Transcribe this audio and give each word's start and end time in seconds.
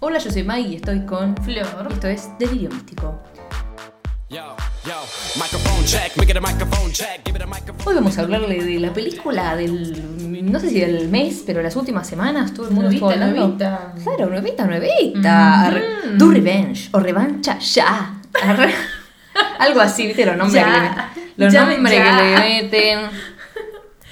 Hola, 0.00 0.18
yo 0.18 0.30
soy 0.30 0.42
Maggie 0.44 0.68
y 0.68 0.76
estoy 0.76 1.04
con 1.04 1.36
Flor. 1.38 1.88
Esto 1.90 2.06
es 2.08 2.28
Delirio 2.38 2.70
Místico. 2.70 3.20
Hoy 7.84 7.94
vamos 7.94 8.18
a 8.18 8.22
hablarle 8.22 8.62
de 8.62 8.78
la 8.80 8.92
película 8.92 9.56
del. 9.56 10.50
No 10.50 10.60
sé 10.60 10.68
si 10.70 10.80
del 10.80 11.08
mes, 11.08 11.42
pero 11.46 11.62
las 11.62 11.74
últimas 11.76 12.06
semanas 12.06 12.52
todo 12.54 12.68
el 12.68 12.74
mundo 12.74 12.90
estuvo 12.90 13.08
Nuevita, 13.10 13.26
hablando. 13.26 13.46
nuevita. 13.48 13.94
Claro, 14.04 14.30
nuevita, 14.30 14.66
nuevita. 14.66 15.62
Arre. 15.66 15.82
Do 16.16 16.30
Revenge 16.30 16.88
o 16.92 17.00
Revancha 17.00 17.58
ya. 17.58 18.20
Arre. 18.42 18.74
Algo 19.58 19.80
así, 19.80 20.06
¿viste? 20.06 20.24
Los 20.26 20.36
nombres, 20.36 20.62
Ya. 20.64 20.64
que 20.64 20.70
le, 20.72 20.80
meten. 20.88 21.32
los 21.36 21.52
Ya, 21.52 21.64
nombres 21.66 21.92
ya. 21.94 22.16
que 22.16 22.22
le 22.22 22.62
meten. 22.62 22.98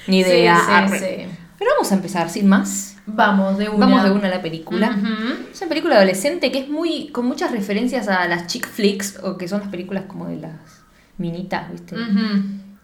Ni 0.07 0.19
idea. 0.19 0.57
Sí, 0.57 0.63
sí, 0.65 0.71
arre. 0.71 0.99
sí. 0.99 1.27
Pero 1.57 1.71
vamos 1.75 1.91
a 1.91 1.95
empezar 1.95 2.29
sin 2.29 2.47
más. 2.47 2.96
Vamos 3.07 3.57
de 3.57 3.69
una. 3.69 3.85
Vamos 3.85 4.03
de 4.03 4.11
una 4.11 4.27
a 4.27 4.31
la 4.31 4.41
película. 4.41 4.95
Es 5.51 5.61
una 5.61 5.69
película 5.69 5.95
adolescente 5.95 6.51
que 6.51 6.59
es 6.59 6.69
muy. 6.69 7.07
con 7.07 7.25
muchas 7.25 7.51
referencias 7.51 8.07
a 8.09 8.27
las 8.27 8.47
chick 8.47 8.67
flicks, 8.67 9.19
o 9.23 9.37
que 9.37 9.47
son 9.47 9.61
las 9.61 9.69
películas 9.69 10.03
como 10.07 10.27
de 10.27 10.37
las 10.37 10.51
minitas, 11.17 11.71
¿viste? 11.71 11.95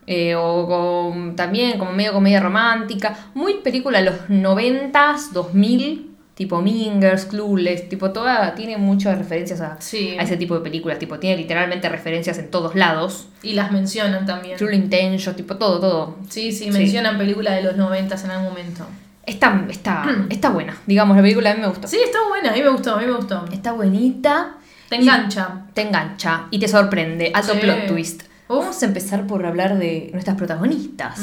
Eh, 0.08 0.36
o 0.36 0.68
con- 0.68 1.36
también 1.36 1.78
como 1.78 1.92
medio 1.94 2.14
comedia 2.14 2.40
romántica. 2.40 3.16
Muy 3.36 3.56
película 3.64 4.00
de 4.00 4.06
los 4.06 4.16
90s, 4.30 5.32
2000, 5.32 6.10
tipo 6.36 6.62
Mingers, 6.62 7.26
Clueless, 7.26 7.88
tipo 7.90 8.12
toda. 8.12 8.54
tiene 8.56 8.78
muchas 8.78 9.18
referencias 9.18 9.62
a, 9.62 9.78
Sí. 9.80 10.16
a 10.20 10.24
ese 10.24 10.36
tipo 10.36 10.56
de 10.56 10.62
películas. 10.62 11.00
Tipo, 11.00 11.20
tiene 11.20 11.38
literalmente 11.38 11.88
referencias 11.90 12.38
en 12.40 12.50
todos 12.52 12.76
lados. 12.76 13.28
Y 13.44 13.54
las 13.54 13.72
mencionan 13.72 14.26
también. 14.26 14.58
True 14.58 14.76
Intention, 14.76 15.36
tipo 15.36 15.56
todo, 15.58 15.80
todo. 15.80 16.18
Sí, 16.30 16.52
sí, 16.52 16.66
Sí. 16.66 16.72
mencionan 16.72 17.18
películas 17.18 17.56
de 17.56 17.64
los 17.64 17.78
noventas 17.78 18.24
en 18.26 18.32
algún 18.32 18.50
momento. 18.50 18.86
Está, 19.26 19.66
está, 19.70 20.06
está 20.30 20.50
buena, 20.50 20.76
digamos, 20.86 21.16
la 21.16 21.22
película 21.24 21.52
a 21.52 21.56
mí 21.56 21.62
me 21.62 21.68
gustó. 21.68 21.88
Sí, 21.88 21.98
está 22.04 22.20
buena, 22.28 22.52
a 22.52 22.54
mí 22.54 22.62
me 22.62 22.70
gustó, 22.70 22.96
a 22.96 23.00
mí 23.00 23.06
me 23.06 23.14
gustó. 23.14 23.46
Está 23.52 23.72
buenita. 23.72 24.58
Te 24.90 24.98
engancha. 24.98 25.66
te 25.74 25.82
engancha 25.82 26.48
y 26.52 26.60
te 26.60 26.68
sorprende. 26.68 27.32
Alto 27.34 27.54
Sí. 27.54 27.60
plot 27.62 27.88
twist. 27.88 28.24
Uf. 28.50 28.60
Vamos 28.60 28.84
a 28.84 28.86
empezar 28.86 29.26
por 29.26 29.44
hablar 29.46 29.80
de 29.80 30.10
nuestras 30.14 30.36
protagonistas. 30.38 31.20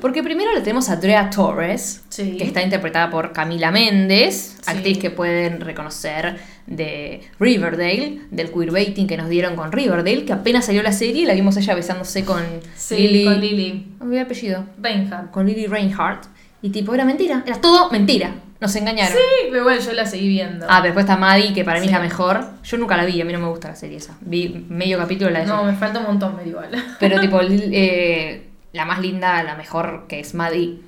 Porque 0.00 0.22
primero 0.22 0.52
le 0.54 0.60
tenemos 0.60 0.88
a 0.90 0.96
Drea 0.96 1.28
Torres, 1.30 2.04
Sí. 2.10 2.36
que 2.36 2.44
está 2.44 2.62
interpretada 2.62 3.10
por 3.10 3.32
Camila 3.32 3.72
Méndez, 3.72 4.58
Sí. 4.60 4.70
actriz 4.70 4.98
que 4.98 5.10
pueden 5.10 5.60
reconocer 5.62 6.38
de 6.66 7.22
Riverdale, 7.40 8.20
del 8.30 8.52
queerbaiting 8.52 9.08
que 9.08 9.16
nos 9.16 9.28
dieron 9.28 9.56
con 9.56 9.72
Riverdale, 9.72 10.24
que 10.24 10.32
apenas 10.34 10.66
salió 10.66 10.82
la 10.82 10.92
serie 10.92 11.22
y 11.22 11.26
la 11.26 11.34
vimos 11.34 11.56
ella 11.56 11.74
besándose 11.74 12.24
con 12.24 12.42
Sí, 12.76 12.96
Lily. 13.08 13.24
con 13.24 13.40
Lily. 13.40 14.20
Apellido. 14.20 14.66
Reinhardt. 14.80 15.30
Con 15.32 15.46
Lily 15.46 15.66
Reinhardt. 15.66 16.26
Y 16.62 16.70
tipo, 16.70 16.94
era 16.94 17.04
mentira. 17.04 17.42
Era 17.46 17.60
todo 17.60 17.90
mentira. 17.90 18.34
Nos 18.60 18.76
engañaron. 18.76 19.12
Sí, 19.16 19.46
pero 19.50 19.62
igual 19.62 19.80
yo 19.80 19.92
la 19.94 20.04
seguí 20.04 20.28
viendo. 20.28 20.66
Ah, 20.68 20.76
pero 20.82 20.86
después 20.92 21.04
está 21.04 21.16
Maddie, 21.16 21.54
que 21.54 21.64
para 21.64 21.80
mí 21.80 21.86
Sí. 21.86 21.92
es 21.92 21.98
la 21.98 22.02
mejor. 22.04 22.44
Yo 22.62 22.76
nunca 22.76 22.96
la 22.98 23.06
vi, 23.06 23.18
a 23.20 23.24
mí 23.24 23.32
no 23.32 23.38
me 23.38 23.48
gusta 23.48 23.68
la 23.68 23.76
serie 23.76 23.96
esa. 23.96 24.16
Vi 24.20 24.66
medio 24.68 24.98
capítulo 24.98 25.28
de 25.28 25.32
la 25.32 25.40
de 25.40 25.46
no, 25.46 25.64
me 25.64 25.72
falta 25.74 26.00
un 26.00 26.06
montón 26.06 26.36
ver 26.36 26.46
igual. 26.46 26.70
Pero 27.00 27.18
tipo, 27.20 27.40
eh, 27.42 28.48
la 28.72 28.84
más 28.84 29.00
linda, 29.00 29.42
la 29.42 29.54
mejor, 29.56 30.04
que 30.08 30.20
es 30.20 30.34
Maddie. 30.34 30.80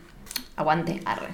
Aguante, 0.57 1.01
arre. 1.07 1.29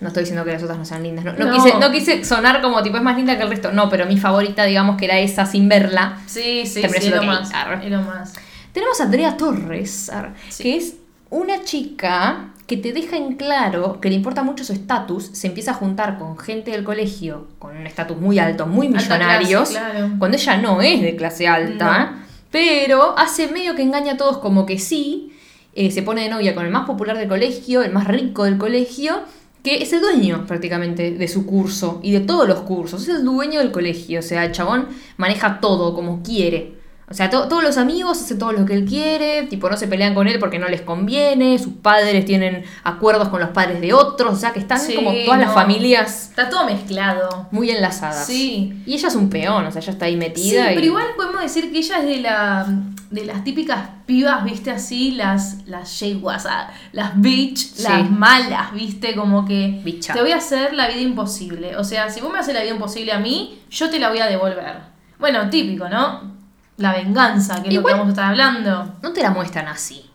No 0.00 0.08
estoy 0.08 0.22
diciendo 0.24 0.44
que 0.44 0.52
las 0.52 0.62
otras 0.62 0.76
no 0.76 0.84
sean 0.84 1.04
lindas. 1.04 1.24
No, 1.24 1.32
no 1.34 1.46
No. 1.46 1.52
Quise, 1.54 1.78
no 1.78 1.90
quise 1.90 2.24
sonar 2.24 2.60
como 2.60 2.82
tipo 2.82 2.96
es 2.96 3.02
más 3.02 3.16
linda 3.16 3.36
que 3.36 3.44
el 3.44 3.48
resto. 3.48 3.70
No, 3.72 3.88
pero 3.88 4.04
mi 4.06 4.18
favorita, 4.18 4.64
digamos 4.64 4.96
que 4.96 5.04
era 5.06 5.18
esa 5.20 5.46
sin 5.46 5.68
verla. 5.68 6.18
Sí, 6.26 6.66
sí, 6.66 6.82
Te 6.82 6.88
sí, 6.88 6.96
es 7.08 7.14
lo 7.14 7.20
que 7.20 7.26
más. 7.26 7.50
Es 7.82 7.90
lo 7.90 8.02
más. 8.02 8.34
Tenemos 8.72 9.00
a 9.00 9.04
Andrea 9.04 9.36
Torres, 9.38 10.10
arre, 10.10 10.32
Sí. 10.50 10.64
que 10.64 10.76
es 10.76 10.96
una 11.30 11.62
chica 11.64 12.48
que 12.66 12.76
te 12.76 12.92
deja 12.92 13.16
en 13.16 13.36
claro 13.36 14.00
que 14.00 14.08
le 14.08 14.16
importa 14.16 14.42
mucho 14.42 14.64
su 14.64 14.72
estatus. 14.72 15.30
Se 15.32 15.46
empieza 15.46 15.70
a 15.70 15.74
juntar 15.74 16.18
con 16.18 16.36
gente 16.36 16.72
del 16.72 16.82
colegio 16.84 17.46
con 17.58 17.76
un 17.76 17.86
estatus 17.86 18.16
muy 18.16 18.38
alto, 18.38 18.66
muy 18.66 18.88
millonarios. 18.88 19.70
clase, 19.70 19.92
claro. 19.92 20.10
Cuando 20.18 20.36
ella 20.36 20.56
no 20.56 20.82
es 20.82 21.00
de 21.00 21.16
clase 21.16 21.46
alta. 21.46 22.24
Pero 22.50 23.16
hace 23.18 23.48
medio 23.48 23.74
que 23.74 23.82
engaña 23.82 24.14
a 24.14 24.16
todos 24.16 24.38
como 24.38 24.66
que 24.66 24.78
sí. 24.78 25.32
eh, 25.74 25.90
se 25.90 26.02
pone 26.02 26.22
de 26.22 26.30
novia 26.30 26.54
con 26.54 26.64
el 26.64 26.72
más 26.72 26.86
popular 26.86 27.18
del 27.18 27.28
colegio, 27.28 27.82
el 27.82 27.92
más 27.92 28.06
rico 28.08 28.44
del 28.44 28.56
colegio, 28.56 29.20
que 29.62 29.82
es 29.82 29.92
el 29.92 30.00
dueño 30.00 30.46
prácticamente 30.46 31.10
de 31.10 31.28
su 31.28 31.44
curso 31.44 32.00
y 32.02 32.12
de 32.12 32.20
todos 32.20 32.48
los 32.48 32.60
cursos. 32.60 33.02
Es 33.02 33.08
el 33.10 33.24
dueño 33.24 33.60
del 33.60 33.70
colegio. 33.70 34.20
O 34.20 34.22
sea, 34.22 34.44
el 34.44 34.52
chabón 34.52 34.88
maneja 35.18 35.60
todo 35.60 35.94
como 35.94 36.22
quiere. 36.22 36.74
O 37.08 37.14
sea, 37.14 37.30
to- 37.30 37.46
todos 37.46 37.62
los 37.62 37.76
amigos 37.76 38.20
hacen 38.20 38.36
todo 38.38 38.50
lo 38.50 38.66
que 38.66 38.74
él 38.74 38.84
quiere, 38.84 39.44
tipo 39.44 39.70
no 39.70 39.76
se 39.76 39.86
pelean 39.86 40.12
con 40.12 40.26
él 40.26 40.40
porque 40.40 40.58
no 40.58 40.66
les 40.68 40.80
conviene, 40.82 41.56
sus 41.58 41.74
padres 41.74 42.24
tienen 42.24 42.64
acuerdos 42.82 43.28
con 43.28 43.38
los 43.38 43.50
padres 43.50 43.80
de 43.80 43.92
otros, 43.92 44.32
o 44.34 44.36
sea 44.36 44.52
que 44.52 44.58
están 44.58 44.80
Sí, 44.80 44.94
como 44.96 45.12
todas 45.24 45.38
las 45.38 45.54
familias 45.54 46.30
Está 46.30 46.48
todo 46.50 46.66
mezclado. 46.66 47.46
muy 47.52 47.70
enlazadas. 47.70 48.26
Sí. 48.26 48.82
Y 48.86 48.94
ella 48.94 49.06
es 49.06 49.14
un 49.14 49.30
peón, 49.30 49.64
o 49.66 49.70
sea, 49.70 49.80
ella 49.80 49.92
está 49.92 50.06
ahí 50.06 50.12
Sí, 50.14 50.18
metida. 50.18 50.72
y- 50.72 50.74
pero 50.74 50.86
igual 50.86 51.04
podemos 51.16 51.42
decir 51.42 51.70
que 51.70 51.78
ella 51.78 51.98
es 52.00 52.06
de 52.06 52.18
la 52.18 52.66
de 53.08 53.24
las 53.24 53.44
típicas 53.44 53.88
pibas, 54.04 54.42
viste, 54.42 54.72
así, 54.72 55.12
las, 55.12 55.64
las 55.68 56.00
yeguas, 56.00 56.44
las 56.90 57.20
bitch, 57.20 57.56
Sí. 57.56 57.84
las 57.84 58.10
malas, 58.10 58.72
viste, 58.74 59.14
como 59.14 59.46
que 59.46 59.80
Bicha. 59.84 60.12
te 60.12 60.20
voy 60.20 60.32
a 60.32 60.38
hacer 60.38 60.74
la 60.74 60.88
vida 60.88 61.02
imposible. 61.02 61.76
O 61.76 61.84
sea, 61.84 62.10
si 62.10 62.20
vos 62.20 62.32
me 62.32 62.40
haces 62.40 62.52
la 62.52 62.62
vida 62.62 62.72
imposible 62.72 63.12
a 63.12 63.20
mí, 63.20 63.60
yo 63.70 63.88
te 63.90 64.00
la 64.00 64.08
voy 64.08 64.18
a 64.18 64.26
devolver. 64.26 64.78
Bueno, 65.20 65.48
típico, 65.48 65.88
¿no? 65.88 66.35
La 66.76 66.92
venganza, 66.92 67.62
que 67.62 67.68
es 67.68 67.74
lo 67.74 67.80
Igual- 67.80 67.94
que 67.94 67.98
vamos 68.00 68.06
a 68.08 68.10
estar 68.12 68.24
hablando. 68.30 68.96
No 69.02 69.12
te 69.12 69.22
la 69.22 69.30
muestran 69.30 69.66
así 69.68 70.10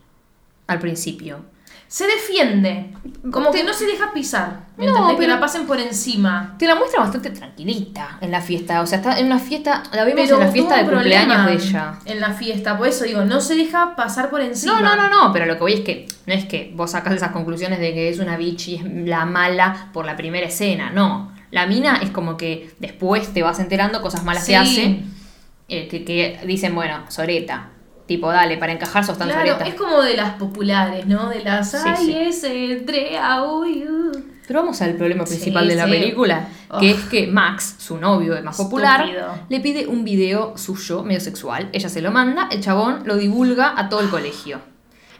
al 0.68 0.78
principio. 0.78 1.50
Se 1.88 2.06
defiende, 2.06 2.90
como 3.30 3.50
Te- 3.50 3.58
que 3.58 3.64
no 3.64 3.74
se 3.74 3.84
deja 3.84 4.14
pisar, 4.14 4.60
¿me 4.78 4.86
No, 4.86 4.92
entendés? 4.92 5.16
pero- 5.18 5.28
Que 5.28 5.34
la 5.34 5.40
pasen 5.40 5.66
por 5.66 5.78
encima. 5.78 6.54
Te 6.58 6.66
la 6.66 6.74
muestra 6.74 7.00
bastante 7.02 7.28
tranquilita 7.30 8.16
en 8.22 8.30
la 8.30 8.40
fiesta. 8.40 8.80
O 8.80 8.86
sea, 8.86 8.96
está 8.98 9.18
en 9.18 9.26
una 9.26 9.38
fiesta. 9.38 9.82
La 9.92 10.04
vimos 10.04 10.22
Pero 10.22 10.36
en 10.36 10.46
la 10.46 10.50
fiesta 10.52 10.76
de 10.78 10.84
cumpleaños 10.90 11.44
de 11.46 11.52
ella. 11.52 11.94
En 12.06 12.20
la 12.20 12.30
fiesta, 12.32 12.78
por 12.78 12.86
eso 12.88 13.04
digo, 13.04 13.24
no 13.26 13.42
se 13.42 13.56
deja 13.56 13.94
pasar 13.94 14.30
por 14.30 14.40
encima. 14.40 14.80
No, 14.80 14.96
no, 14.96 14.96
no, 14.96 15.10
no, 15.10 15.32
pero 15.34 15.44
lo 15.44 15.54
que 15.54 15.60
voy 15.60 15.72
es 15.74 15.80
que 15.80 16.06
no 16.26 16.32
es 16.32 16.46
que 16.46 16.72
vos 16.74 16.92
sacas 16.92 17.12
esas 17.12 17.32
conclusiones 17.32 17.78
de 17.78 17.92
que 17.92 18.08
es 18.08 18.18
una 18.20 18.38
bitch 18.38 18.68
y 18.68 18.74
es 18.76 18.84
la 19.06 19.26
mala 19.26 19.90
por 19.92 20.06
la 20.06 20.16
primera 20.16 20.46
escena, 20.46 20.90
no. 20.90 21.30
La 21.50 21.66
mina 21.66 21.98
es 22.02 22.08
como 22.08 22.38
que 22.38 22.72
después 22.78 23.34
te 23.34 23.42
vas 23.42 23.58
enterando 23.60 24.00
cosas 24.00 24.24
malas 24.24 24.44
que 24.46 24.52
Sí. 24.52 24.54
hace, 24.54 25.02
eh, 25.72 25.88
que, 25.88 26.04
que 26.04 26.40
dicen, 26.46 26.74
bueno, 26.74 27.04
Soreta. 27.08 27.68
Tipo, 28.06 28.30
dale, 28.30 28.58
para 28.58 28.72
encajar 28.72 29.04
sos 29.04 29.16
tan 29.16 29.28
Claro, 29.28 29.46
Soreta. 29.52 29.66
es 29.68 29.74
como 29.74 30.02
de 30.02 30.16
las 30.16 30.34
populares, 30.34 31.06
¿no? 31.06 31.28
De 31.28 31.42
las, 31.42 31.70
Sí, 31.70 31.78
ay, 32.14 32.32
sí. 32.32 32.74
Drea, 32.84 33.42
uy, 33.44 33.84
uh". 33.88 34.12
Pero 34.46 34.60
vamos 34.60 34.82
al 34.82 34.94
problema 34.96 35.24
Sí, 35.24 35.34
principal 35.36 35.68
de 35.68 35.76
la 35.76 35.86
película, 35.86 36.48
Oh. 36.68 36.78
que 36.78 36.90
es 36.90 37.00
que 37.04 37.26
Max, 37.28 37.76
su 37.78 37.96
novio, 37.98 38.36
el 38.36 38.42
más 38.44 38.56
popular, 38.56 39.02
Estúpido. 39.02 39.34
le 39.48 39.60
pide 39.60 39.86
un 39.86 40.04
video 40.04 40.58
suyo, 40.58 41.04
medio 41.04 41.20
sexual. 41.20 41.68
Ella 41.72 41.88
se 41.88 42.02
lo 42.02 42.10
manda, 42.10 42.48
el 42.50 42.60
chabón 42.60 43.02
lo 43.06 43.16
divulga 43.16 43.72
a 43.78 43.88
todo 43.88 44.00
el 44.00 44.10
colegio. 44.10 44.60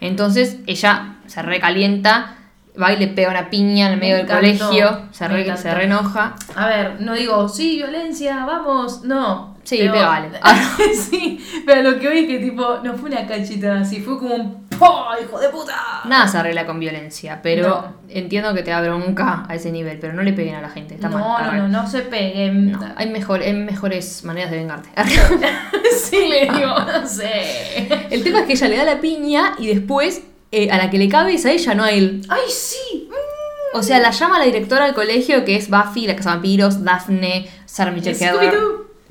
Entonces 0.01 0.57
ella 0.67 1.17
se 1.27 1.41
recalienta, 1.43 2.37
va 2.81 2.93
y 2.93 2.99
le 2.99 3.07
pega 3.09 3.31
una 3.31 3.49
piña 3.49 3.87
en 3.87 3.93
el 3.95 4.01
medio 4.01 4.17
Me 4.17 4.23
del 4.25 4.27
encantó, 4.51 4.67
colegio, 4.67 5.03
se, 5.13 5.29
re, 5.29 5.57
se 5.57 5.73
reenoja. 5.75 6.35
A 6.57 6.67
ver, 6.67 7.01
no 7.01 7.15
digo, 7.15 7.49
sí, 7.49 7.77
violencia, 7.77 8.45
vamos, 8.45 9.03
no. 9.05 9.52
Sí, 9.65 9.79
Pero- 9.79 9.93
pegale. 9.93 10.29
sí, 10.95 11.39
pero 11.65 11.89
lo 11.91 11.99
que 12.01 12.09
oí 12.09 12.19
es 12.21 12.27
que 12.27 12.39
tipo, 12.39 12.79
no 12.83 12.95
fue 12.95 13.11
una 13.11 13.27
cachita 13.27 13.81
así, 13.81 14.01
fue 14.01 14.19
como 14.19 14.35
un 14.35 14.67
¡po! 14.69 15.05
hijo 15.23 15.39
de 15.39 15.49
puta! 15.51 15.75
Nada 16.05 16.27
se 16.27 16.39
arregla 16.39 16.67
con 16.67 16.81
violencia, 16.81 17.41
pero 17.43 17.69
No. 17.69 17.95
entiendo 18.09 18.53
que 18.55 18.63
te 18.63 18.73
da 18.73 18.81
bronca 18.81 19.45
a 19.49 19.55
ese 19.55 19.71
nivel, 19.71 19.99
pero 20.01 20.15
no 20.15 20.23
le 20.23 20.33
peguen 20.33 20.57
a 20.57 20.61
la 20.63 20.69
gente, 20.71 20.95
está 20.95 21.09
no, 21.09 21.19
mal. 21.19 21.47
no, 21.57 21.69
no, 21.69 21.83
no 21.83 21.89
se 21.89 22.01
peguen. 22.03 22.73
No, 22.73 22.81
hay, 22.97 23.09
mejor, 23.11 23.41
hay 23.41 23.53
mejores 23.55 24.25
maneras 24.25 24.51
de 24.51 24.57
vengarte. 24.57 24.89
sí, 25.97 26.27
le 26.29 26.41
digo, 26.53 26.75
no 26.81 27.07
sé. 27.07 27.89
El 28.11 28.25
tema 28.25 28.41
es 28.41 28.47
que 28.47 28.53
ella 28.55 28.69
le 28.69 28.77
da 28.79 28.85
la 28.85 29.01
piña 29.01 29.55
y 29.59 29.69
después 29.69 30.23
eh, 30.51 30.71
a 30.73 30.77
la 30.77 30.91
que 30.91 30.99
le 30.99 31.09
cabe 31.09 31.35
es 31.35 31.47
a 31.47 31.53
ella, 31.53 31.75
no 31.75 31.85
a 31.85 31.93
él. 31.93 32.23
¡Ay, 32.29 32.41
sí! 32.49 33.09
mm. 33.09 33.79
O 33.79 33.83
sea, 33.83 34.01
la 34.01 34.11
llama 34.11 34.39
la 34.39 34.45
directora 34.45 34.87
del 34.87 34.95
colegio, 34.95 35.45
que 35.45 35.55
es 35.57 35.71
Buffy, 35.71 36.07
la 36.07 36.17
casa 36.17 36.31
vampiros, 36.31 36.83
Daphne, 36.85 37.49
Sarah 37.65 37.91
Michelle 37.93 38.17
Gellar. 38.19 38.55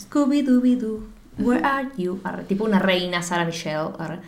Scooby-Dooby-Doo, 0.09 1.07
where 1.39 1.63
are 1.65 1.89
you? 1.97 2.19
Arre, 2.23 2.43
tipo 2.43 2.63
una 2.63 2.79
reina, 2.79 3.21
Sarah 3.21 3.45
Michelle. 3.45 3.89
arre. 3.97 4.19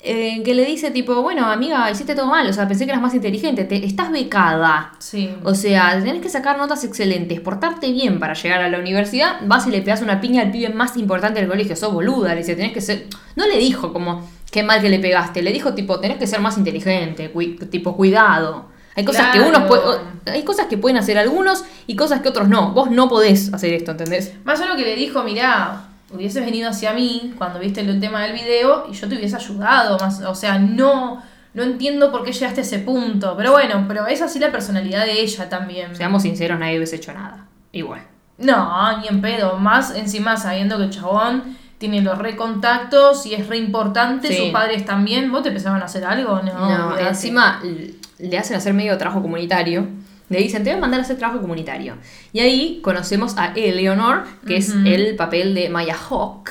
Eh, 0.00 0.42
que 0.44 0.54
le 0.54 0.64
dice 0.64 0.92
tipo, 0.92 1.22
bueno, 1.22 1.46
amiga, 1.46 1.90
hiciste 1.90 2.14
todo 2.14 2.26
mal, 2.26 2.48
o 2.48 2.52
sea, 2.52 2.68
pensé 2.68 2.84
que 2.84 2.92
eras 2.92 3.02
más 3.02 3.14
inteligente, 3.14 3.64
te, 3.64 3.84
estás 3.84 4.12
becada. 4.12 4.92
Sí. 5.00 5.28
O 5.42 5.56
sea, 5.56 5.98
tenés 6.00 6.22
que 6.22 6.28
sacar 6.28 6.56
notas 6.56 6.84
excelentes, 6.84 7.40
portarte 7.40 7.90
bien 7.90 8.20
para 8.20 8.34
llegar 8.34 8.62
a 8.62 8.68
la 8.68 8.78
universidad, 8.78 9.40
vas 9.46 9.66
y 9.66 9.70
le 9.70 9.82
pegas 9.82 10.00
una 10.00 10.20
piña 10.20 10.42
al 10.42 10.52
pibe 10.52 10.68
más 10.68 10.96
importante 10.96 11.40
del 11.40 11.48
colegio, 11.48 11.74
sos 11.74 11.92
boluda, 11.92 12.30
le 12.30 12.38
dice, 12.38 12.54
tenés 12.54 12.72
que 12.72 12.80
ser... 12.80 13.06
No 13.34 13.48
le 13.48 13.58
dijo 13.58 13.92
como, 13.92 14.28
qué 14.52 14.62
mal 14.62 14.80
que 14.80 14.88
le 14.88 15.00
pegaste, 15.00 15.42
le 15.42 15.52
dijo 15.52 15.74
tipo, 15.74 15.98
tenés 15.98 16.18
que 16.18 16.28
ser 16.28 16.40
más 16.40 16.56
inteligente, 16.56 17.32
tipo, 17.68 17.96
cuidado. 17.96 18.66
Hay 18.98 19.04
cosas 19.04 19.26
que 19.32 19.38
Claro. 19.38 19.48
uno 19.56 19.66
puede, 19.68 19.82
hay 20.26 20.42
cosas 20.42 20.66
que 20.66 20.76
pueden 20.76 20.98
hacer 20.98 21.16
algunos 21.18 21.64
y 21.86 21.94
cosas 21.94 22.20
que 22.20 22.28
otros 22.28 22.48
no. 22.48 22.72
Vos 22.72 22.90
no 22.90 23.08
podés 23.08 23.54
hacer 23.54 23.72
esto, 23.72 23.92
¿entendés? 23.92 24.34
Más 24.44 24.60
allá 24.60 24.70
lo 24.70 24.76
que 24.76 24.82
le 24.84 24.96
dijo, 24.96 25.22
mirá, 25.22 25.82
hubieses 26.12 26.44
venido 26.44 26.68
hacia 26.70 26.92
mí 26.92 27.32
cuando 27.38 27.60
viste 27.60 27.80
el 27.82 28.00
tema 28.00 28.22
del 28.24 28.32
video 28.32 28.86
y 28.90 28.94
yo 28.94 29.08
te 29.08 29.14
hubiese 29.14 29.36
ayudado. 29.36 29.96
Más, 30.00 30.20
o 30.22 30.34
sea, 30.34 30.58
no, 30.58 31.22
no 31.54 31.62
entiendo 31.62 32.10
por 32.10 32.24
qué 32.24 32.32
llegaste 32.32 32.60
a 32.60 32.64
ese 32.64 32.80
punto. 32.80 33.34
Pero 33.36 33.52
bueno, 33.52 33.84
pero 33.86 34.06
es 34.08 34.20
así 34.20 34.40
la 34.40 34.50
personalidad 34.50 35.04
de 35.04 35.20
ella 35.20 35.48
también. 35.48 35.94
Seamos 35.94 36.22
sinceros, 36.22 36.58
nadie 36.58 36.76
hubiese 36.78 36.96
hecho 36.96 37.12
nada. 37.12 37.46
Igual. 37.70 38.00
No, 38.38 38.98
ni 38.98 39.06
en 39.08 39.20
pedo. 39.20 39.58
Más 39.58 39.94
encima 39.94 40.36
sabiendo 40.36 40.76
que 40.76 40.84
el 40.84 40.90
chabón 40.90 41.56
tiene 41.78 42.00
los 42.02 42.18
recontactos 42.18 43.24
y 43.26 43.34
es 43.34 43.46
re 43.46 43.58
importante, 43.58 44.28
Sí. 44.28 44.36
sus 44.36 44.48
padres 44.50 44.84
también. 44.84 45.30
¿Vos 45.30 45.44
te 45.44 45.50
pensaban 45.52 45.80
hacer 45.82 46.04
algo? 46.04 46.40
No, 46.42 46.98
encima 46.98 47.60
le 48.18 48.38
hacen 48.38 48.56
hacer 48.56 48.74
medio 48.74 48.96
trabajo 48.98 49.22
comunitario. 49.22 49.86
Le 50.28 50.38
dicen, 50.38 50.62
te 50.62 50.70
voy 50.70 50.78
a 50.78 50.80
mandar 50.80 51.00
a 51.00 51.02
hacer 51.04 51.16
trabajo 51.16 51.40
comunitario. 51.40 51.94
Y 52.34 52.40
ahí 52.40 52.80
conocemos 52.82 53.38
a 53.38 53.52
Eleanor, 53.54 54.24
que 54.46 54.56
es 54.58 54.70
el 54.84 55.16
papel 55.16 55.54
de 55.54 55.70
Maya 55.70 55.96
Hawk, 55.96 56.50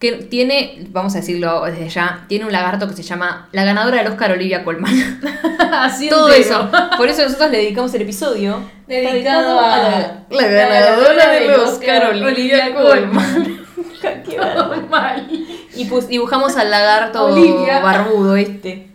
que 0.00 0.12
tiene, 0.12 0.86
vamos 0.90 1.14
a 1.14 1.18
decirlo 1.18 1.64
desde 1.64 1.88
ya, 1.88 2.24
tiene 2.28 2.44
un 2.44 2.52
lagarto 2.52 2.88
que 2.88 2.94
se 2.94 3.02
llama 3.04 3.48
la 3.52 3.64
ganadora 3.64 3.98
del 3.98 4.06
Oscar 4.08 4.32
Olivia 4.32 4.64
Colman. 4.64 5.20
Así 5.72 6.08
Todo 6.08 6.32
entero. 6.32 6.68
eso. 6.70 6.70
Por 6.96 7.08
eso 7.08 7.22
nosotros 7.22 7.50
le 7.50 7.58
dedicamos 7.58 7.92
el 7.94 8.02
episodio 8.02 8.60
Dedicado 8.86 9.60
a 9.60 9.76
la, 9.78 10.22
la 10.30 10.46
ganadora 10.48 11.30
del 11.32 11.50
Oscar 11.50 12.06
Olivia 12.14 12.74
Colman. 12.74 13.58
Qué 14.28 14.38
bárbaro. 14.38 14.86
Mal. 14.88 15.28
Y 15.74 15.84
pus- 15.86 16.08
dibujamos 16.08 16.56
al 16.56 16.70
lagarto 16.70 17.26
Olivia. 17.26 17.80
barbudo 17.80 18.36
este. 18.36 18.88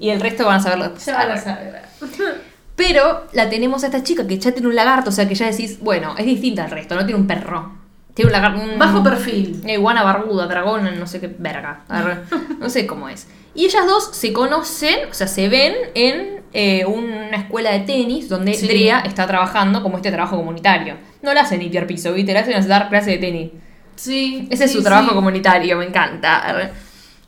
Y 0.00 0.08
el 0.10 0.20
resto 0.20 0.46
van 0.46 0.56
a 0.56 0.60
saberlo 0.60 0.84
después. 0.84 1.06
Ya 1.06 1.16
van 1.16 1.30
a 1.30 1.36
saber. 1.36 1.82
Pero 2.76 3.26
la 3.34 3.50
tenemos 3.50 3.84
a 3.84 3.86
esta 3.86 4.02
chica 4.02 4.26
que 4.26 4.38
ya 4.38 4.52
tiene 4.52 4.66
un 4.66 4.74
lagarto, 4.74 5.10
o 5.10 5.12
sea 5.12 5.28
que 5.28 5.34
ya 5.34 5.50
decís, 5.50 5.78
bueno, 5.80 6.14
es 6.16 6.24
distinta 6.24 6.64
al 6.64 6.70
resto, 6.70 6.94
no 6.94 7.04
tiene 7.04 7.20
un 7.20 7.26
perro. 7.26 7.74
Tiene 8.14 8.28
un 8.28 8.32
lagarto. 8.32 8.60
Un, 8.62 8.78
Bajo 8.78 9.02
perfil. 9.02 9.60
Una 9.62 9.72
iguana 9.72 10.02
barbuda, 10.02 10.46
dragón, 10.46 10.98
no 10.98 11.06
sé 11.06 11.20
qué 11.20 11.28
verga. 11.38 11.84
No 12.58 12.70
sé 12.70 12.86
cómo 12.86 13.10
es. 13.10 13.28
Y 13.54 13.66
ellas 13.66 13.86
dos 13.86 14.16
se 14.16 14.32
conocen, 14.32 15.10
o 15.10 15.14
sea, 15.14 15.26
se 15.26 15.48
ven 15.50 15.74
en 15.94 16.40
eh, 16.54 16.86
una 16.86 17.36
escuela 17.36 17.70
de 17.72 17.80
tenis 17.80 18.28
donde 18.28 18.54
Sí. 18.54 18.66
Drea 18.66 19.00
está 19.00 19.26
trabajando 19.26 19.82
como 19.82 19.98
este 19.98 20.10
trabajo 20.10 20.36
comunitario. 20.36 20.96
No 21.20 21.34
la 21.34 21.42
hacen 21.42 21.60
limpiar 21.60 21.86
piso, 21.86 22.12
¿viste? 22.14 22.32
La 22.32 22.40
hacen 22.40 22.66
dar 22.66 22.88
clase 22.88 23.10
de 23.10 23.18
tenis. 23.18 23.50
Sí. 23.96 24.48
Ese 24.50 24.64
es 24.64 24.72
su 24.72 24.82
trabajo 24.82 25.10
sí. 25.10 25.14
comunitario, 25.14 25.76
me 25.76 25.84
encanta. 25.84 26.72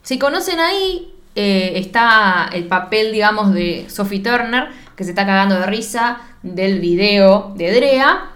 Se 0.03 0.19
conocen 0.19 0.59
ahí, 0.59 1.12
eh, 1.35 1.73
está 1.77 2.51
el 2.53 2.65
papel, 2.65 3.13
digamos, 3.13 3.53
de 3.55 3.87
Sophie 3.89 4.21
Turner, 4.21 4.69
que 4.97 5.05
se 5.05 5.11
está 5.11 5.25
cagando 5.27 5.59
de 5.59 5.67
risa 5.67 6.21
del 6.43 6.81
video 6.81 7.53
de 7.57 7.73
Drea. 7.75 8.31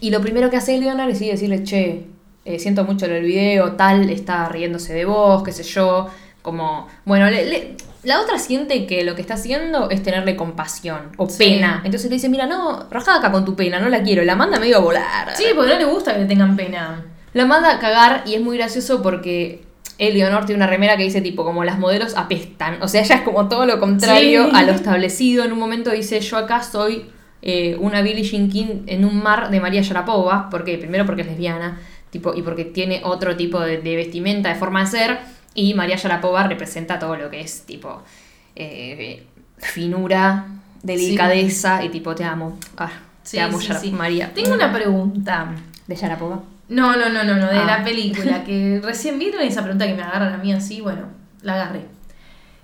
Y 0.00 0.10
lo 0.10 0.20
primero 0.20 0.50
que 0.50 0.56
hace 0.58 0.78
Leonard 0.78 1.10
es 1.10 1.20
decirle, 1.20 1.62
che, 1.64 2.06
eh, 2.44 2.58
siento 2.58 2.84
mucho 2.84 3.06
lo 3.06 3.14
del 3.14 3.24
video, 3.24 3.72
tal, 3.72 4.10
está 4.10 4.48
riéndose 4.48 4.92
de 4.92 5.04
vos, 5.06 5.42
qué 5.42 5.52
sé 5.52 5.62
yo. 5.62 6.08
Como, 6.42 6.86
bueno, 7.04 7.28
le- 7.28 7.44
le- 7.46 7.76
la 8.04 8.20
otra 8.20 8.38
siente 8.38 8.86
que 8.86 9.02
lo 9.02 9.16
que 9.16 9.20
está 9.22 9.34
haciendo 9.34 9.90
es 9.90 10.00
tenerle 10.02 10.36
compasión 10.36 11.10
o 11.16 11.28
Sí. 11.28 11.38
pena. 11.38 11.80
Entonces 11.84 12.08
le 12.08 12.16
dice, 12.16 12.28
mira, 12.28 12.46
no, 12.46 12.86
rajá 12.88 13.16
acá 13.16 13.32
con 13.32 13.44
tu 13.44 13.56
pena, 13.56 13.80
no 13.80 13.88
la 13.88 14.02
quiero. 14.02 14.22
La 14.22 14.36
manda 14.36 14.60
medio 14.60 14.76
a 14.76 14.80
volar. 14.80 15.34
Sí, 15.34 15.46
porque 15.56 15.72
no 15.72 15.78
le 15.78 15.84
gusta 15.86 16.12
que 16.12 16.20
le 16.20 16.26
tengan 16.26 16.54
pena. 16.56 17.04
La 17.32 17.46
manda 17.46 17.72
a 17.74 17.78
cagar 17.80 18.22
y 18.26 18.34
es 18.34 18.40
muy 18.40 18.56
gracioso 18.58 19.02
porque 19.02 19.64
Eleonor 19.98 20.44
tiene 20.44 20.58
una 20.58 20.66
remera 20.66 20.96
que 20.96 21.04
dice 21.04 21.20
tipo 21.20 21.44
como 21.44 21.64
las 21.64 21.78
modelos 21.78 22.16
apestan. 22.16 22.82
O 22.82 22.88
sea, 22.88 23.02
ella 23.02 23.16
es 23.16 23.20
como 23.22 23.48
todo 23.48 23.64
lo 23.66 23.78
contrario 23.80 24.44
Sí. 24.46 24.50
a 24.54 24.62
lo 24.62 24.72
establecido. 24.72 25.44
En 25.44 25.52
un 25.52 25.58
momento 25.58 25.90
dice 25.90 26.20
yo 26.20 26.36
acá 26.36 26.62
soy 26.62 27.06
eh, 27.42 27.76
una 27.80 28.02
Billie 28.02 28.24
Jean 28.24 28.48
King 28.50 28.82
en 28.86 29.04
un 29.04 29.22
mar 29.22 29.50
de 29.50 29.60
María 29.60 29.82
Sharapova. 29.82 30.50
¿Por 30.50 30.64
qué? 30.64 30.76
Primero 30.78 31.06
porque 31.06 31.22
es 31.22 31.28
lesbiana 31.28 31.78
tipo, 32.10 32.34
y 32.34 32.42
porque 32.42 32.64
tiene 32.64 33.00
otro 33.04 33.36
tipo 33.36 33.60
de, 33.60 33.78
de 33.78 33.96
vestimenta, 33.96 34.48
de 34.50 34.54
forma 34.54 34.80
de 34.80 34.86
ser. 34.90 35.18
Y 35.54 35.72
María 35.74 35.96
Sharapova 35.96 36.46
representa 36.46 36.98
todo 36.98 37.16
lo 37.16 37.30
que 37.30 37.40
es 37.40 37.62
tipo 37.62 38.02
eh, 38.54 39.22
finura, 39.58 40.46
delicadeza 40.82 41.82
y 41.84 41.88
tipo 41.88 42.14
te 42.14 42.24
amo. 42.24 42.58
Ah, 42.76 42.90
Sí, 43.22 43.38
te 43.38 43.42
amo, 43.42 43.60
sí, 43.60 43.72
sí. 43.80 43.90
María. 43.90 44.30
Tengo 44.34 44.54
una 44.54 44.72
pregunta. 44.72 45.50
¿De 45.86 45.96
Sharapova? 45.96 46.42
No, 46.68 46.96
no, 46.96 47.08
no, 47.08 47.22
no, 47.24 47.36
no, 47.36 47.46
de 47.48 47.58
Ah. 47.58 47.64
la 47.78 47.84
película, 47.84 48.42
que 48.44 48.80
recién 48.84 49.18
vieron 49.18 49.42
esa 49.42 49.62
pregunta 49.62 49.86
que 49.86 49.94
me 49.94 50.02
agarran 50.02 50.34
a 50.34 50.38
mí 50.38 50.52
así, 50.52 50.80
bueno, 50.80 51.08
la 51.42 51.54
agarré. 51.54 51.86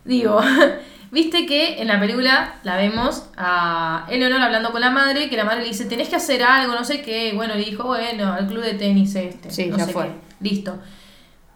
Digo, 0.04 0.40
viste 1.12 1.46
que 1.46 1.80
en 1.80 1.86
la 1.88 2.00
película 2.00 2.54
la 2.64 2.76
vemos 2.76 3.28
a 3.36 4.06
Eleonor 4.10 4.40
hablando 4.42 4.72
con 4.72 4.80
la 4.80 4.90
madre, 4.90 5.28
que 5.30 5.36
la 5.36 5.44
madre 5.44 5.60
le 5.62 5.68
dice, 5.68 5.84
tenés 5.84 6.08
que 6.08 6.16
hacer 6.16 6.42
algo, 6.42 6.74
no 6.74 6.84
sé 6.84 7.02
qué, 7.02 7.32
bueno, 7.34 7.54
le 7.54 7.64
dijo, 7.64 7.84
bueno, 7.84 8.32
al 8.32 8.46
club 8.48 8.62
de 8.64 8.74
tenis 8.74 9.14
este, 9.14 9.50
Sí, 9.50 9.66
no 9.66 9.78
ya 9.78 9.84
sé 9.86 9.92
fue. 9.92 10.04
qué, 10.06 10.12
listo. 10.40 10.78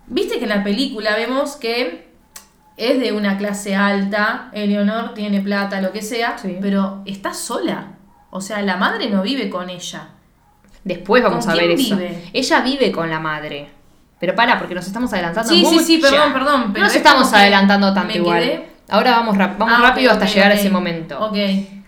Viste 0.06 0.38
que 0.38 0.44
en 0.44 0.50
la 0.50 0.62
película 0.62 1.16
vemos 1.16 1.56
que 1.56 2.06
es 2.76 3.00
de 3.00 3.12
una 3.12 3.38
clase 3.38 3.74
alta, 3.74 4.50
Eleonor 4.52 5.14
tiene 5.14 5.40
plata, 5.40 5.80
lo 5.80 5.90
que 5.92 6.02
sea, 6.02 6.38
Sí. 6.38 6.58
pero 6.60 7.02
está 7.06 7.34
sola. 7.34 7.94
O 8.30 8.40
sea, 8.40 8.62
la 8.62 8.76
madre 8.76 9.08
no 9.10 9.22
vive 9.22 9.50
con 9.50 9.68
ella. 9.70 10.10
Después 10.86 11.22
vamos 11.22 11.44
¿Con 11.44 11.52
a 11.52 11.56
ver 11.56 11.66
quién 11.74 11.80
eso. 11.80 11.96
vive? 11.96 12.22
Ella 12.32 12.60
vive 12.60 12.92
con 12.92 13.10
la 13.10 13.18
madre. 13.20 13.68
Pero 14.20 14.34
para, 14.34 14.56
porque 14.58 14.74
nos 14.74 14.86
estamos 14.86 15.12
adelantando 15.12 15.52
Sí, 15.52 15.64
sí, 15.64 15.74
mucho. 15.74 15.84
sí, 15.84 15.98
perdón, 15.98 16.32
perdón, 16.32 16.60
pero 16.72 16.78
no 16.80 16.84
nos 16.86 16.90
es 16.92 16.96
estamos 16.96 17.22
como 17.24 17.32
que 17.32 17.38
adelantando 17.42 17.92
tanto 17.92 18.08
me 18.08 18.16
igual. 18.16 18.40
quedé- 18.42 18.66
Ahora 18.88 19.10
vamos, 19.10 19.36
rap- 19.36 19.58
vamos 19.58 19.74
Ah, 19.78 19.82
rápido 19.82 20.10
ok, 20.10 20.14
hasta 20.14 20.24
ok, 20.26 20.32
llegar 20.32 20.52
ok. 20.52 20.56
a 20.56 20.60
ese 20.60 20.70
momento. 20.70 21.18
Ok. 21.26 21.36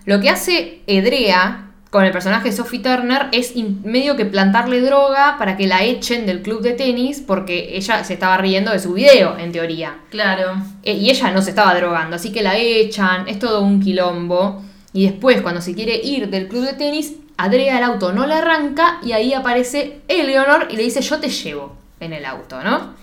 Lo 0.05 0.21
que 0.21 0.29
hace 0.31 0.83
Edrea 0.89 1.65
con 1.91 2.05
el 2.05 2.11
personaje 2.13 2.51
de 2.51 2.57
Sophie 2.57 2.81
Turner 2.81 3.29
es 3.33 3.55
in- 3.57 3.81
medio 3.85 4.17
que 4.17 4.27
plantarle 4.27 4.81
droga 4.83 5.37
para 5.39 5.57
que 5.57 5.67
la 5.69 5.85
echen 5.85 6.27
del 6.27 6.43
club 6.43 6.61
de 6.61 6.73
tenis 6.75 7.23
porque 7.27 7.77
ella 7.77 8.03
se 8.05 8.15
estaba 8.15 8.37
riendo 8.37 8.73
de 8.73 8.81
su 8.81 8.93
video, 8.95 9.39
en 9.39 9.53
teoría. 9.53 9.95
Claro. 10.11 10.57
Eh, 10.83 10.95
y 10.95 11.09
ella 11.11 11.31
no 11.31 11.41
se 11.41 11.51
estaba 11.51 11.73
drogando, 11.77 12.17
así 12.17 12.33
que 12.33 12.43
la 12.43 12.59
echan, 12.59 13.27
es 13.29 13.39
todo 13.39 13.61
un 13.63 13.81
quilombo. 13.81 14.63
Y 14.93 15.05
después, 15.07 15.41
cuando 15.41 15.61
se 15.63 15.75
quiere 15.75 15.97
ir 15.97 16.29
del 16.29 16.49
club 16.49 16.65
de 16.67 16.73
tenis, 16.75 17.15
Adrea 17.39 17.79
el 17.79 17.85
auto 17.85 18.13
no 18.13 18.27
la 18.27 18.39
arranca 18.39 18.99
y 19.03 19.13
ahí 19.13 19.33
aparece 19.33 20.01
Eleonor 20.09 20.67
y 20.71 20.77
le 20.77 20.83
dice 20.83 21.01
yo 21.01 21.19
te 21.19 21.31
llevo 21.31 21.77
en 22.01 22.13
el 22.13 22.27
auto, 22.27 22.63
¿no? 22.63 22.95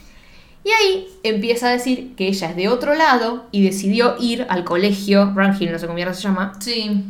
Y 0.64 0.70
ahí 0.72 1.08
empieza 1.24 1.70
a 1.70 1.72
decir 1.72 2.16
que 2.16 2.28
ella 2.28 2.50
es 2.50 2.56
de 2.56 2.68
otro 2.70 2.96
lado 2.96 3.46
y 3.52 3.64
decidió 3.64 4.16
ir 4.20 4.46
al 4.50 4.64
colegio, 4.64 5.32
Rangel, 5.36 5.72
no 5.72 5.80
sé 5.80 5.88
cómo 5.88 5.98
se 6.00 6.22
llama, 6.22 6.54
Sí. 6.60 7.04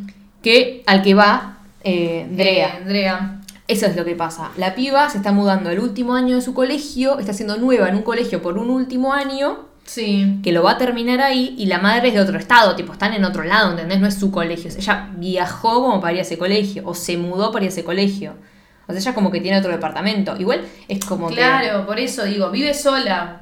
que 0.44 0.84
al 0.86 1.02
que 1.02 1.14
va 1.14 1.58
eh, 1.84 2.28
Drea. 2.30 2.80
Eh, 2.80 2.84
Drea. 2.86 3.42
Eso 3.68 3.86
es 3.88 3.96
lo 3.96 4.06
que 4.06 4.16
pasa. 4.16 4.52
La 4.58 4.76
piba 4.76 5.10
se 5.10 5.18
está 5.18 5.32
mudando 5.32 5.70
el 5.72 5.80
último 5.80 6.14
año 6.16 6.36
de 6.36 6.42
su 6.42 6.54
colegio, 6.54 7.18
está 7.20 7.34
siendo 7.34 7.58
nueva 7.58 7.90
en 7.90 7.96
un 7.96 8.02
colegio 8.04 8.42
por 8.42 8.58
un 8.58 8.70
último 8.70 9.14
año 9.14 9.66
Sí. 9.86 10.40
que 10.44 10.52
lo 10.52 10.64
va 10.64 10.72
a 10.72 10.78
terminar 10.78 11.22
ahí 11.22 11.56
y 11.58 11.68
la 11.68 11.78
madre 11.80 12.08
es 12.10 12.14
de 12.16 12.20
otro 12.20 12.38
estado, 12.38 12.76
tipo, 12.76 12.92
están 12.94 13.14
en 13.14 13.24
otro 13.24 13.44
lado, 13.44 13.72
¿entendés? 13.72 14.00
No 14.00 14.08
es 14.08 14.16
su 14.16 14.32
colegio. 14.32 14.70
Ella 14.76 15.10
viajó 15.16 15.82
como 15.84 16.02
para 16.02 16.14
ir 16.14 16.20
a 16.20 16.22
ese 16.24 16.38
colegio 16.38 16.84
o 16.86 16.94
se 16.96 17.18
mudó 17.18 17.52
para 17.52 17.66
ir 17.66 17.70
a 17.70 17.74
ese 17.74 17.84
colegio. 17.84 18.34
O 18.88 18.92
sea, 18.92 19.00
ella 19.00 19.14
como 19.14 19.32
que 19.32 19.42
tiene 19.42 19.58
otro 19.60 19.72
departamento. 19.72 20.36
Igual 20.40 20.62
es 20.88 21.04
como 21.06 21.28
Claro, 21.28 21.86
por 21.86 22.00
eso 22.00 22.24
digo, 22.26 22.50
vive 22.52 22.74
sola. 22.74 23.42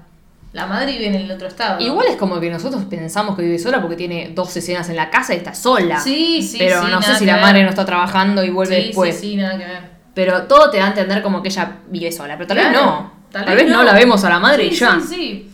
La 0.53 0.68
madre 0.68 0.91
vive 0.91 1.08
en 1.08 1.15
el 1.15 1.32
otro 1.32 1.48
estado. 1.48 1.79
que... 1.79 1.86
Igual 1.86 2.08
es 2.10 2.15
como 2.18 2.39
que 2.39 2.50
nosotros 2.51 2.84
pensamos 2.86 3.36
que 3.36 3.41
vive 3.41 3.58
sola 3.58 3.82
porque 3.82 3.96
tiene 3.96 4.32
dos 4.36 4.56
escenas 4.56 4.88
en 4.89 4.96
la 4.98 5.10
casa 5.10 5.34
y 5.34 5.38
está 5.38 5.56
sola. 5.56 6.00
Sí, 6.00 6.41
sí, 6.44 6.58
Pero 6.60 6.84
sí, 6.86 6.91
no 6.91 7.01
sé 7.01 7.13
si 7.13 7.20
que 7.22 7.25
la 7.25 7.34
ver. 7.38 7.41
madre 7.41 7.63
no 7.63 7.70
está 7.70 7.86
trabajando 7.86 8.44
y 8.44 8.51
vuelve 8.51 8.75
Sí, 8.79 8.88
después. 8.88 9.15
Sí, 9.15 9.32
sí, 9.32 9.36
nada 9.38 9.58
que 9.58 9.65
ver. 9.65 9.82
Pero 10.13 10.44
todo 10.44 10.70
te 10.70 10.77
da 10.77 10.86
a 10.86 10.88
entender 10.89 11.24
como 11.24 11.41
que 11.41 11.50
ella 11.50 11.77
vive 11.89 12.12
sola. 12.12 12.36
Pero 12.38 12.48
tal 12.48 12.58
vez 12.58 12.68
Claro, 12.68 12.86
no. 12.86 13.13
Tal, 13.32 13.56
vez, 13.56 13.68
no. 13.68 13.82
la 13.82 13.94
vemos 13.94 14.24
a 14.24 14.29
la 14.29 14.39
madre 14.39 14.65
sí, 14.70 14.75
y 14.75 14.77
ya. 14.77 15.00
Sí, 15.01 15.08
sí. 15.15 15.50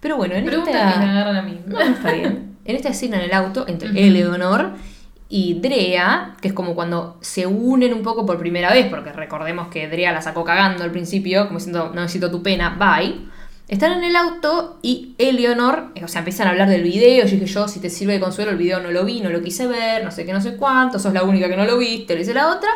Pero 0.00 0.16
bueno, 0.16 0.34
en 0.34 0.44
Preguntas 0.44 0.74
esta... 0.74 0.92
que 0.92 0.98
me 1.06 1.10
agarran 1.10 1.36
a 1.36 1.42
mí. 1.42 1.60
No, 1.66 1.80
está 1.80 2.12
bien. 2.12 2.48
En 2.64 2.76
esta 2.76 2.90
escena 2.90 3.16
en 3.16 3.22
el 3.24 3.32
auto, 3.32 3.64
entre 3.66 3.88
Ujú. 3.88 3.98
Eleonor 3.98 4.72
y 5.28 5.54
Drea, 5.60 6.36
que 6.40 6.48
es 6.48 6.54
como 6.54 6.74
cuando 6.74 7.16
se 7.20 7.46
unen 7.46 7.94
un 7.94 8.02
poco 8.02 8.26
por 8.26 8.38
primera 8.38 8.72
vez, 8.72 8.86
porque 8.86 9.12
recordemos 9.12 9.68
que 9.68 9.88
Drea 9.88 10.12
la 10.12 10.22
sacó 10.22 10.44
cagando 10.44 10.84
al 10.84 10.90
principio, 10.92 11.46
como 11.46 11.58
diciendo, 11.58 11.90
no 11.94 12.02
necesito 12.02 12.30
tu 12.30 12.42
pena, 12.42 12.76
bye. 12.78 13.16
Están 13.66 13.92
en 13.92 14.04
el 14.04 14.14
auto 14.14 14.78
y 14.82 15.14
Eleonor, 15.18 15.92
eh, 15.94 16.04
o 16.04 16.08
sea, 16.08 16.20
empiezan 16.20 16.48
a 16.48 16.50
hablar 16.50 16.68
del 16.68 16.82
video. 16.82 17.24
Yo 17.24 17.30
dije, 17.32 17.46
yo, 17.46 17.66
si 17.66 17.80
te 17.80 17.88
sirve 17.88 18.12
de 18.14 18.20
consuelo, 18.20 18.50
el 18.50 18.58
video 18.58 18.80
no 18.80 18.90
lo 18.90 19.04
vi, 19.04 19.20
no 19.20 19.30
lo 19.30 19.42
quise 19.42 19.66
ver, 19.66 20.04
no 20.04 20.10
sé 20.10 20.26
qué, 20.26 20.32
no 20.32 20.40
sé 20.40 20.56
cuánto, 20.56 20.98
sos 20.98 21.12
la 21.14 21.22
única 21.22 21.48
que 21.48 21.56
no 21.56 21.64
lo 21.64 21.78
viste, 21.78 22.12
lo 22.14 22.18
dice 22.20 22.34
la 22.34 22.48
otra. 22.54 22.68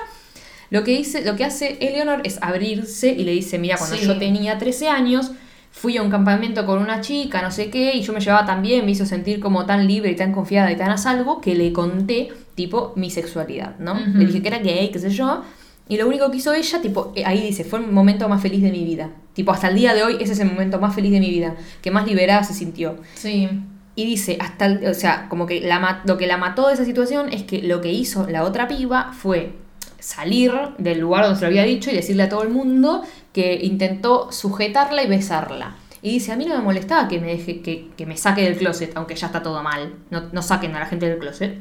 Lo 0.71 0.83
que, 0.83 0.93
dice, 0.93 1.25
lo 1.25 1.37
que 1.37 1.45
hace 1.45 1.77
Eleonor 1.81 2.23
es 2.25 2.39
abrirse 2.43 3.11
y 3.11 3.23
le 3.25 3.33
dice, 3.33 3.59
mira, 3.59 3.77
cuando 3.77 3.97
Sí. 3.97 4.07
yo 4.07 4.19
tenía 4.19 4.59
13 4.59 4.89
años, 4.89 5.33
fui 5.77 5.97
a 5.97 6.03
un 6.03 6.09
campamento 6.09 6.65
con 6.65 6.79
una 6.81 7.01
chica, 7.01 7.43
no 7.43 7.51
sé 7.51 7.69
qué, 7.69 7.97
y 7.97 8.03
yo 8.03 8.13
me 8.13 8.21
llevaba 8.21 8.47
tan 8.47 8.63
bien, 8.63 8.85
me 8.87 8.93
hizo 8.93 9.05
sentir 9.05 9.41
como 9.41 9.67
tan 9.67 9.87
libre 9.89 10.13
y 10.13 10.17
tan 10.17 10.33
confiada 10.33 10.71
y 10.71 10.77
tan 10.77 10.91
a 10.91 10.97
salvo 10.97 11.41
que 11.41 11.55
le 11.57 11.73
conté, 11.73 12.29
tipo, 12.55 12.93
mi 12.97 13.11
sexualidad, 13.11 13.77
¿no? 13.81 13.95
Le 13.95 14.25
dije 14.27 14.41
que 14.41 14.49
era 14.49 14.59
gay, 14.61 14.91
qué 14.91 14.99
sé 15.01 15.11
yo, 15.11 15.43
y 15.89 15.97
lo 15.99 16.07
único 16.07 16.31
que 16.31 16.37
hizo 16.39 16.55
ella, 16.55 16.81
tipo, 16.81 17.13
eh, 17.17 17.25
ahí 17.27 17.41
dice, 17.43 17.65
fue 17.65 17.81
el 17.81 17.89
momento 17.91 18.29
más 18.29 18.41
feliz 18.41 18.63
de 18.63 18.71
mi 18.71 18.85
vida. 18.85 19.11
Tipo, 19.35 19.51
hasta 19.53 19.69
el 19.69 19.75
día 19.75 19.93
de 19.95 20.05
hoy 20.05 20.17
ese 20.21 20.33
es 20.33 20.41
el 20.41 20.51
momento 20.51 20.79
más 20.81 20.95
feliz 20.95 21.11
de 21.13 21.21
mi 21.21 21.29
vida, 21.29 21.57
que 21.83 21.91
más 21.91 22.07
liberada 22.07 22.45
se 22.45 22.55
sintió. 22.55 22.97
Sí. 23.15 23.49
Y 23.97 24.07
dice, 24.07 24.39
hasta, 24.41 24.67
el- 24.67 24.87
o 24.87 24.95
sea, 24.95 25.29
como 25.29 25.45
que 25.45 25.61
la, 25.61 26.03
lo 26.07 26.17
que 26.17 26.27
la 26.29 26.37
mató 26.39 26.69
de 26.69 26.75
esa 26.75 26.85
situación 26.87 27.31
es 27.33 27.43
que 27.43 27.63
lo 27.63 27.81
que 27.81 27.93
hizo 27.93 28.27
la 28.31 28.45
otra 28.45 28.67
piba 28.69 29.13
fue 29.13 29.53
salir 29.99 30.53
del 30.79 31.01
lugar 31.01 31.25
donde 31.25 31.39
se 31.39 31.43
lo 31.45 31.49
había 31.49 31.65
dicho 31.65 31.91
y 31.91 31.95
decirle 31.95 32.23
a 32.25 32.29
todo 32.29 32.43
el 32.43 32.51
mundo 32.51 33.03
que 33.35 33.59
intentó 33.63 34.33
sujetarla 34.33 35.03
y 35.03 35.07
besarla. 35.09 35.77
Y 36.01 36.13
dice, 36.13 36.33
a 36.33 36.37
mí 36.37 36.47
no 36.47 36.55
me 36.57 36.63
molestaba 36.63 37.09
que 37.09 37.19
me, 37.21 37.27
deje, 37.29 37.61
que, 37.61 37.89
que 37.97 38.07
me 38.07 38.17
saque 38.17 38.43
del 38.43 38.57
closet, 38.57 38.93
aunque 38.97 39.15
ya 39.17 39.27
está 39.27 39.43
todo 39.43 39.63
mal. 39.63 39.95
No, 40.11 40.23
no 40.33 40.41
saquen 40.43 40.75
a 40.77 40.81
la 40.81 40.87
gente 40.87 41.09
del 41.09 41.19
closet. 41.19 41.59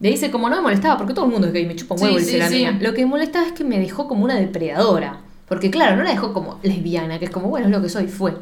Le 0.00 0.08
dice 0.08 0.30
como 0.30 0.48
no 0.48 0.56
me 0.56 0.62
molestaba, 0.62 0.96
porque 0.96 1.12
todo 1.12 1.26
el 1.26 1.30
mundo 1.32 1.46
es 1.48 1.52
gay, 1.52 1.66
me 1.66 1.76
chupa 1.76 1.94
un 1.94 1.98
Sí, 1.98 2.04
huevo, 2.06 2.18
dice 2.18 2.30
sí, 2.32 2.36
la 2.38 2.48
sí. 2.48 2.54
mina. 2.56 2.78
Lo 2.80 2.94
que 2.94 3.02
me 3.02 3.06
molestaba 3.10 3.46
es 3.46 3.52
que 3.52 3.64
me 3.64 3.78
dejó 3.78 4.08
como 4.08 4.24
una 4.24 4.34
depredadora. 4.36 5.20
Porque 5.46 5.68
claro, 5.68 5.96
no 5.96 6.04
la 6.04 6.10
dejó 6.10 6.32
como 6.32 6.60
lesbiana, 6.62 7.18
que 7.18 7.24
es 7.24 7.30
como, 7.32 7.48
bueno, 7.48 7.66
es 7.66 7.72
lo 7.72 7.82
que 7.82 7.88
soy, 7.88 8.06
fue. 8.06 8.32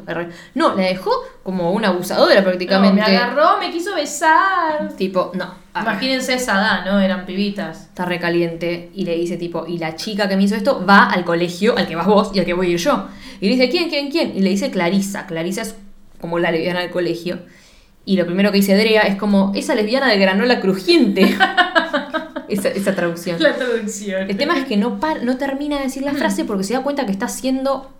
No, 0.53 0.75
la 0.75 0.83
dejó 0.83 1.11
como 1.41 1.71
una 1.71 1.87
abusadora 1.87 2.35
No, 2.35 2.43
prácticamente. 2.43 3.01
me 3.01 3.17
agarró, 3.17 3.57
me 3.59 3.71
quiso 3.71 3.95
besar. 3.95 4.93
Tipo, 4.95 5.31
no. 5.33 5.51
Arre. 5.79 5.91
Imagínense 5.91 6.33
esa 6.33 6.53
edad, 6.53 6.85
¿no? 6.85 6.99
Eran 6.99 7.25
pibitas. 7.25 7.85
Está 7.85 8.05
recaliente 8.05 8.89
y 8.95 9.05
le 9.05 9.15
dice 9.15 9.37
tipo, 9.37 9.65
y 9.67 9.77
la 9.77 9.95
chica 9.95 10.27
que 10.29 10.35
me 10.37 10.43
hizo 10.43 10.55
esto 10.55 10.85
va 10.87 11.05
al 11.05 11.23
colegio 11.25 11.77
al 11.77 11.87
que 11.87 11.95
vas 11.95 12.07
vos 12.07 12.31
y 12.33 12.39
al 12.39 12.45
que 12.45 12.53
voy 12.53 12.67
a 12.67 12.69
ir 12.71 12.77
yo. 12.77 13.07
Y 13.41 13.45
le 13.45 13.51
dice, 13.55 13.69
¿quién, 13.69 13.89
quién, 13.89 14.09
quién? 14.11 14.35
Y 14.37 14.41
le 14.41 14.49
dice 14.49 14.69
Clarisa. 14.71 15.25
Clarisa 15.27 15.61
es 15.63 15.75
como 16.21 16.39
la 16.39 16.51
lesbiana 16.51 16.81
del 16.81 16.89
colegio. 16.91 17.39
Y 18.05 18.15
lo 18.17 18.25
primero 18.25 18.51
que 18.51 18.57
dice 18.57 18.75
Drea 18.75 19.01
es 19.03 19.15
como, 19.17 19.51
esa 19.55 19.75
lesbiana 19.75 20.07
de 20.09 20.17
granola 20.17 20.59
crujiente. 20.61 21.35
esa, 22.47 22.69
esa 22.69 22.95
traducción. 22.95 23.41
La 23.41 23.55
traducción. 23.55 24.29
El 24.29 24.37
tema 24.37 24.57
es 24.57 24.65
que 24.65 24.77
no, 24.77 24.99
par- 24.99 25.23
no 25.23 25.37
termina 25.37 25.77
de 25.77 25.83
decir 25.83 26.03
la 26.03 26.13
frase 26.13 26.45
porque 26.45 26.63
se 26.63 26.73
da 26.73 26.81
cuenta 26.81 27.05
que 27.05 27.11
está 27.11 27.27
siendo 27.27 27.91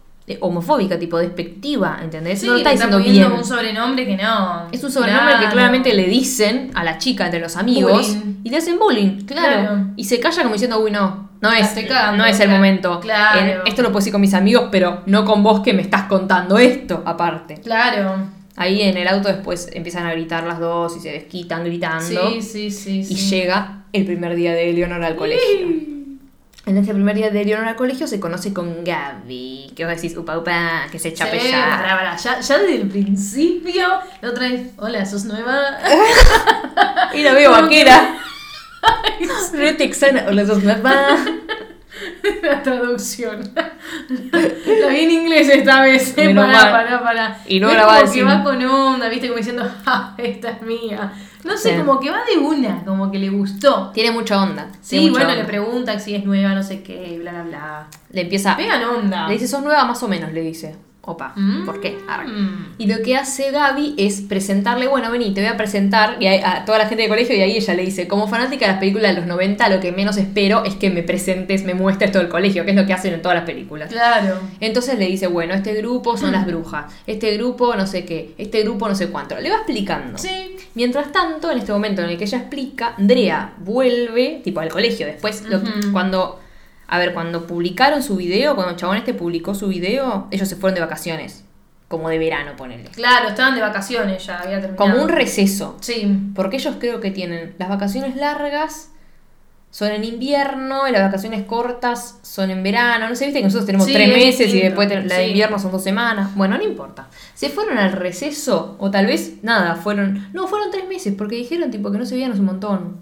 homofóbica, 0.42 1.00
tipo 1.00 1.18
despectiva, 1.18 2.00
¿entendés? 2.04 2.40
Sí, 2.42 2.46
no 2.46 2.54
lo 2.54 2.58
está 2.60 2.70
le 2.70 2.76
diciendo 2.76 2.98
poniendo 2.98 3.28
bien. 3.30 3.40
un 3.40 3.46
sobrenombre 3.46 4.06
que 4.06 4.18
no. 4.18 4.68
Es 4.72 4.84
un 4.84 4.92
sobrenombre 4.92 5.36
que 5.40 5.48
claramente 5.50 5.94
le 5.94 6.08
dicen 6.08 6.72
a 6.76 6.84
la 6.84 6.98
chica 6.98 7.26
entre 7.26 7.40
los 7.40 7.56
amigos 7.58 8.08
Bullying. 8.16 8.36
y 8.44 8.50
le 8.50 8.58
hacen 8.58 8.78
bullying, 8.78 9.26
claro. 9.26 9.62
Claro. 9.62 9.86
Y 9.96 10.04
se 10.04 10.20
calla 10.20 10.42
como 10.44 10.54
diciendo, 10.54 10.80
uy, 10.80 10.92
no, 10.92 11.30
no 11.42 11.52
es, 11.52 11.68
cagando, 11.88 12.18
no 12.18 12.26
es 12.26 12.40
el 12.40 12.46
claro. 12.46 12.52
momento. 12.58 13.00
Claro. 13.00 13.40
En- 13.40 13.68
esto 13.68 13.82
lo 13.82 13.90
puedo 13.90 14.00
decir 14.00 14.12
con 14.12 14.22
mis 14.22 14.34
amigos, 14.34 14.68
pero 14.72 15.02
no 15.06 15.26
con 15.26 15.42
vos 15.42 15.62
que 15.62 15.74
me 15.74 15.82
estás 15.82 16.04
contando 16.04 16.58
esto, 16.58 17.02
aparte. 17.06 17.56
Claro. 17.62 18.18
Ahí 18.56 18.82
en 18.82 18.98
el 18.98 19.08
auto 19.08 19.30
después 19.30 19.70
empiezan 19.74 20.06
a 20.06 20.12
gritar 20.12 20.44
las 20.44 20.60
dos 20.60 20.98
y 20.98 21.00
se 21.00 21.12
desquitan 21.14 21.64
gritando. 21.64 22.30
Sí, 22.32 22.42
sí, 22.42 22.72
sí. 22.72 23.00
y 23.00 23.06
sí. 23.06 23.30
llega 23.30 23.84
el 23.94 24.06
primer 24.06 24.36
día 24.36 24.54
de 24.54 24.70
Eleonor 24.70 25.02
al 25.04 25.16
colegio. 25.16 25.99
En 26.70 26.78
ese 26.78 26.94
primer 26.94 27.16
día 27.16 27.32
de 27.32 27.42
Eleonor 27.42 27.68
al 27.68 27.76
colegio 27.76 28.06
se 28.06 28.20
conoce 28.20 28.54
con 28.54 28.84
Gaby, 28.84 29.72
que 29.76 29.86
vos 29.86 29.96
decís, 29.96 30.16
upa, 30.16 30.38
upa, 30.38 30.86
que 30.92 31.00
se 31.00 31.08
echa 31.08 31.26
Sí, 31.26 31.50
Ya, 31.50 32.40
ya 32.40 32.60
desde 32.60 32.76
el 32.76 32.88
principio, 32.88 33.88
la 34.22 34.30
otra 34.30 34.50
vez, 34.50 34.74
hola, 34.78 35.04
¿sos 35.04 35.26
nueva? 35.26 35.60
Y 37.16 37.24
la 37.24 37.34
veo 37.34 37.50
vaquera. 37.50 38.20
Re 39.54 39.74
texana. 39.74 40.26
Hola, 40.28 40.46
sos 40.46 40.64
nueva. 40.64 41.18
la 42.44 42.62
traducción. 42.64 43.52
la 43.56 44.88
vi 44.90 45.00
en 45.00 45.12
inglés 45.12 45.50
esta 45.50 45.82
vez. 45.82 46.18
eh, 46.18 46.28
Menos 46.28 46.46
Pará, 46.46 46.72
pará, 46.72 47.04
pará. 47.04 47.38
Y 47.48 47.60
no 47.60 47.70
grabada 47.70 48.02
como 48.02 48.14
que 48.14 48.24
va 48.24 48.44
con 48.44 48.64
onda, 48.66 49.10
viste, 49.10 49.28
como 49.28 49.38
diciendo, 49.38 49.70
esta 50.18 50.50
es 50.52 50.62
mía. 50.62 51.12
No 51.44 51.56
sé, 51.58 51.72
Sí. 51.72 51.78
como 51.78 52.00
que 52.00 52.10
va 52.12 52.20
de 52.30 52.38
una, 52.38 52.84
como 52.84 53.10
que 53.12 53.18
le 53.18 53.30
gustó. 53.30 53.92
Tiene 53.94 54.12
mucha 54.12 54.42
onda. 54.42 54.68
Sí, 54.82 55.10
mucha 55.10 55.24
bueno, 55.26 55.36
le 55.40 55.46
preguntan 55.46 56.00
si 56.02 56.14
es 56.16 56.26
nueva, 56.26 56.54
no 56.54 56.64
sé 56.64 56.84
qué, 56.84 57.18
bla, 57.20 57.32
bla, 57.32 57.44
bla. 57.44 57.88
Le 58.12 58.22
empieza. 58.22 58.58
Pegan 58.58 58.84
onda. 58.84 59.28
Le 59.28 59.34
dice, 59.34 59.48
sos 59.48 59.62
nueva 59.64 59.86
más 59.86 60.02
o 60.04 60.08
menos, 60.10 60.34
le 60.34 60.42
dice. 60.42 60.76
Opa, 61.10 61.34
Mm. 61.36 61.66
¿por 61.66 61.82
qué? 61.82 61.98
Arre. 62.08 62.28
Mm. 62.28 62.76
Y 62.78 62.86
lo 62.86 63.02
que 63.02 63.16
hace 63.16 63.50
Gaby 63.50 63.96
es 63.98 64.22
presentarle, 64.22 64.88
bueno, 64.88 65.10
vení, 65.12 65.34
te 65.34 65.42
voy 65.42 65.50
a 65.50 65.58
presentar 65.58 66.18
y 66.20 66.28
a, 66.28 66.58
a 66.58 66.66
toda 66.66 66.78
la 66.78 66.86
gente 66.86 67.02
del 67.02 67.10
colegio 67.10 67.36
y 67.36 67.42
ahí 67.42 67.58
ella 67.58 67.74
le 67.74 67.84
dice, 67.84 68.08
como 68.08 68.28
fanática 68.28 68.68
de 68.68 68.72
las 68.74 68.80
películas 68.80 69.16
de 69.16 69.22
los 69.22 69.28
90, 69.28 69.68
lo 69.70 69.80
que 69.80 69.92
menos 69.92 70.18
espero 70.18 70.64
es 70.66 70.76
que 70.76 70.92
me 70.92 71.02
presentes, 71.02 71.64
me 71.64 71.74
muestres 71.74 72.12
todo 72.12 72.22
el 72.22 72.30
colegio, 72.30 72.64
que 72.64 72.72
es 72.72 72.76
lo 72.78 72.86
que 72.86 72.94
hacen 72.94 73.14
en 73.16 73.22
todas 73.24 73.36
las 73.38 73.46
películas. 73.46 73.90
Claro. 73.90 74.36
Entonces 74.60 75.00
le 75.00 75.08
dice, 75.08 75.26
bueno, 75.28 75.56
este 75.56 75.74
grupo 75.74 76.16
son 76.16 76.32
las 76.34 76.46
brujas, 76.46 76.94
este 77.08 77.36
grupo 77.38 77.76
no 77.76 77.88
sé 77.88 78.06
qué, 78.06 78.36
este 78.38 78.62
grupo 78.62 78.88
no 78.88 78.94
sé 78.94 79.08
cuánto. 79.08 79.40
Le 79.40 79.50
va 79.50 79.56
explicando. 79.58 80.18
Sí. 80.20 80.56
Mientras 80.76 81.12
tanto, 81.12 81.50
en 81.52 81.58
este 81.58 81.72
momento 81.72 82.04
en 82.04 82.10
el 82.12 82.18
que 82.20 82.26
ella 82.26 82.38
explica, 82.38 82.94
Andrea 83.00 83.54
vuelve, 83.58 84.42
tipo 84.44 84.60
al 84.60 84.70
colegio. 84.70 85.08
Después, 85.08 85.44
lo- 85.50 85.62
cuando, 85.92 86.40
a 86.90 86.98
ver, 86.98 87.14
cuando 87.14 87.46
publicaron 87.46 88.02
su 88.02 88.16
video, 88.16 88.56
cuando 88.56 88.74
el 88.74 88.78
chabón 88.78 88.98
este 88.98 89.14
publicó 89.14 89.54
su 89.54 89.68
video, 89.68 90.28
ellos 90.32 90.48
se 90.48 90.56
fueron 90.56 90.76
de 90.76 90.82
vacaciones. 90.82 91.44
Como 91.88 92.10
de 92.10 92.20
verano, 92.20 92.52
ponele. 92.56 92.84
Claro, 92.86 93.30
estaban 93.30 93.56
de 93.56 93.62
vacaciones 93.62 94.26
ya, 94.26 94.40
había 94.40 94.62
terminado. 94.62 94.78
Como 94.78 95.04
un 95.04 95.10
receso. 95.10 95.78
Sí. 95.82 96.32
Porque 96.36 96.58
ellos 96.58 96.76
creo 96.80 97.00
que 97.00 97.12
tienen 97.12 97.56
las 97.58 97.70
vacaciones 97.70 98.16
largas 98.16 98.90
son 99.72 99.92
en 99.92 100.04
invierno 100.04 100.88
y 100.88 100.92
las 100.92 101.04
vacaciones 101.04 101.46
cortas 101.46 102.18
son 102.24 102.50
en 102.50 102.64
verano. 102.64 103.08
No 103.08 103.16
sé, 103.16 103.26
viste 103.26 103.40
que 103.40 103.46
nosotros 103.46 103.68
tenemos 103.68 103.88
Sí, 103.88 103.94
tres 103.94 104.10
es 104.10 104.14
meses 104.14 104.54
y 104.54 104.62
después 104.62 104.90
la 104.90 105.02
de 105.02 105.10
sí. 105.10 105.30
invierno 105.30 105.60
son 105.60 105.72
dos 105.72 105.84
semanas. 105.84 106.36
Bueno, 106.36 106.58
no 106.58 106.64
importa. 106.64 107.08
Se 107.36 107.50
fueron 107.50 107.78
al 107.78 107.92
receso 107.92 108.76
o 108.80 108.90
tal 108.90 109.06
vez 109.06 109.44
nada, 109.44 109.76
fueron... 109.76 110.30
No, 110.34 110.48
fueron 110.48 110.72
tres 110.72 110.88
meses 110.88 111.14
porque 111.16 111.36
dijeron 111.36 111.70
tipo 111.70 111.92
que 111.92 112.00
no 112.00 112.06
se 112.06 112.16
veían 112.16 112.32
hace 112.32 112.40
un 112.40 112.48
montón. 112.48 112.98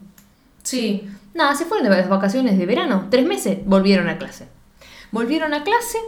Sí. 0.64 1.10
Nada, 1.38 1.54
se 1.56 1.66
fueron 1.66 1.88
de 1.88 1.96
las 1.96 2.10
vacaciones 2.10 2.58
de 2.58 2.66
verano. 2.66 3.08
Tres 3.12 3.26
meses, 3.26 3.60
volvieron 3.66 4.10
a 4.10 4.18
clase. 4.18 4.48
Volvieron 5.12 5.54
a 5.54 5.64
clase. 5.64 6.00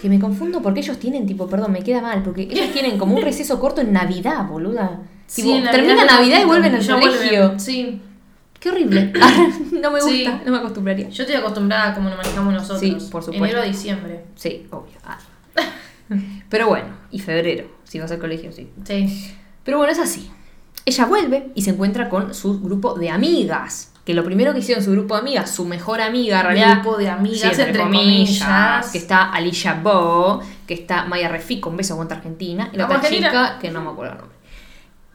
Que 0.00 0.08
me 0.08 0.18
confundo 0.18 0.62
porque 0.62 0.80
ellos 0.80 0.98
tienen, 0.98 1.26
tipo, 1.26 1.46
perdón, 1.48 1.72
me 1.72 1.82
queda 1.82 2.00
mal, 2.02 2.22
porque 2.22 2.42
ellos 2.42 2.72
tienen 2.72 2.98
como 2.98 3.14
un 3.14 3.22
receso 3.22 3.60
corto 3.60 3.80
en 3.82 3.92
Navidad, 3.92 4.46
boluda. 4.48 5.00
Sí, 5.26 5.42
Tipo, 5.42 5.70
termina 5.70 6.04
Navidad 6.04 6.40
y 6.42 6.44
vuelven 6.44 6.74
al 6.74 6.86
colegio. 6.86 7.38
vuelven, 7.40 7.60
Sí. 7.60 8.00
Qué 8.58 8.70
horrible. 8.70 9.12
no 9.72 9.90
me 9.90 10.00
gusta, 10.00 10.10
Sí. 10.10 10.26
no 10.46 10.52
me 10.52 10.58
acostumbraría. 10.58 11.08
Yo 11.10 11.22
estoy 11.24 11.36
acostumbrada 11.36 11.90
a 11.90 11.94
cómo 11.94 12.08
nos 12.08 12.16
manejamos 12.18 12.54
nosotros. 12.54 12.80
Sí, 12.80 12.92
por 13.12 13.22
supuesto. 13.22 13.44
Enero 13.44 13.60
a 13.60 13.64
diciembre. 13.64 14.24
Sí, 14.34 14.66
obvio. 14.70 14.94
Ah. 15.04 15.18
Pero 16.48 16.68
bueno, 16.68 16.86
y 17.10 17.18
febrero, 17.18 17.66
si 17.84 17.98
vas 17.98 18.10
al 18.12 18.18
colegio, 18.18 18.52
sí. 18.52 18.70
Sí. 18.84 19.34
Pero 19.64 19.78
bueno, 19.78 19.92
es 19.92 19.98
así. 19.98 20.30
Ella 20.84 21.04
vuelve 21.06 21.50
y 21.54 21.62
se 21.62 21.70
encuentra 21.70 22.08
con 22.08 22.32
su 22.34 22.60
grupo 22.60 22.94
de 22.94 23.10
amigas. 23.10 23.92
Que 24.06 24.14
lo 24.14 24.24
primero 24.24 24.54
que 24.54 24.60
hicieron 24.60 24.82
su 24.82 24.92
grupo 24.92 25.14
de 25.16 25.20
amigas, 25.20 25.50
su 25.50 25.64
mejor 25.66 26.00
amiga, 26.00 26.38
en 26.40 26.46
realidad. 26.46 26.80
Grupo 26.80 26.96
de 26.96 27.10
amigas, 27.10 27.56
Sí, 27.56 27.60
entre 27.60 27.82
comillas. 27.82 28.90
Que 28.92 28.98
está 28.98 29.30
Alicia 29.32 29.74
Bo, 29.82 30.40
que 30.66 30.74
está 30.74 31.04
Maya 31.06 31.28
Refico, 31.28 31.68
un 31.70 31.76
beso 31.76 31.94
aguanta 31.94 32.14
Argentina. 32.14 32.70
Y 32.72 32.76
la 32.76 32.84
otra 32.84 32.98
Argentina. 32.98 33.28
chica, 33.28 33.58
que 33.60 33.70
no 33.70 33.82
me 33.82 33.90
acuerdo 33.90 34.12
el 34.12 34.18
nombre. 34.20 34.36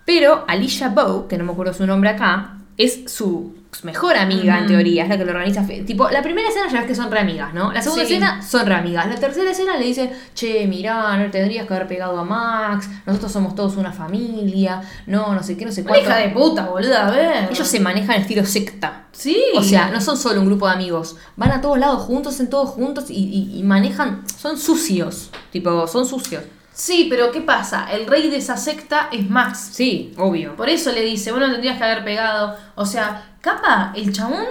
Pero 0.05 0.43
Alicia 0.47 0.89
Bow, 0.89 1.27
que 1.27 1.37
no 1.37 1.45
me 1.45 1.53
acuerdo 1.53 1.73
su 1.73 1.87
nombre 1.87 2.09
acá, 2.09 2.57
es 2.77 3.09
su 3.09 3.55
mejor 3.83 4.17
amiga 4.17 4.59
en 4.59 4.67
teoría, 4.67 5.03
es 5.03 5.09
la 5.09 5.17
que 5.17 5.23
lo 5.25 5.31
organiza. 5.31 5.65
Tipo, 5.85 6.09
la 6.09 6.21
primera 6.21 6.49
escena 6.49 6.67
ya 6.69 6.79
ves 6.79 6.87
que 6.87 6.95
son 6.95 7.09
re 7.09 7.19
amigas, 7.19 7.53
¿no? 7.53 7.71
La 7.71 7.81
segunda 7.81 8.05
Sí. 8.05 8.13
escena 8.13 8.41
son 8.41 8.65
re 8.65 8.75
amigas. 8.75 9.07
La 9.07 9.15
tercera 9.15 9.49
escena 9.49 9.77
le 9.77 9.85
dice, 9.85 10.11
che, 10.35 10.67
mirá, 10.67 11.15
no 11.17 11.31
tendrías 11.31 11.65
que 11.65 11.73
haber 11.73 11.87
pegado 11.87 12.19
a 12.19 12.23
Max, 12.25 12.89
nosotros 13.05 13.31
somos 13.31 13.55
todos 13.55 13.77
una 13.77 13.91
familia, 13.91 14.81
no, 15.07 15.33
no 15.33 15.41
sé 15.41 15.55
qué, 15.57 15.65
no 15.65 15.71
sé 15.71 15.83
cuánto. 15.83 16.01
hija 16.03 16.17
de 16.17 16.29
puta, 16.29 16.65
boluda, 16.67 17.07
a 17.07 17.11
ver. 17.11 17.47
Ellos 17.51 17.67
se 17.67 17.79
manejan 17.79 18.19
estilo 18.21 18.45
secta. 18.45 19.05
Sí. 19.13 19.37
O 19.55 19.63
sea, 19.63 19.89
no 19.89 19.99
son 20.01 20.17
solo 20.17 20.41
un 20.41 20.47
grupo 20.47 20.67
de 20.67 20.73
amigos. 20.73 21.15
Van 21.35 21.51
a 21.51 21.61
todos 21.61 21.77
lados 21.79 22.01
juntos, 22.03 22.39
en 22.39 22.49
todos 22.49 22.69
juntos 22.71 23.09
y, 23.09 23.13
y- 23.15 23.59
y 23.59 23.63
manejan. 23.63 24.23
Son 24.37 24.57
sucios. 24.57 25.29
Tipo, 25.51 25.87
son 25.87 26.05
sucios. 26.05 26.43
Sí, 26.73 27.07
pero 27.09 27.31
¿qué 27.31 27.41
pasa? 27.41 27.87
El 27.91 28.07
rey 28.07 28.29
de 28.29 28.37
esa 28.37 28.57
secta 28.57 29.09
es 29.11 29.29
Max. 29.29 29.69
Sí, 29.73 30.13
obvio. 30.17 30.55
Por 30.55 30.69
eso 30.69 30.91
le 30.91 31.01
dice, 31.03 31.31
bueno, 31.31 31.51
tendrías 31.51 31.77
que 31.77 31.83
haber 31.83 32.03
pegado. 32.03 32.55
O 32.75 32.85
sea, 32.85 33.35
capa, 33.41 33.91
el 33.95 34.11
chabón 34.13 34.45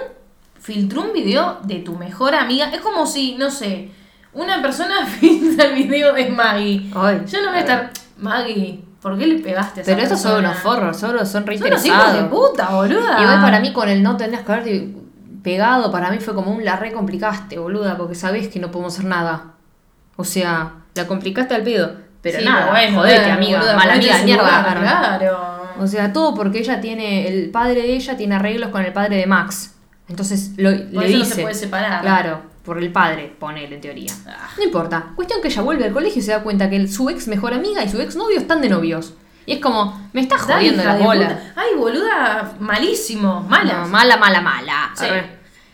filtró 0.59 1.01
un 1.01 1.13
video 1.13 1.59
de 1.63 1.79
tu 1.79 1.95
mejor 1.97 2.35
amiga. 2.35 2.69
Es 2.69 2.81
como 2.81 3.05
si, 3.07 3.35
no 3.35 3.49
sé, 3.49 3.89
una 4.33 4.61
persona 4.61 5.05
filtra 5.19 5.65
el 5.65 5.83
video 5.83 6.13
de 6.13 6.29
Maggie. 6.29 6.91
Ay, 6.95 7.23
Yo 7.27 7.41
no 7.41 7.49
voy 7.49 7.57
a 7.57 7.61
estar, 7.61 7.91
Maggie, 8.17 8.83
¿por 9.01 9.17
qué 9.17 9.25
le 9.25 9.39
pegaste 9.39 9.79
a 9.79 9.83
esa 9.83 9.91
Pero 9.91 10.03
estos 10.03 10.21
son 10.21 10.31
persona? 10.33 10.49
unos 10.51 10.61
forros, 10.61 10.97
solo 10.99 11.25
son 11.25 11.45
re 11.47 11.57
Son 11.57 11.67
unos 11.67 11.85
hijos 11.85 11.97
interesados. 11.99 12.23
de 12.23 12.29
puta, 12.29 12.69
boluda. 12.69 13.19
Igual 13.21 13.41
para 13.41 13.59
mí 13.59 13.73
con 13.73 13.89
el 13.89 14.03
no 14.03 14.15
tendrías 14.15 14.43
que 14.45 14.51
haberte 14.51 14.93
pegado, 15.43 15.91
para 15.91 16.11
mí 16.11 16.19
fue 16.19 16.35
como 16.35 16.51
un 16.51 16.63
la 16.63 16.75
re 16.75 16.91
complicaste, 16.93 17.57
boluda, 17.57 17.97
porque 17.97 18.13
sabés 18.13 18.47
que 18.47 18.59
no 18.59 18.69
podemos 18.69 18.93
hacer 18.93 19.05
nada. 19.05 19.53
O 20.17 20.23
sea, 20.23 20.73
la 20.93 21.07
complicaste 21.07 21.55
al 21.55 21.63
pedo. 21.63 21.95
Pero 22.21 22.39
Sí, 22.39 22.45
nada, 22.45 22.69
bueno, 22.71 22.97
jodete, 22.99 23.31
amiga, 23.31 23.57
boluda, 23.59 23.75
mala 23.75 23.93
amiga, 23.93 24.17
su 24.19 24.25
mierda. 24.25 24.75
Claro. 24.79 25.61
O 25.79 25.87
sea, 25.87 26.13
todo 26.13 26.35
porque 26.35 26.59
ella 26.59 26.79
tiene, 26.79 27.27
el 27.27 27.49
padre 27.49 27.81
de 27.81 27.93
ella 27.95 28.15
tiene 28.17 28.35
arreglos 28.35 28.69
con 28.69 28.83
el 28.85 28.93
padre 28.93 29.15
de 29.17 29.25
Max. 29.25 29.73
Entonces 30.07 30.51
lo, 30.57 30.69
Por 30.69 30.77
le 31.03 31.09
eso 31.09 31.17
no 31.17 31.23
dice. 31.23 31.35
se 31.35 31.41
puede 31.41 31.55
separar. 31.55 32.01
Claro, 32.01 32.41
por 32.63 32.77
el 32.77 32.91
padre, 32.91 33.33
ponele 33.39 33.73
en 33.75 33.81
teoría. 33.81 34.11
Ah. 34.27 34.49
No 34.57 34.63
importa. 34.63 35.05
Cuestión 35.15 35.41
que 35.41 35.47
ella 35.47 35.61
vuelve 35.61 35.85
al 35.85 35.93
colegio 35.93 36.19
y 36.19 36.21
se 36.21 36.31
da 36.31 36.43
cuenta 36.43 36.69
que 36.69 36.75
el- 36.75 36.91
su 36.91 37.09
ex 37.09 37.27
mejor 37.27 37.53
amiga 37.53 37.83
y 37.83 37.89
su 37.89 37.99
ex 38.01 38.15
novio 38.15 38.37
están 38.37 38.61
de 38.61 38.69
novios. 38.69 39.13
Y 39.47 39.53
es 39.53 39.59
como, 39.59 39.99
me 40.13 40.21
está 40.21 40.35
Dale, 40.37 40.53
jodiendo 40.53 40.83
la 40.83 40.95
de 40.97 41.03
bola. 41.03 41.39
Ay, 41.55 41.69
boluda, 41.77 42.53
malísimo, 42.59 43.41
mala. 43.49 43.79
No, 43.79 43.87
mala, 43.87 44.17
mala, 44.17 44.41
mala. 44.41 44.91
Sí. 44.95 45.05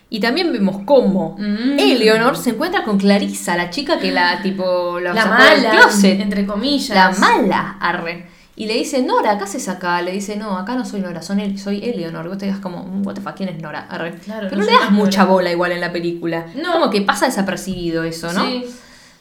Y 0.09 0.19
también 0.21 0.53
vemos 0.53 0.83
cómo 0.85 1.35
Mm. 1.37 1.77
Eleonor 1.79 2.37
se 2.37 2.51
encuentra 2.51 2.83
con 2.83 2.97
Clarisa, 2.97 3.57
la 3.57 3.69
chica 3.69 3.99
que 3.99 4.11
la 4.11 4.41
tipo 4.41 4.99
la, 4.99 5.13
la 5.13 5.23
sacó 5.23 5.43
del 5.43 5.63
mala, 5.63 5.71
closet. 5.71 6.19
entre 6.21 6.45
comillas. 6.45 6.89
La 6.95 7.11
mala, 7.19 7.77
arre. 7.81 8.27
Y 8.55 8.65
le 8.65 8.73
dice, 8.73 9.03
Nora, 9.03 9.37
¿qué 9.37 9.43
haces 9.43 9.67
acá? 9.69 10.01
Le 10.01 10.11
dice, 10.11 10.35
no, 10.35 10.57
acá 10.57 10.73
no 10.75 10.83
soy 10.85 11.01
Nora, 11.01 11.21
son 11.21 11.39
el- 11.39 11.59
soy 11.59 11.83
Eleonor. 11.83 12.25
Y 12.25 12.29
vos 12.29 12.37
te 12.39 12.45
digas 12.45 12.59
como, 12.59 12.83
"Mm, 12.83 13.05
what 13.05 13.13
the 13.13 13.21
fuck, 13.21 13.35
¿quién 13.35 13.49
es 13.49 13.61
Nora? 13.61 13.85
Arre. 13.89 14.15
Claro, 14.15 14.47
Pero 14.49 14.61
no 14.61 14.65
le 14.65 14.71
das 14.71 14.89
mucha 14.91 15.21
Nora. 15.21 15.31
bola 15.33 15.51
igual 15.51 15.73
en 15.73 15.81
la 15.81 15.91
película. 15.91 16.45
No. 16.55 16.71
Como 16.73 16.89
que 16.89 17.01
pasa 17.01 17.25
desapercibido 17.27 18.03
eso, 18.03 18.33
¿no? 18.33 18.43
Sí. 18.45 18.65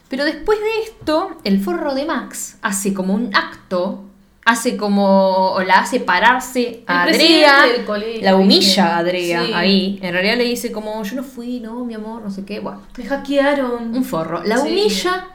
Pero 0.09 0.23
después 0.25 0.57
de 0.59 0.83
esto, 0.89 1.37
el 1.43 1.59
forro 1.61 1.93
de 1.93 2.05
Max 2.05 2.57
hace 2.63 2.93
como 2.95 3.13
un 3.13 3.29
acto 3.35 4.05
hace 4.49 4.77
como, 4.77 5.51
o 5.51 5.61
la 5.61 5.79
hace 5.79 5.99
pararse 5.99 6.83
a 6.87 7.03
El 7.07 7.13
Adrea, 7.15 7.55
colegio, 7.85 8.21
la 8.23 8.35
humilla 8.37 8.95
a 8.95 8.97
Adrea 8.99 9.45
Sí. 9.45 9.51
ahí. 9.53 9.99
En 10.01 10.13
realidad 10.13 10.37
le 10.37 10.45
dice 10.45 10.71
como, 10.71 11.03
yo 11.03 11.15
no 11.17 11.23
fui, 11.23 11.59
no, 11.59 11.83
mi 11.83 11.93
amor, 11.93 12.21
no 12.21 12.31
sé 12.31 12.45
qué, 12.45 12.59
bueno, 12.61 12.81
Me 12.97 13.03
hackearon. 13.05 13.93
un 13.95 14.03
forro. 14.05 14.43
La 14.45 14.57
Sí. 14.57 14.69
humilla 14.69 15.27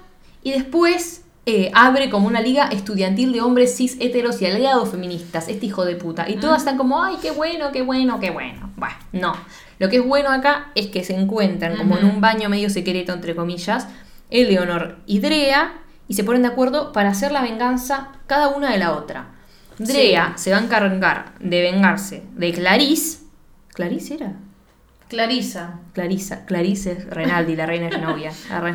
y 0.43 0.53
después 0.53 1.19
eh, 1.45 1.71
abre 1.75 2.09
como 2.09 2.29
una 2.29 2.41
liga 2.41 2.69
estudiantil 2.69 3.33
de 3.33 3.41
hombres 3.41 3.77
cis 3.77 3.97
heteros 4.01 4.41
y 4.41 4.47
aliados 4.47 4.91
feministas, 4.91 5.49
este 5.49 5.67
hijo 5.67 5.85
de 5.85 5.97
puta. 5.97 6.29
Y 6.31 6.37
todas 6.37 6.59
están 6.61 6.77
como, 6.79 7.03
ay, 7.03 7.17
qué 7.21 7.33
bueno, 7.33 7.73
qué 7.73 7.83
bueno, 7.83 8.21
qué 8.21 8.31
bueno. 8.31 8.71
Bueno, 8.77 8.95
no. 9.13 9.33
Lo 9.81 9.89
que 9.89 9.97
es 9.97 10.07
bueno 10.07 10.31
acá 10.31 10.71
es 10.77 10.87
que 10.87 11.03
se 11.03 11.17
encuentran 11.17 11.77
como 11.77 11.99
en 11.99 12.05
un 12.05 12.21
baño 12.21 12.49
medio 12.49 12.71
secreto, 12.71 13.13
entre 13.13 13.35
comillas, 13.35 13.89
Eleonor 14.31 14.99
y 15.07 15.19
Drea, 15.19 15.82
y 16.13 16.15
se 16.15 16.25
ponen 16.25 16.43
de 16.43 16.49
acuerdo 16.49 16.93
para 16.93 17.09
hacer 17.09 17.33
la 17.33 17.41
venganza 17.41 18.09
cada 18.27 18.49
una 18.49 18.71
de 18.71 18.77
la 18.77 18.93
otra. 18.93 19.29
Drea 19.79 20.35
se 20.37 20.51
va 20.51 20.59
a 20.59 20.61
encargar 20.61 21.33
de 21.41 21.63
vengarse 21.63 22.23
de 22.35 22.53
Clarice. 22.53 23.21
¿Clarice 23.69 24.17
era? 24.17 24.35
Clarisa. 25.09 25.79
Clarisa, 25.95 26.45
Clarice 26.45 27.07
Renaldi, 27.09 27.57
la 27.57 27.65
reina 27.65 27.89
Genovia. 27.89 28.31
Arre. 28.51 28.75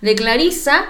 De 0.00 0.14
Clarisa 0.14 0.84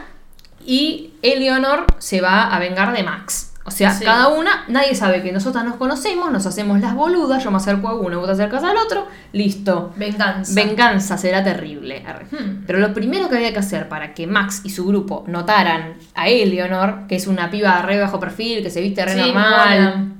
y 0.66 1.14
Eleonor 1.22 1.86
se 1.96 2.20
va 2.20 2.54
a 2.54 2.58
vengar 2.58 2.94
de 2.94 3.02
Max. 3.02 3.47
O 3.68 3.70
sea, 3.70 3.90
Sí. 3.92 4.04
cada 4.04 4.28
una, 4.28 4.64
nadie 4.68 4.94
sabe 4.94 5.22
que 5.22 5.30
nosotras 5.30 5.62
nos 5.62 5.76
conocemos, 5.76 6.32
nos 6.32 6.46
hacemos 6.46 6.80
las 6.80 6.94
boludas, 6.94 7.44
yo 7.44 7.50
me 7.50 7.58
acerco 7.58 7.88
a 7.88 7.94
uno, 7.94 8.18
vos 8.18 8.26
te 8.26 8.32
acercas 8.32 8.64
al 8.64 8.78
otro, 8.78 9.06
listo. 9.32 9.92
Venganza. 9.96 10.52
Venganza 10.54 11.18
será 11.18 11.44
terrible. 11.44 12.02
Hmm. 12.30 12.64
Pero 12.66 12.78
lo 12.78 12.94
primero 12.94 13.28
que 13.28 13.36
había 13.36 13.52
que 13.52 13.58
hacer 13.58 13.88
para 13.88 14.14
que 14.14 14.26
Max 14.26 14.62
y 14.64 14.70
su 14.70 14.86
grupo 14.86 15.24
notaran 15.26 15.94
a 16.14 16.28
Eleonor, 16.28 17.06
que 17.08 17.16
es 17.16 17.26
una 17.26 17.50
piba 17.50 17.82
re 17.82 18.00
bajo 18.00 18.18
perfil, 18.18 18.62
que 18.62 18.70
se 18.70 18.80
viste 18.80 19.04
re 19.04 19.12
Sí, 19.12 19.18
normal, 19.18 20.14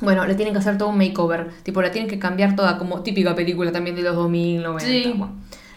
bueno, 0.00 0.26
le 0.26 0.34
tienen 0.34 0.52
que 0.54 0.58
hacer 0.60 0.76
todo 0.76 0.88
un 0.90 0.98
makeover. 0.98 1.48
Tipo, 1.62 1.80
la 1.82 1.90
tienen 1.90 2.10
que 2.10 2.18
cambiar 2.18 2.54
toda 2.56 2.78
como 2.78 3.02
típica 3.02 3.34
película 3.34 3.72
también 3.72 3.96
de 3.96 4.02
los 4.02 4.14
2090. 4.16 4.84
Sí. 4.84 5.14
Bueno, 5.16 5.34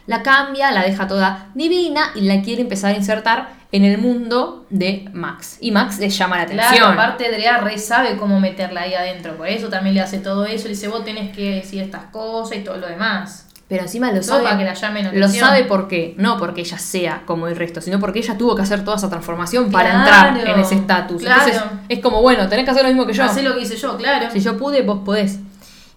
la 0.07 0.23
cambia, 0.23 0.71
la 0.71 0.83
deja 0.83 1.07
toda 1.07 1.49
divina 1.53 2.11
y 2.15 2.21
la 2.21 2.41
quiere 2.41 2.61
empezar 2.61 2.93
a 2.93 2.97
insertar 2.97 3.53
en 3.71 3.85
el 3.85 3.97
mundo 3.97 4.65
de 4.69 5.09
Max. 5.13 5.57
Y 5.61 5.71
Max 5.71 5.99
le 5.99 6.09
llama 6.09 6.37
la 6.37 6.43
atención. 6.43 6.69
Claro, 6.73 6.91
aparte 6.93 7.31
Drea 7.31 7.57
re 7.59 7.77
sabe 7.77 8.17
cómo 8.17 8.39
meterla 8.39 8.81
ahí 8.81 8.93
adentro, 8.93 9.35
por 9.37 9.47
eso 9.47 9.69
también 9.69 9.95
le 9.95 10.01
hace 10.01 10.17
todo 10.19 10.45
eso, 10.45 10.63
le 10.65 10.71
dice 10.71 10.87
vos 10.89 11.05
tenés 11.05 11.35
que 11.35 11.55
decir 11.55 11.81
estas 11.81 12.05
cosas 12.05 12.57
y 12.57 12.61
todo 12.61 12.77
lo 12.77 12.87
demás. 12.87 13.47
Pero 13.69 13.83
encima 13.83 14.11
lo 14.11 14.21
sabe. 14.21 14.43
para 14.43 14.57
que 14.57 14.65
la 14.65 14.73
llamen 14.73 15.05
la 15.05 15.13
lo 15.13 15.29
sabe 15.29 15.63
por 15.63 15.87
qué. 15.87 16.13
No 16.17 16.37
porque 16.37 16.59
ella 16.59 16.77
sea 16.77 17.21
como 17.25 17.47
el 17.47 17.55
resto, 17.55 17.79
sino 17.79 18.01
porque 18.01 18.19
ella 18.19 18.37
tuvo 18.37 18.53
que 18.53 18.63
hacer 18.63 18.83
toda 18.83 18.97
esa 18.97 19.09
transformación 19.09 19.71
para 19.71 19.91
Claro, 20.03 20.35
entrar 20.35 20.55
en 20.55 20.59
ese 20.61 20.75
estatus. 20.75 21.21
claro. 21.21 21.41
Entonces 21.45 21.63
es 21.87 21.99
como, 21.99 22.21
bueno, 22.21 22.49
tenés 22.49 22.65
que 22.65 22.71
hacer 22.71 22.83
lo 22.83 22.89
mismo 22.89 23.05
que 23.07 23.13
yo. 23.13 23.23
Hacé 23.23 23.41
lo 23.43 23.55
que 23.55 23.61
hice 23.61 23.77
yo, 23.77 23.95
claro. 23.95 24.29
Si 24.29 24.41
yo 24.41 24.57
pude, 24.57 24.81
vos 24.81 24.99
podés. 25.05 25.39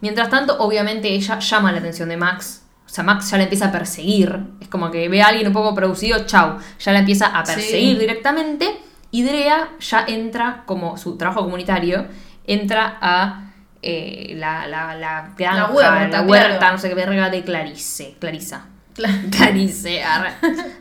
Mientras 0.00 0.30
tanto, 0.30 0.56
obviamente 0.60 1.08
ella 1.08 1.40
llama 1.40 1.72
la 1.72 1.78
atención 1.78 2.08
de 2.10 2.16
Max. 2.16 2.62
O 2.94 2.96
sea, 2.96 3.02
Max 3.02 3.28
ya 3.28 3.38
la 3.38 3.42
empieza 3.42 3.66
a 3.66 3.72
perseguir. 3.72 4.38
Es 4.60 4.68
como 4.68 4.88
que 4.88 5.08
ve 5.08 5.20
a 5.20 5.26
alguien 5.26 5.48
un 5.48 5.52
poco 5.52 5.74
producido, 5.74 6.24
chau. 6.26 6.58
Ya 6.78 6.92
la 6.92 7.00
empieza 7.00 7.26
a 7.26 7.42
perseguir 7.42 7.94
Sí. 7.94 7.98
directamente. 7.98 8.70
Y 9.10 9.24
Drea 9.24 9.70
ya 9.80 10.04
entra, 10.06 10.62
como 10.64 10.96
su 10.96 11.16
trabajo 11.18 11.40
comunitario, 11.42 12.06
entra 12.46 12.98
a 13.00 13.50
eh, 13.82 14.34
la, 14.36 14.68
la, 14.68 14.94
la 14.94 15.32
granja, 15.36 15.66
la 15.66 15.70
huerta, 15.72 16.22
huerta, 16.22 16.58
claro. 16.58 16.72
no 16.74 16.78
sé 16.78 16.88
qué 16.88 16.94
verga 16.94 17.30
de 17.30 17.42
Clarice. 17.42 18.14
Clarisa. 18.20 18.66
Clarice, 19.30 20.02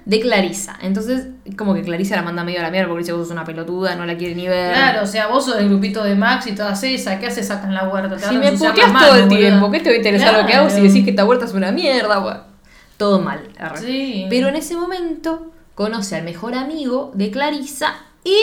de 0.05 0.19
Clarisa. 0.19 0.77
Entonces, 0.81 1.27
como 1.57 1.73
que 1.73 1.81
Clarisa 1.81 2.15
la 2.15 2.21
manda 2.21 2.43
medio 2.43 2.59
a 2.59 2.63
la 2.63 2.71
mierda 2.71 2.87
porque 2.87 3.01
dice 3.01 3.13
vos 3.13 3.23
sos 3.27 3.31
una 3.31 3.43
peluda, 3.43 3.95
no 3.95 4.05
la 4.05 4.15
quiere 4.15 4.35
ni 4.35 4.47
ver. 4.47 4.73
Claro, 4.73 5.03
o 5.03 5.07
sea, 5.07 5.27
vos 5.27 5.45
sos 5.45 5.57
del 5.57 5.69
grupito 5.69 6.03
de 6.03 6.15
Max 6.15 6.47
y 6.47 6.53
todas 6.53 6.83
esas, 6.83 7.19
¿qué 7.19 7.27
haces 7.27 7.49
acá 7.49 7.67
en 7.67 7.73
la 7.73 7.89
huerta? 7.89 8.15
Te 8.15 8.27
Si 8.27 8.35
me 8.35 8.51
puteas 8.51 8.75
todo 8.75 9.15
el 9.15 9.23
manos, 9.23 9.29
tiempo. 9.29 9.71
¿qué 9.71 9.79
te 9.79 9.89
va 9.89 9.93
a 9.93 9.97
interesar 9.97 10.41
lo 10.41 10.45
que 10.47 10.53
hago 10.53 10.69
si 10.69 10.81
decís 10.81 11.03
que 11.03 11.09
esta 11.09 11.25
huerta 11.25 11.45
es 11.45 11.53
una 11.53 11.71
mierda? 11.71 12.47
Todo 12.97 13.19
mal. 13.19 13.41
Sí. 13.75 14.27
Pero 14.29 14.47
en 14.47 14.55
ese 14.55 14.75
momento 14.75 15.51
conoce 15.73 16.15
al 16.15 16.23
mejor 16.23 16.53
amigo 16.53 17.11
de 17.15 17.31
Clarisa 17.31 17.95
y 18.23 18.37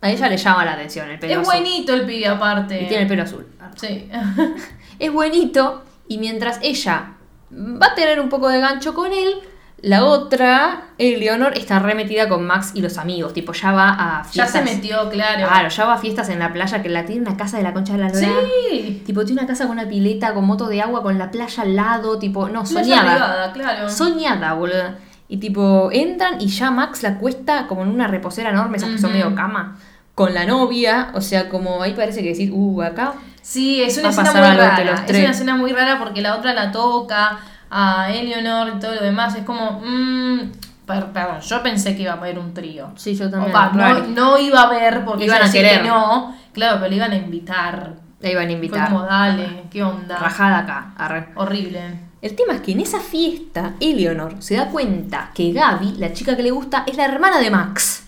a 0.00 0.10
ella 0.10 0.28
le 0.28 0.36
llama 0.36 0.64
la 0.64 0.72
atención 0.74 1.08
el 1.08 1.18
pelo 1.18 1.32
Es 1.32 1.38
azul. 1.38 1.52
buenito 1.52 1.94
el 1.94 2.04
pibe 2.06 2.28
aparte. 2.28 2.82
Y 2.82 2.86
tiene 2.86 3.02
el 3.04 3.08
pelo 3.08 3.22
azul. 3.22 3.46
Sí. 3.76 4.08
Es 4.98 5.12
buenito 5.12 5.84
y 6.08 6.18
mientras 6.18 6.58
ella 6.62 7.14
va 7.50 7.86
a 7.88 7.94
tener 7.94 8.20
un 8.20 8.28
poco 8.28 8.48
de 8.48 8.60
gancho 8.60 8.94
con 8.94 9.12
él, 9.12 9.40
la 9.80 10.04
otra, 10.04 10.88
Eleonor, 10.98 11.56
está 11.56 11.78
remetida 11.78 12.28
con 12.28 12.44
Max 12.44 12.72
y 12.74 12.80
los 12.80 12.98
amigos. 12.98 13.32
Tipo, 13.32 13.52
ya 13.52 13.70
va 13.70 13.90
a 13.90 14.22
ya 14.24 14.24
fiestas. 14.24 14.50
se 14.50 14.62
metió, 14.62 15.08
claro. 15.08 15.46
Claro, 15.46 15.68
ya 15.68 15.84
va 15.84 15.94
a 15.94 15.98
fiestas 15.98 16.28
en 16.30 16.40
la 16.40 16.52
playa, 16.52 16.82
que 16.82 16.88
la 16.88 17.06
tiene 17.06 17.22
una 17.22 17.36
casa 17.36 17.58
de 17.58 17.62
la 17.62 17.72
concha 17.72 17.92
de 17.92 18.00
la 18.00 18.08
lora. 18.08 18.28
Sí. 18.70 19.02
Tipo, 19.06 19.24
tiene 19.24 19.40
una 19.40 19.48
casa 19.48 19.68
con 19.68 19.78
una 19.78 19.88
pileta, 19.88 20.34
con 20.34 20.46
moto 20.46 20.66
de 20.66 20.82
agua, 20.82 21.02
con 21.02 21.16
la 21.16 21.30
playa 21.30 21.62
al 21.62 21.76
lado, 21.76 22.18
tipo, 22.18 22.48
no, 22.48 22.66
soñada. 22.66 23.12
privada, 23.12 23.52
claro. 23.52 23.88
Soñada, 23.88 24.54
boludo. 24.54 24.94
Y 25.28 25.36
tipo, 25.36 25.90
entran 25.92 26.40
y 26.40 26.48
ya 26.48 26.70
Max 26.70 27.02
la 27.02 27.18
cuesta 27.18 27.66
como 27.68 27.82
en 27.82 27.88
una 27.88 28.08
reposera 28.08 28.50
enorme, 28.50 28.78
esas 28.78 28.90
que 28.90 28.98
son 28.98 29.12
medio 29.12 29.34
cama, 29.34 29.76
con 30.18 30.34
la 30.34 30.44
novia. 30.44 31.12
O 31.14 31.20
sea, 31.20 31.48
como 31.48 31.80
ahí 31.80 31.92
parece 31.94 32.22
que 32.24 32.30
decís, 32.30 32.50
uh, 32.52 32.82
acá. 32.82 33.14
Sí, 33.40 33.80
es 33.80 33.96
una 33.98 34.08
escena 34.10 34.32
muy 34.32 34.40
rara. 34.58 34.84
los 34.84 35.00
Es 35.08 35.18
una 35.20 35.30
escena 35.30 35.54
muy 35.56 35.72
rara 35.72 35.98
porque 36.00 36.20
la 36.20 36.34
otra 36.34 36.52
la 36.54 36.72
toca 36.72 37.38
a 37.70 38.10
Eleanor 38.12 38.72
y 38.76 38.80
todo 38.80 38.94
lo 38.96 39.02
demás. 39.02 39.36
Es 39.36 39.44
como, 39.44 39.80
mmm, 39.84 40.50
per- 40.86 41.06
perdón, 41.12 41.40
yo 41.40 41.62
pensé 41.62 41.94
que 41.94 42.02
iba 42.02 42.12
a 42.14 42.16
haber 42.16 42.36
un 42.38 42.52
trío. 42.52 42.90
Sí, 42.96 43.14
yo 43.14 43.30
también. 43.30 43.50
Opa, 43.54 43.70
no, 43.72 44.00
no 44.08 44.38
iba 44.38 44.62
a 44.62 44.64
haber 44.64 45.04
porque 45.04 45.24
Iban 45.26 45.42
a 45.42 45.52
querer. 45.52 45.82
que 45.82 45.88
no. 45.88 46.34
Claro, 46.52 46.78
pero 46.78 46.90
le 46.90 46.96
iban 46.96 47.12
a 47.12 47.16
invitar. 47.16 47.92
La 48.20 48.28
iban 48.28 48.42
a 48.42 48.46
Fue 48.46 48.54
invitar. 48.54 48.88
como, 48.88 49.02
dale, 49.04 49.62
qué 49.70 49.84
onda. 49.84 50.16
Rajada 50.18 50.58
acá, 50.58 50.92
arre. 50.98 51.28
Horrible. 51.36 51.80
El 52.20 52.34
tema 52.34 52.54
es 52.54 52.62
que 52.62 52.72
en 52.72 52.80
esa 52.80 52.98
fiesta, 52.98 53.74
Eleonor 53.78 54.34
se 54.40 54.56
da 54.56 54.66
cuenta 54.66 55.30
que 55.32 55.52
Gaby, 55.52 55.92
la 55.98 56.12
chica 56.12 56.36
que 56.36 56.42
le 56.42 56.50
gusta, 56.50 56.82
es 56.88 56.96
la 56.96 57.04
hermana 57.04 57.38
de 57.38 57.48
Max. 57.52 58.07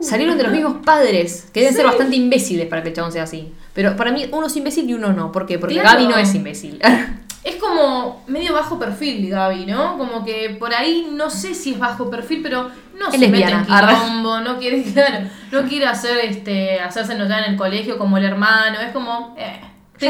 Salieron 0.00 0.36
de 0.36 0.42
los 0.44 0.52
mismos 0.52 0.76
padres, 0.84 1.48
que 1.52 1.60
deben 1.60 1.74
ser 1.74 1.86
bastante 1.86 2.16
imbéciles 2.16 2.66
para 2.66 2.82
que 2.82 2.88
el 2.88 2.94
chabón 2.94 3.12
sea 3.12 3.22
así. 3.22 3.52
Pero 3.72 3.96
para 3.96 4.10
mí 4.10 4.26
uno 4.32 4.46
es 4.48 4.56
imbécil 4.56 4.90
y 4.90 4.94
uno 4.94 5.12
no. 5.12 5.30
¿Por 5.30 5.46
qué? 5.46 5.58
Porque 5.58 5.74
Claro. 5.74 5.90
Gaby 6.00 6.06
no 6.08 6.16
es 6.18 6.34
imbécil. 6.34 6.80
Es 7.44 7.56
como 7.56 8.22
medio 8.28 8.52
bajo 8.52 8.78
perfil, 8.78 9.28
Gaby, 9.28 9.66
¿no? 9.66 9.98
Como 9.98 10.24
que 10.24 10.56
por 10.60 10.72
ahí 10.72 11.08
no 11.12 11.28
sé 11.28 11.56
si 11.56 11.72
es 11.72 11.78
bajo 11.80 12.08
perfil, 12.08 12.38
pero 12.40 12.70
no 12.96 13.06
Es 13.08 13.14
se 13.14 13.18
mete 13.18 13.30
lesbiana, 13.38 13.64
en 13.66 13.72
arre. 13.72 13.94
quilombo, 13.96 14.40
no 14.42 14.58
quiere, 14.60 14.80
claro, 14.92 15.26
no 15.50 15.62
quiere 15.68 15.86
hacer 15.86 16.18
este, 16.18 16.78
hacerse 16.78 17.16
notar 17.16 17.42
en 17.42 17.50
el 17.54 17.56
colegio 17.58 17.98
como 17.98 18.16
el 18.16 18.24
hermano, 18.26 18.78
es 18.78 18.92
como, 18.92 19.34
eh, 19.36 19.60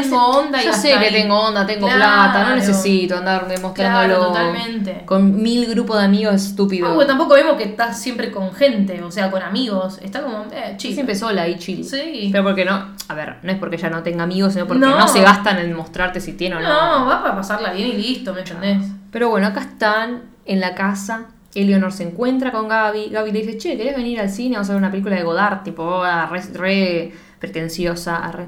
tengo 0.01 0.33
sé- 0.33 0.37
onda 0.39 0.61
y 0.61 0.65
Yo 0.65 0.73
sé 0.73 0.89
que 0.89 0.93
ahí. 0.95 1.13
tengo 1.13 1.39
onda, 1.39 1.65
tengo 1.65 1.87
Claro. 1.87 1.99
plata, 2.01 2.49
no 2.49 2.55
necesito 2.55 3.17
andar 3.17 3.47
demostrándolo 3.47 4.05
Claro, 4.15 4.27
totalmente. 4.27 5.03
con 5.05 5.41
mil 5.41 5.65
grupos 5.67 5.97
de 5.99 6.03
amigos 6.05 6.35
estúpidos. 6.35 6.89
Porque 6.93 7.05
tampoco 7.07 7.33
vemos 7.35 7.55
que 7.57 7.63
está 7.63 7.93
siempre 7.93 8.31
con 8.31 8.53
gente, 8.53 9.01
o 9.01 9.11
sea, 9.11 9.31
con 9.31 9.41
amigos. 9.41 9.99
Está 10.01 10.21
como, 10.21 10.45
eh, 10.51 10.75
chill. 10.77 10.93
siempre 10.93 11.15
sola 11.15 11.47
y 11.47 11.57
chill. 11.57 11.83
Sí. 11.85 12.29
Pero 12.31 12.43
porque 12.43 12.65
no, 12.65 12.95
a 13.07 13.13
ver, 13.13 13.37
no 13.43 13.51
es 13.51 13.57
porque 13.57 13.75
ella 13.77 13.89
no 13.89 14.03
tenga 14.03 14.23
amigos, 14.23 14.53
sino 14.53 14.67
porque 14.67 14.79
no, 14.81 14.97
No. 14.99 15.07
se 15.07 15.21
gastan 15.21 15.59
en 15.59 15.73
mostrarte 15.73 16.19
si 16.19 16.33
tiene 16.33 16.55
o 16.57 16.59
no. 16.59 16.99
No, 16.99 17.05
va 17.07 17.21
para 17.23 17.35
pasarla 17.35 17.71
bien 17.73 17.89
y 17.89 17.93
listo, 17.93 18.33
¿me 18.33 18.39
entendés? 18.41 18.79
Pero 19.11 19.29
bueno, 19.29 19.47
acá 19.47 19.61
están 19.61 20.23
en 20.45 20.59
la 20.59 20.75
casa. 20.75 21.25
Eleonor 21.55 21.91
se 21.91 22.01
encuentra 22.03 22.51
con 22.51 22.67
Gaby. 22.67 23.09
Gaby 23.11 23.31
le 23.31 23.41
dice, 23.43 23.57
che, 23.59 23.77
¿querés 23.77 23.95
venir 23.95 24.19
al 24.19 24.29
cine? 24.31 24.55
Vamos 24.55 24.69
a 24.69 24.73
ver 24.73 24.79
una 24.79 24.89
película 24.89 25.15
de 25.15 25.21
Godard, 25.23 25.61
tipo, 25.61 26.03
ah, 26.03 26.25
re, 26.31 26.41
re 26.53 27.13
pretenciosa. 27.37 28.17
ah, 28.23 28.31
re- 28.31 28.47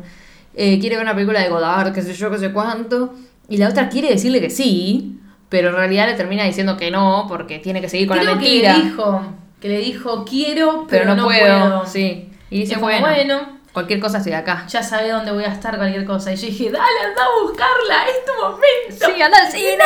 eh, 0.55 0.79
quiere 0.79 0.95
ver 0.95 1.03
una 1.05 1.13
película 1.13 1.41
de 1.41 1.49
Godard, 1.49 1.93
qué 1.93 2.01
sé 2.01 2.13
yo, 2.13 2.31
qué 2.31 2.37
sé 2.39 2.51
cuánto. 2.51 3.13
Y 3.49 3.57
la 3.57 3.69
otra 3.69 3.89
quiere 3.89 4.09
decirle 4.09 4.41
que 4.41 4.49
sí, 4.49 5.19
pero 5.49 5.69
en 5.69 5.75
realidad 5.75 6.07
le 6.07 6.13
termina 6.15 6.43
diciendo 6.43 6.77
que 6.77 6.89
no, 6.91 7.25
porque 7.27 7.59
tiene 7.59 7.81
que 7.81 7.89
seguir 7.89 8.07
con 8.07 8.17
Creo 8.17 8.33
la 8.33 8.39
que 8.39 8.45
mentira. 8.45 8.77
le 8.77 8.83
dijo, 8.83 9.21
que 9.61 9.67
le 9.69 9.77
dijo, 9.79 10.25
quiero, 10.25 10.85
pero, 10.89 11.03
pero, 11.03 11.15
no, 11.15 11.25
puedo. 11.25 11.85
Sí. 11.85 12.29
Y 12.49 12.61
dice, 12.61 12.77
bueno, 12.77 13.01
bueno. 13.07 13.59
cualquier 13.73 13.99
cosa 13.99 14.17
estoy 14.19 14.33
acá. 14.33 14.65
ya 14.67 14.81
sabe 14.81 15.09
dónde 15.11 15.31
voy 15.31 15.43
a 15.43 15.47
estar, 15.49 15.77
cualquier 15.77 16.05
cosa. 16.05 16.31
Y 16.33 16.37
yo 16.37 16.47
dije, 16.47 16.71
dale, 16.71 16.99
anda 17.09 17.21
a 17.23 17.43
buscarla, 17.43 18.05
es 18.09 18.25
tu 18.25 18.31
momento. 18.41 19.05
Sí, 19.15 19.21
anda 19.21 19.37
al 19.45 19.51
cine. 19.51 19.83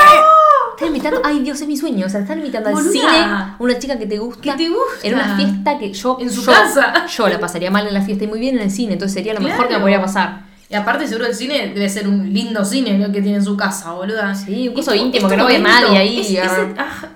Están 0.73 0.87
invitando, 0.87 1.21
ay 1.25 1.39
Dios, 1.39 1.59
es 1.59 1.67
mi 1.67 1.75
sueño. 1.75 2.05
O 2.05 2.09
sea, 2.09 2.21
están 2.21 2.37
invitando 2.39 2.69
al 2.69 2.77
cine 2.83 3.25
una 3.59 3.77
chica 3.79 3.97
que 3.99 4.05
te 4.05 4.17
gusta. 4.17 4.41
Que 4.41 4.51
te 4.53 4.69
gusta. 4.69 5.07
En 5.07 5.13
una 5.15 5.35
fiesta 5.35 5.77
que 5.77 5.91
yo. 5.93 6.17
En 6.21 6.29
su 6.31 6.41
yo- 6.45 6.51
casa. 6.53 7.05
Yo 7.07 7.27
la 7.27 7.39
pasaría 7.39 7.69
mal 7.71 7.85
en 7.87 7.93
la 7.93 8.01
fiesta 8.01 8.23
y 8.23 8.27
muy 8.27 8.39
bien 8.39 8.55
en 8.55 8.63
el 8.63 8.71
cine. 8.71 8.93
Entonces 8.93 9.13
sería 9.15 9.33
lo 9.33 9.41
mejor 9.41 9.67
que 9.67 9.73
me 9.73 9.79
podría 9.81 10.01
pasar. 10.01 10.48
Y 10.69 10.75
aparte 10.75 11.07
seguro 11.07 11.25
el 11.25 11.33
cine 11.33 11.71
debe 11.73 11.89
ser 11.89 12.07
un 12.07 12.31
lindo 12.31 12.63
cine 12.63 12.97
lo 12.99 13.11
que 13.11 13.21
tiene 13.21 13.37
en 13.37 13.43
su 13.43 13.57
casa, 13.57 13.91
boluda. 13.93 14.35
Sí, 14.35 14.67
un 14.67 14.75
coso 14.75 14.93
íntimo 14.93 15.27
que 15.27 15.35
no 15.37 15.47
ve 15.47 15.57
nadie 15.59 15.97
ahí. 15.97 16.19
Es, 16.19 16.29
es 16.31 16.39
ah. 16.77 16.99
el, 17.03 17.09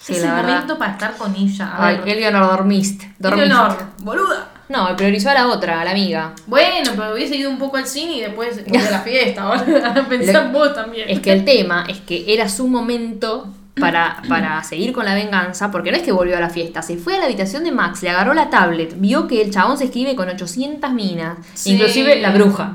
Sí, 0.00 0.12
es 0.14 0.22
la 0.22 0.28
el 0.28 0.34
verdad. 0.36 0.52
momento 0.52 0.78
para 0.78 0.92
estar 0.92 1.16
con 1.16 1.34
ella. 1.34 1.66
A 1.66 1.86
Ay, 1.88 1.96
ver. 1.98 2.08
Eleonor, 2.16 2.46
dormiste. 2.56 3.12
dormiste. 3.18 3.46
Eleonor, 3.46 3.76
boluda. 3.98 4.48
No, 4.68 4.96
priorizó 4.96 5.30
a 5.30 5.34
la 5.34 5.48
otra, 5.48 5.80
a 5.80 5.84
la 5.84 5.90
amiga. 5.90 6.32
Bueno, 6.46 6.92
pero 6.96 7.12
hubiese 7.14 7.36
ido 7.36 7.50
un 7.50 7.58
poco 7.58 7.76
al 7.76 7.86
cine 7.86 8.12
y 8.18 8.20
después 8.20 8.58
a 8.58 8.90
la 8.90 9.00
fiesta, 9.04 9.44
boluda. 9.44 10.06
Pensá 10.08 10.42
en 10.44 10.52
vos 10.52 10.72
también. 10.74 11.10
Es 11.10 11.18
que 11.20 11.32
el 11.32 11.44
tema 11.44 11.84
es 11.88 11.98
que 11.98 12.32
era 12.32 12.48
su 12.48 12.68
momento 12.68 13.48
para, 13.80 14.22
para 14.28 14.62
seguir 14.62 14.92
con 14.92 15.04
la 15.04 15.14
venganza, 15.14 15.70
porque 15.70 15.90
no 15.90 15.96
es 15.96 16.02
que 16.02 16.12
volvió 16.12 16.36
a 16.36 16.40
la 16.40 16.50
fiesta, 16.50 16.82
se 16.82 16.96
fue 16.96 17.16
a 17.16 17.18
la 17.18 17.24
habitación 17.24 17.64
de 17.64 17.72
Max, 17.72 18.02
le 18.02 18.10
agarró 18.10 18.34
la 18.34 18.50
tablet, 18.50 18.94
vio 19.00 19.26
que 19.26 19.40
el 19.42 19.50
chabón 19.50 19.78
se 19.78 19.84
escribe 19.84 20.14
con 20.14 20.28
800 20.28 20.92
minas, 20.92 21.38
Sí. 21.54 21.72
inclusive 21.72 22.20
la 22.20 22.30
bruja, 22.30 22.72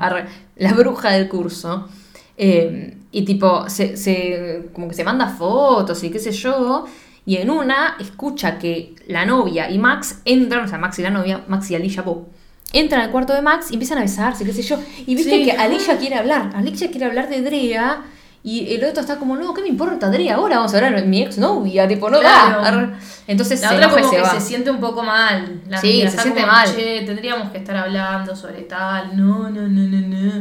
la 0.56 0.72
bruja 0.74 1.10
del 1.10 1.28
curso. 1.28 1.88
Eh, 2.36 2.96
y 3.12 3.24
tipo, 3.24 3.68
se, 3.70 3.96
se- 3.96 4.68
como 4.74 4.88
que 4.88 4.94
se 4.94 5.04
manda 5.04 5.28
fotos 5.28 6.02
y 6.04 6.10
qué 6.10 6.18
sé 6.18 6.32
yo. 6.32 6.84
Y 7.24 7.36
en 7.38 7.50
una 7.50 7.96
escucha 7.98 8.58
que 8.58 8.94
la 9.08 9.24
novia 9.26 9.70
y 9.70 9.78
Max 9.78 10.20
entran, 10.24 10.64
o 10.64 10.68
sea, 10.68 10.78
Max 10.78 10.98
y 10.98 11.02
la 11.02 11.10
novia, 11.10 11.42
Max 11.48 11.70
y 11.70 11.74
Alicia 11.74 12.02
Bo, 12.02 12.28
entran 12.72 13.00
al 13.00 13.10
cuarto 13.10 13.32
de 13.32 13.42
Max 13.42 13.68
y 13.70 13.74
empiezan 13.74 13.98
a 13.98 14.02
besarse, 14.02 14.44
qué 14.44 14.52
sé 14.52 14.62
yo. 14.62 14.78
Y 15.06 15.14
viste 15.14 15.30
Sí. 15.38 15.44
que 15.44 15.52
Alicia 15.52 15.96
quiere 15.98 16.16
hablar, 16.16 16.52
Alicia 16.54 16.90
quiere 16.90 17.06
hablar 17.06 17.28
de 17.28 17.40
Drea. 17.42 18.02
Y 18.48 18.72
el 18.74 18.84
otro 18.84 19.00
está 19.00 19.16
como, 19.16 19.36
no, 19.36 19.52
¿qué 19.52 19.60
me 19.62 19.66
importa, 19.68 20.08
Drea? 20.08 20.36
Ahora 20.36 20.58
vamos 20.58 20.72
a 20.72 20.76
hablar 20.76 20.94
de 20.94 21.02
mi 21.04 21.20
ex 21.20 21.36
novia, 21.36 21.88
tipo, 21.88 22.08
no 22.08 22.20
Claro. 22.20 22.60
Arre. 22.62 22.90
Entonces 23.26 23.60
La 23.60 23.70
se 23.70 23.74
otra 23.74 23.90
como 23.90 24.08
se 24.08 24.16
que 24.16 24.22
va. 24.22 24.30
se 24.30 24.40
siente 24.40 24.70
un 24.70 24.78
poco 24.78 25.02
mal. 25.02 25.62
La 25.68 25.80
Sí, 25.80 26.02
se 26.02 26.10
siente 26.16 26.42
como, 26.42 26.52
mal. 26.52 26.68
Che, 26.72 27.02
tendríamos 27.04 27.50
que 27.50 27.58
estar 27.58 27.76
hablando 27.76 28.36
sobre 28.36 28.62
tal. 28.62 29.16
No, 29.16 29.50
no, 29.50 29.62
no, 29.62 29.68
no, 29.68 30.00
no. 30.06 30.32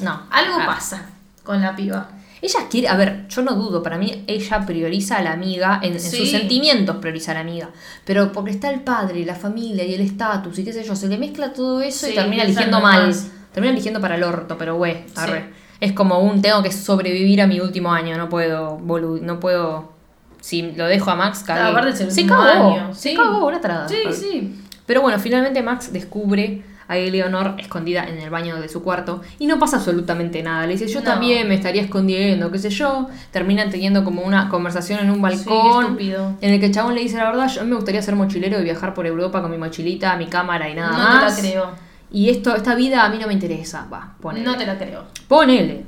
No. 0.00 0.22
Algo 0.30 0.54
Ah. 0.60 0.64
pasa 0.66 1.02
con 1.42 1.60
la 1.60 1.76
piba. 1.76 2.08
Ella 2.40 2.60
quiere, 2.70 2.88
a 2.88 2.96
ver, 2.96 3.26
yo 3.28 3.42
no 3.42 3.52
dudo, 3.54 3.82
para 3.82 3.98
mí 3.98 4.24
ella 4.26 4.64
prioriza 4.64 5.18
a 5.18 5.22
la 5.22 5.32
amiga, 5.32 5.80
en, 5.82 6.00
sus 6.00 6.30
sentimientos 6.30 6.96
prioriza 6.96 7.32
a 7.32 7.34
la 7.34 7.40
amiga, 7.40 7.68
pero 8.06 8.32
porque 8.32 8.50
está 8.50 8.70
el 8.70 8.80
padre, 8.80 9.24
la 9.26 9.34
familia 9.34 9.84
y 9.84 9.94
el 9.94 10.00
estatus 10.00 10.58
y 10.58 10.64
qué 10.64 10.72
sé 10.72 10.84
yo, 10.84 10.96
se 10.96 11.08
le 11.08 11.18
mezcla 11.18 11.52
todo 11.52 11.80
eso 11.82 12.08
y 12.08 12.14
termina 12.14 12.44
eligiendo 12.44 12.80
mal, 12.80 13.08
más. 13.08 13.28
termina 13.52 13.72
eligiendo 13.72 14.00
para 14.00 14.14
el 14.16 14.22
orto, 14.22 14.56
pero 14.58 14.76
güey, 14.76 15.04
Sí. 15.14 15.32
Es 15.80 15.92
como 15.92 16.18
un 16.20 16.42
tengo 16.42 16.62
que 16.62 16.72
sobrevivir 16.72 17.40
a 17.42 17.46
mi 17.46 17.60
último 17.60 17.92
año, 17.92 18.16
no 18.16 18.28
puedo, 18.28 18.78
bolu- 18.78 19.20
no 19.20 19.40
puedo, 19.40 19.92
si 20.40 20.62
lo 20.72 20.86
dejo 20.86 21.10
a 21.10 21.14
Max, 21.16 21.42
cagué. 21.44 21.62
Aparte 21.70 21.90
es 21.90 22.00
el 22.00 22.10
se 22.10 22.22
último 22.22 22.38
cagó, 22.40 22.68
año, 22.70 22.94
se 22.94 23.10
sí. 23.10 23.16
cagó, 23.16 23.46
una 23.46 23.60
tarada. 23.60 23.88
Sí, 23.88 23.96
sí. 24.12 24.62
Pero 24.86 25.02
bueno, 25.02 25.18
finalmente 25.18 25.62
Max 25.62 25.92
descubre 25.92 26.62
a 26.88 26.96
Eleonor 26.96 27.56
escondida 27.58 28.04
en 28.04 28.18
el 28.18 28.30
baño 28.30 28.60
de 28.60 28.68
su 28.68 28.80
cuarto 28.84 29.20
y 29.40 29.48
no 29.48 29.58
pasa 29.58 29.78
absolutamente 29.78 30.40
nada. 30.44 30.64
Le 30.66 30.74
dice, 30.74 30.86
yo 30.86 31.00
No. 31.00 31.04
también 31.04 31.48
me 31.48 31.56
estaría 31.56 31.82
escondiendo, 31.82 32.52
qué 32.52 32.60
sé 32.60 32.70
yo. 32.70 33.08
Terminan 33.32 33.70
teniendo 33.70 34.04
como 34.04 34.22
una 34.22 34.48
conversación 34.48 35.00
en 35.00 35.10
un 35.10 35.16
Sí, 35.16 35.20
balcón 35.22 35.82
estúpido. 35.86 36.34
en 36.40 36.52
el 36.54 36.60
que 36.60 36.66
el 36.66 36.72
chabón 36.72 36.94
le 36.94 37.00
dice, 37.00 37.16
la 37.16 37.24
verdad, 37.24 37.48
yo 37.48 37.64
me 37.64 37.74
gustaría 37.74 38.00
ser 38.02 38.14
mochilero 38.14 38.60
y 38.60 38.62
viajar 38.62 38.94
por 38.94 39.04
Europa 39.04 39.42
con 39.42 39.50
mi 39.50 39.58
mochilita, 39.58 40.14
mi 40.16 40.26
cámara 40.26 40.68
y 40.70 40.74
nada 40.74 40.92
no 40.92 40.98
más. 40.98 41.34
la 41.36 41.42
creo. 41.42 41.70
Y 42.10 42.30
esto, 42.30 42.54
esta 42.54 42.74
vida 42.74 43.04
a 43.04 43.08
mí 43.08 43.18
no 43.20 43.26
me 43.26 43.32
interesa. 43.32 43.86
Va, 43.92 44.14
ponele. 44.20 44.44
No 44.46 44.56
te 44.56 44.66
la 44.66 44.78
creo. 44.78 45.04
Ponele. 45.28 45.84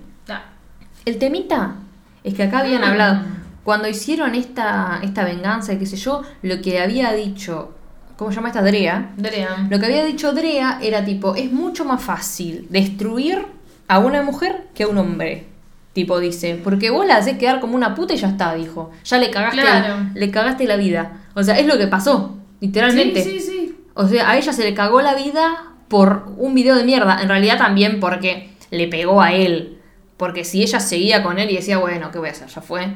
El 1.04 1.16
temita 1.18 1.76
es 2.22 2.34
que 2.34 2.42
acá 2.42 2.58
habían 2.58 2.82
Mm. 2.82 2.84
hablado, 2.84 3.20
cuando 3.64 3.88
hicieron 3.88 4.34
esta, 4.34 5.00
esta 5.02 5.24
venganza 5.24 5.72
y 5.72 5.78
qué 5.78 5.86
sé 5.86 5.96
yo, 5.96 6.22
lo 6.42 6.60
que 6.60 6.80
había 6.80 7.12
dicho, 7.12 7.74
¿cómo 8.16 8.30
se 8.30 8.36
llama 8.36 8.48
esta 8.48 8.60
Drea? 8.62 9.12
Drea. 9.16 9.66
Lo 9.70 9.78
que 9.78 9.86
había 9.86 10.04
dicho 10.04 10.32
Drea 10.34 10.80
era 10.82 11.04
tipo, 11.04 11.34
es 11.34 11.50
mucho 11.50 11.84
más 11.86 12.02
fácil 12.02 12.66
destruir 12.68 13.46
a 13.86 13.98
una 14.00 14.22
mujer 14.22 14.66
que 14.74 14.82
a 14.82 14.88
un 14.88 14.98
hombre. 14.98 15.46
Tipo 15.94 16.20
dice, 16.20 16.60
porque 16.62 16.90
vos 16.90 17.06
la 17.06 17.16
haces 17.16 17.38
quedar 17.38 17.60
como 17.60 17.74
una 17.74 17.94
puta 17.94 18.12
y 18.12 18.18
ya 18.18 18.28
está, 18.28 18.54
dijo. 18.54 18.90
Ya 19.04 19.16
le 19.18 19.30
cagaste, 19.30 19.60
Claro. 19.62 19.96
le 20.14 20.30
cagaste 20.30 20.66
la 20.66 20.76
vida. 20.76 21.12
O 21.34 21.42
sea, 21.42 21.58
es 21.58 21.66
lo 21.66 21.78
que 21.78 21.86
pasó, 21.86 22.36
literalmente. 22.60 23.22
Sí, 23.24 23.40
sí, 23.40 23.46
sí. 23.46 23.76
O 23.94 24.06
sea, 24.06 24.28
a 24.30 24.36
ella 24.36 24.52
se 24.52 24.62
le 24.64 24.74
cagó 24.74 25.00
la 25.00 25.14
vida 25.14 25.64
por 25.88 26.32
un 26.36 26.54
video 26.54 26.74
de 26.76 26.84
mierda. 26.84 27.20
En 27.22 27.28
realidad 27.28 27.58
también 27.58 28.00
porque 28.00 28.50
le 28.70 28.88
pegó 28.88 29.20
a 29.22 29.32
él. 29.32 29.78
Porque 30.16 30.44
si 30.44 30.62
ella 30.62 30.80
seguía 30.80 31.22
con 31.22 31.38
él 31.38 31.50
y 31.50 31.56
decía, 31.56 31.78
bueno, 31.78 32.10
¿qué 32.10 32.18
voy 32.18 32.28
a 32.28 32.32
hacer? 32.32 32.48
Ya 32.48 32.60
fue. 32.60 32.88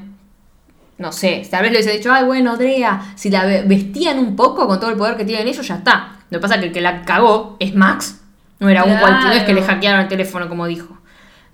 No 0.99 1.11
sé, 1.13 1.47
tal 1.51 1.63
vez 1.63 1.73
le 1.73 1.79
hubiese 1.79 1.97
dicho, 1.97 2.13
ay, 2.13 2.25
bueno, 2.25 2.57
Drea, 2.57 3.13
si 3.17 3.31
la 3.31 3.45
ve- 3.45 3.63
vestían 3.67 4.19
un 4.19 4.37
poco 4.37 4.67
con 4.69 4.79
todo 4.79 4.91
el 4.91 4.97
poder 4.97 5.17
que 5.17 5.25
tienen 5.25 5.49
ellos, 5.49 5.67
ya 5.67 5.77
está. 5.77 6.17
Lo 6.31 6.39
que 6.39 6.43
pasa 6.43 6.55
es 6.57 6.61
que 6.61 6.67
el 6.69 6.73
que 6.73 6.81
la 6.81 7.03
cagó 7.05 7.57
es 7.61 7.75
Max. 7.75 8.21
No 8.61 8.69
era 8.69 8.85
un 8.85 8.97
cualquiera, 8.99 9.37
es 9.37 9.43
que 9.45 9.55
le 9.55 9.63
hackearon 9.63 10.01
el 10.03 10.09
teléfono 10.09 10.49
como 10.49 10.67
dijo. 10.67 10.97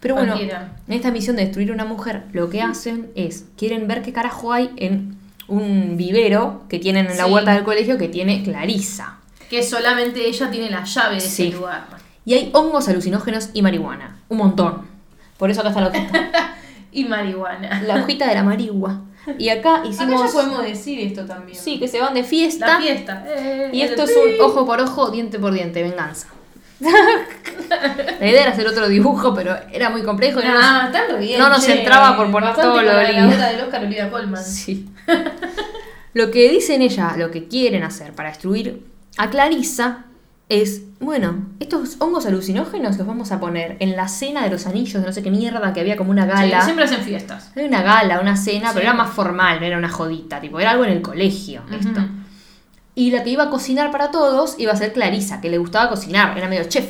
Pero 0.01 0.15
bueno, 0.17 0.33
Cualquiera. 0.35 0.73
en 0.87 0.93
esta 0.95 1.11
misión 1.11 1.37
de 1.37 1.45
destruir 1.45 1.73
una 1.73 1.85
mujer, 1.85 2.25
lo 2.33 2.51
que 2.51 2.61
hacen 2.63 3.11
es, 3.15 3.47
quieren 3.57 3.89
ver 3.89 4.03
qué 4.03 4.13
carajo 4.13 4.53
hay 4.53 4.71
en 4.77 5.17
un 5.49 5.97
vivero 5.97 6.65
que 6.69 6.79
tienen 6.79 7.07
en 7.11 7.17
la 7.17 7.25
Sí. 7.25 7.31
huerta 7.33 7.55
del 7.55 7.65
colegio 7.65 7.97
que 7.97 8.09
tiene 8.09 8.43
Clarisa. 8.43 9.19
Que 9.51 9.63
solamente 9.63 10.27
ella 10.27 10.51
tiene 10.51 10.71
la 10.71 10.85
llave 10.85 11.15
de 11.17 11.21
Sí. 11.21 11.47
ese 11.49 11.57
lugar. 11.57 11.87
Y 12.25 12.35
hay 12.35 12.51
hongos 12.53 12.89
alucinógenos 12.89 13.51
y 13.55 13.63
marihuana. 13.63 14.19
Un 14.29 14.39
montón. 14.39 14.87
Por 15.39 15.51
eso 15.51 15.61
acá 15.61 15.71
está 15.71 15.81
la 15.81 15.89
hojita. 15.89 16.55
Y 16.93 17.05
marihuana. 17.05 17.83
La 17.83 17.97
hojita 17.97 18.27
de 18.27 18.35
la 18.35 18.43
marigua. 18.43 19.03
Y 19.39 19.51
acá 19.51 19.83
hicimos... 19.87 20.23
Acá 20.23 20.27
ya 20.27 20.33
podemos 20.33 20.63
decir 20.63 20.99
esto 21.01 21.27
también. 21.27 21.57
Sí, 21.59 21.79
que 21.79 21.87
se 21.87 22.01
van 22.01 22.15
de 22.15 22.25
fiesta. 22.25 22.67
La 22.67 22.79
fiesta. 22.81 23.25
Eh, 23.29 23.71
Y 23.75 23.83
esto 23.83 24.05
es 24.05 24.11
un 24.17 24.41
ojo 24.41 24.65
por 24.65 24.81
ojo, 24.81 25.11
diente 25.11 25.39
por 25.39 25.53
diente, 25.53 25.83
venganza. 25.83 26.29
la 26.81 28.27
idea 28.27 28.43
era 28.43 28.53
hacer 28.53 28.67
otro 28.67 28.89
dibujo, 28.89 29.35
pero 29.35 29.57
era 29.73 29.91
muy 29.91 30.03
complejo. 30.03 30.41
y 30.41 30.45
no 30.45 30.55
nos- 30.55 30.65
Ah, 30.65 30.83
están 30.87 31.03
re 31.11 31.19
bien, 31.27 31.39
no 31.39 31.49
nos 31.51 31.69
entraba 31.69 32.17
por 32.17 32.31
poner 32.31 32.55
todo 32.55 32.77
lo 32.77 32.83
la 32.83 32.93
de 32.99 33.05
Olivia. 33.05 33.21
ganadora 33.23 33.49
del 33.51 33.61
Oscar, 33.63 33.83
Olivia 33.85 34.11
Colman. 34.11 34.45
Sí. 34.45 34.89
lo 36.15 36.31
que 36.31 36.49
dicen 36.51 36.83
ella, 36.83 37.15
lo 37.17 37.31
que 37.31 37.49
quieren 37.49 37.83
hacer 37.83 38.13
para 38.15 38.31
destruir 38.31 38.83
a 39.19 39.31
Clarisa 39.31 40.05
es, 40.49 40.83
bueno, 41.01 41.45
estos 41.61 41.97
hongos 42.01 42.25
alucinógenos 42.25 42.97
los 42.97 43.07
vamos 43.07 43.33
a 43.33 43.39
poner 43.41 43.77
en 43.81 43.95
la 43.97 44.09
cena 44.09 44.43
de 44.45 44.51
los 44.51 44.67
anillos, 44.67 44.95
de 45.03 45.07
no 45.07 45.13
sé 45.13 45.23
qué 45.23 45.31
mierda, 45.31 45.73
que 45.75 45.81
había 45.81 45.97
como 45.97 46.11
una 46.11 46.23
Sí, 46.25 46.29
gala. 46.49 46.63
siempre 46.63 46.87
hacen 46.87 47.03
fiestas. 47.03 47.51
Era 47.55 47.67
una 47.69 47.83
gala, 47.83 48.21
una 48.21 48.35
cena, 48.37 48.69
Sí. 48.69 48.75
pero 48.75 48.87
era 48.87 48.95
más 48.95 49.11
formal, 49.11 49.61
no 49.61 49.67
era 49.67 49.77
una 49.77 49.91
jodita, 49.91 50.41
tipo, 50.41 50.59
era 50.59 50.71
algo 50.71 50.85
en 50.85 50.93
el 50.93 51.03
colegio, 51.03 51.61
esto. 51.71 52.01
Y 52.95 53.11
la 53.11 53.23
que 53.23 53.31
iba 53.31 53.45
a 53.45 53.51
cocinar 53.51 53.91
para 53.91 54.11
todos 54.11 54.55
iba 54.59 54.73
a 54.73 54.77
ser 54.77 54.93
Clarisa, 54.95 55.41
que 55.41 55.51
le 55.51 55.59
gustaba 55.59 55.89
cocinar, 55.91 56.37
era 56.39 56.49
medio 56.49 56.65
chef. 56.65 56.89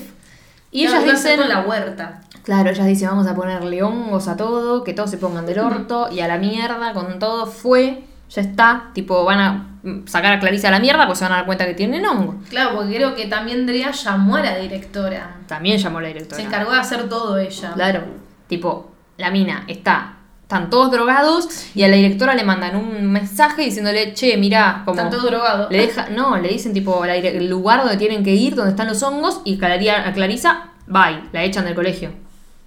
Y 0.70 0.86
Claro, 0.86 1.02
ellas 1.04 1.22
dicen, 1.22 1.38
con 1.40 1.48
la 1.48 1.60
huerta. 1.62 2.20
claro, 2.44 2.70
ellas 2.70 2.86
dicen, 2.86 3.08
vamos 3.08 3.26
a 3.26 3.34
ponerle 3.34 3.82
hongos 3.82 4.28
a 4.28 4.36
todo, 4.36 4.84
que 4.84 4.94
todos 4.94 5.10
se 5.10 5.18
pongan 5.18 5.44
del 5.46 5.58
orto 5.58 6.08
y 6.12 6.20
a 6.20 6.28
la 6.28 6.38
mierda 6.38 6.92
con 6.94 7.18
todo, 7.18 7.46
fue, 7.46 8.04
ya 8.30 8.42
está, 8.42 8.90
tipo, 8.92 9.24
van 9.24 9.40
a 9.40 9.68
sacar 10.06 10.34
a 10.34 10.40
Clarisa 10.40 10.68
a 10.68 10.72
la 10.72 10.80
mierda, 10.80 11.06
pues 11.06 11.18
se 11.18 11.24
van 11.24 11.32
a 11.32 11.36
dar 11.36 11.46
cuenta 11.46 11.66
que 11.66 11.74
tienen 11.74 12.04
hongo. 12.06 12.36
Claro, 12.50 12.76
porque 12.76 12.96
creo 12.96 13.14
que 13.14 13.26
también 13.26 13.66
Drea 13.66 13.90
llamó 13.90 14.36
a 14.36 14.42
la 14.42 14.56
directora. 14.56 15.36
También 15.46 15.78
llamó 15.78 16.00
la 16.00 16.08
directora. 16.08 16.36
Se 16.36 16.46
encargó 16.46 16.72
de 16.72 16.78
hacer 16.78 17.08
todo 17.08 17.38
ella. 17.38 17.72
Claro, 17.74 18.02
tipo, 18.46 18.92
la 19.16 19.30
mina 19.30 19.64
está, 19.66 20.16
están 20.42 20.68
todos 20.68 20.90
drogados 20.90 21.74
y 21.74 21.84
a 21.84 21.88
la 21.88 21.96
directora 21.96 22.34
le 22.34 22.44
mandan 22.44 22.76
un 22.76 23.06
mensaje 23.10 23.62
diciéndole, 23.62 24.14
che, 24.14 24.36
mirá, 24.36 24.82
como... 24.84 24.96
Están 24.96 25.10
todos 25.10 25.24
drogados. 25.24 25.70
Le 25.70 25.78
deja, 25.78 26.08
no, 26.10 26.38
le 26.38 26.48
dicen 26.48 26.72
tipo 26.72 27.04
el 27.04 27.48
lugar 27.48 27.80
donde 27.80 27.96
tienen 27.96 28.22
que 28.22 28.34
ir, 28.34 28.54
donde 28.54 28.70
están 28.72 28.88
los 28.88 29.02
hongos, 29.02 29.40
y 29.44 29.62
a 29.62 30.12
Clarisa, 30.12 30.70
bye, 30.86 31.22
la 31.32 31.44
echan 31.44 31.64
del 31.64 31.74
colegio. 31.74 32.10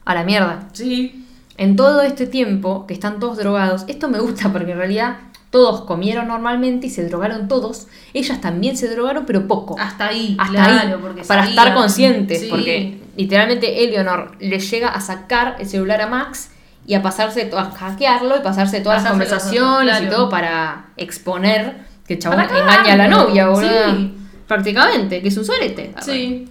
A 0.05 0.15
la 0.15 0.23
mierda. 0.23 0.67
Sí. 0.73 1.27
En 1.57 1.75
todo 1.75 2.01
este 2.01 2.25
tiempo 2.25 2.87
que 2.87 2.93
están 2.93 3.19
todos 3.19 3.37
drogados, 3.37 3.85
esto 3.87 4.07
me 4.07 4.19
gusta 4.19 4.51
porque 4.51 4.71
en 4.71 4.77
realidad 4.79 5.17
todos 5.51 5.81
comieron 5.81 6.27
normalmente 6.29 6.87
y 6.87 6.89
se 6.89 7.05
drogaron 7.07 7.47
todos. 7.47 7.87
Ellas 8.13 8.41
también 8.41 8.75
se 8.77 8.87
drogaron, 8.89 9.25
pero 9.27 9.47
poco. 9.47 9.75
Hasta 9.79 10.07
ahí, 10.07 10.35
Hasta 10.39 10.53
claro, 10.53 10.73
ahí, 10.95 11.01
porque 11.01 11.21
para 11.23 11.41
sabían. 11.43 11.49
estar 11.59 11.73
conscientes, 11.75 12.39
Sí. 12.41 12.47
porque 12.49 13.01
literalmente 13.17 13.83
Eleonor 13.83 14.35
le 14.39 14.59
llega 14.59 14.87
a 14.89 15.01
sacar 15.01 15.57
el 15.59 15.67
celular 15.67 16.01
a 16.01 16.07
Max 16.07 16.49
y 16.87 16.95
a 16.95 17.01
pasarse, 17.03 17.51
a 17.55 17.65
hackearlo 17.65 18.37
y 18.37 18.39
pasarse 18.39 18.79
todas 18.81 19.03
las 19.03 19.11
Pasarse 19.11 19.29
conversaciones 19.29 20.01
y 20.01 20.05
todo 20.09 20.29
para 20.29 20.85
exponer 20.97 21.75
que 22.07 22.13
el 22.15 22.19
chabón 22.19 22.39
cagarlo. 22.39 22.59
engaña 22.71 22.93
a 22.93 22.97
la 22.97 23.07
novia, 23.07 23.47
boludo. 23.49 23.95
Sí. 23.95 24.13
Prácticamente, 24.47 25.21
que 25.21 25.27
es 25.27 25.37
un 25.37 25.45
sorete. 25.45 25.93
Sí. 26.01 26.47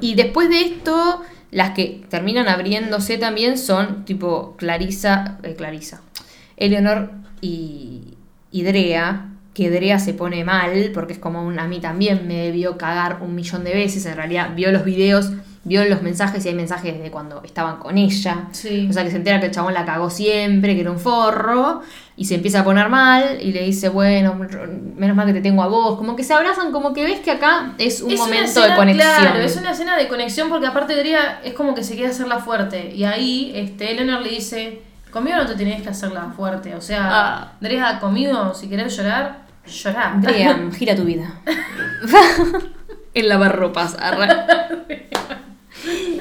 Y 0.00 0.14
después 0.14 0.48
de 0.48 0.60
esto, 0.60 1.22
las 1.50 1.70
que 1.70 2.04
terminan 2.08 2.48
abriéndose 2.48 3.18
también 3.18 3.56
son 3.58 4.04
tipo 4.04 4.54
Clarisa, 4.58 5.38
eh, 5.42 5.54
Clarisa, 5.56 6.02
Eleonor 6.56 7.10
y, 7.40 8.11
y 8.52 8.62
Drea, 8.62 9.28
que 9.54 9.70
Drea 9.70 9.98
se 9.98 10.14
pone 10.14 10.44
mal 10.44 10.90
porque 10.94 11.14
es 11.14 11.18
como 11.18 11.44
un, 11.44 11.58
a 11.58 11.66
mí 11.66 11.80
también 11.80 12.28
me 12.28 12.50
vio 12.52 12.78
cagar 12.78 13.18
un 13.22 13.34
millón 13.34 13.64
de 13.64 13.74
veces, 13.74 14.06
en 14.06 14.16
realidad 14.16 14.52
vio 14.54 14.70
los 14.70 14.84
videos, 14.84 15.32
vio 15.64 15.84
los 15.84 16.02
mensajes 16.02 16.44
y 16.44 16.48
hay 16.48 16.54
mensajes 16.54 17.00
de 17.00 17.10
cuando 17.10 17.42
estaban 17.44 17.78
con 17.78 17.98
ella. 17.98 18.48
Sí. 18.52 18.86
O 18.88 18.92
sea 18.92 19.04
que 19.04 19.10
se 19.10 19.16
entera 19.16 19.40
que 19.40 19.46
el 19.46 19.52
chabón 19.52 19.74
la 19.74 19.84
cagó 19.84 20.10
siempre, 20.10 20.74
que 20.74 20.80
era 20.80 20.90
un 20.90 20.98
forro, 20.98 21.82
y 22.16 22.24
se 22.24 22.34
empieza 22.34 22.60
a 22.60 22.64
poner 22.64 22.88
mal 22.88 23.38
y 23.40 23.52
le 23.52 23.62
dice, 23.62 23.88
bueno, 23.88 24.34
menos 24.96 25.16
mal 25.16 25.26
que 25.26 25.34
te 25.34 25.40
tengo 25.40 25.62
a 25.62 25.68
vos. 25.68 25.96
Como 25.96 26.16
que 26.16 26.24
se 26.24 26.34
abrazan, 26.34 26.72
como 26.72 26.92
que 26.92 27.04
ves 27.04 27.20
que 27.20 27.30
acá 27.30 27.74
es 27.78 28.02
un 28.02 28.10
Es 28.10 28.18
momento 28.18 28.44
escena, 28.44 28.68
de 28.68 28.76
conexión. 28.76 29.14
Claro, 29.20 29.40
es 29.40 29.56
una 29.56 29.70
escena 29.72 29.96
de 29.96 30.08
conexión 30.08 30.48
porque 30.48 30.66
aparte 30.66 30.96
Drea 30.96 31.40
es 31.44 31.54
como 31.54 31.74
que 31.74 31.84
se 31.84 31.94
quiere 31.94 32.10
hacerla 32.10 32.38
fuerte. 32.38 32.92
Y 32.94 33.04
ahí 33.04 33.52
este, 33.54 33.92
Eleanor 33.92 34.22
le 34.22 34.30
dice, 34.30 34.82
conmigo 35.12 35.36
no 35.36 35.46
te 35.46 35.54
tenés 35.54 35.82
que 35.82 35.90
hacerla 35.90 36.32
fuerte. 36.36 36.74
O 36.74 36.80
sea, 36.80 37.08
Ah. 37.12 37.52
Drea, 37.60 38.00
conmigo, 38.00 38.52
si 38.54 38.68
querés 38.68 38.96
llorar, 38.96 39.42
llorá. 39.66 40.16
Drea, 40.20 40.58
gira 40.76 40.96
tu 40.96 41.04
vida. 41.04 41.40
El 43.14 43.28
lavarropas. 43.28 43.96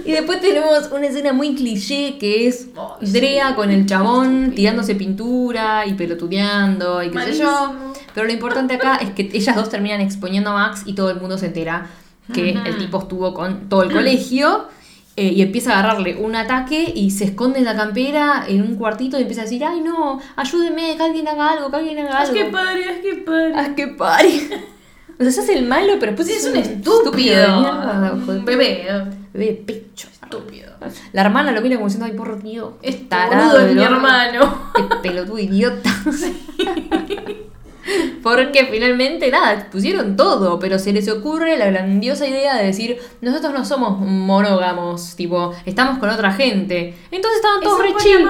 Y 0.06 0.12
después 0.12 0.42
tenemos 0.42 0.90
una 0.92 1.08
escena 1.08 1.32
muy 1.34 1.56
cliché 1.56 2.18
que 2.18 2.48
es 2.48 2.70
sí. 3.02 3.12
Drea 3.12 3.56
con 3.56 3.70
el 3.70 3.86
chabón 3.86 4.54
tirándose 4.56 4.96
pintura 4.96 5.86
y 5.86 5.94
pelotudeando 5.94 7.02
y 7.04 7.12
qué 7.12 7.20
sé 7.22 7.38
yo. 7.40 7.76
Pero 8.14 8.26
lo 8.28 8.34
importante 8.34 8.74
acá 8.74 8.96
es 8.98 9.12
que 9.12 9.30
ellas 9.34 9.56
dos 9.56 9.70
terminan 9.70 10.02
exponiendo 10.02 10.50
a 10.50 10.54
Max 10.54 10.84
y 10.86 10.94
todo 10.94 11.12
el 11.12 11.20
mundo 11.22 11.38
se 11.38 11.46
entera 11.48 11.88
que 12.34 12.52
el 12.52 12.78
tipo 12.78 13.00
estuvo 13.00 13.34
con 13.34 13.70
todo 13.70 13.84
el 13.84 13.92
colegio. 13.92 14.68
Eh, 15.18 15.28
y 15.36 15.42
empieza 15.42 15.74
a 15.76 15.80
agarrarle 15.80 16.16
un 16.16 16.36
ataque 16.36 16.92
y 16.96 17.12
se 17.12 17.26
esconde 17.26 17.60
en 17.60 17.66
la 17.66 17.76
campera 17.76 18.46
en 18.48 18.62
un 18.62 18.76
cuartito 18.76 19.18
y 19.18 19.22
empieza 19.22 19.42
a 19.42 19.46
decir, 19.46 19.64
ay 19.64 19.82
no, 19.82 20.20
ayúdeme, 20.36 20.96
que 20.96 21.04
alguien 21.04 21.28
haga 21.28 21.52
algo, 21.52 21.70
que 21.70 21.76
alguien 21.78 22.00
haga 22.00 22.24
Es 22.24 22.30
algo. 22.30 22.42
que 22.42 22.46
pare, 22.50 22.82
es 22.92 23.00
que 23.00 23.16
pare. 23.22 23.54
¡Ah, 23.56 23.70
qué 23.76 23.88
pari! 23.88 24.50
O 25.20 25.24
sea, 25.24 25.32
se 25.34 25.42
hace 25.42 25.54
el 25.54 25.68
malo, 25.68 25.94
pero 26.00 26.14
después 26.14 26.28
Sí, 26.28 26.34
es 26.34 26.46
un 26.48 26.54
de 26.54 26.60
estúpido. 26.62 27.14
mierda, 27.62 28.14
Un 28.28 28.44
bebé. 28.46 28.88
Bebé 29.34 29.54
pecho. 29.68 30.08
Estúpido. 30.12 30.72
La 31.14 31.22
hermana 31.22 31.52
lo 31.52 31.62
mira 31.62 31.76
como 31.76 31.88
diciendo, 31.90 32.06
ay, 32.10 32.14
por 32.18 32.42
Dios, 32.42 32.72
Este 32.82 33.04
tarado 33.06 33.60
es 33.60 33.76
mi 33.76 33.84
hermano. 33.84 34.72
Qué 34.76 34.84
pelotudo 35.04 35.38
idiota. 35.38 35.92
Porque 38.24 38.68
finalmente, 38.72 39.30
nada, 39.32 39.68
pusieron 39.72 40.16
todo, 40.16 40.60
pero 40.60 40.78
se 40.80 40.94
les 40.94 41.10
ocurre 41.10 41.58
la 41.58 41.66
grandiosa 41.68 42.28
idea 42.28 42.56
de 42.56 42.66
decir, 42.66 42.98
nosotros 43.22 43.54
no 43.54 43.66
somos 43.66 44.00
monógamos, 44.00 45.16
tipo, 45.16 45.54
estamos 45.66 45.98
con 46.00 46.10
otra 46.10 46.32
gente. 46.32 46.96
Entonces 47.12 47.38
estaban 47.38 47.62
todos 47.62 47.80
re 47.82 47.94
chill. 47.98 48.28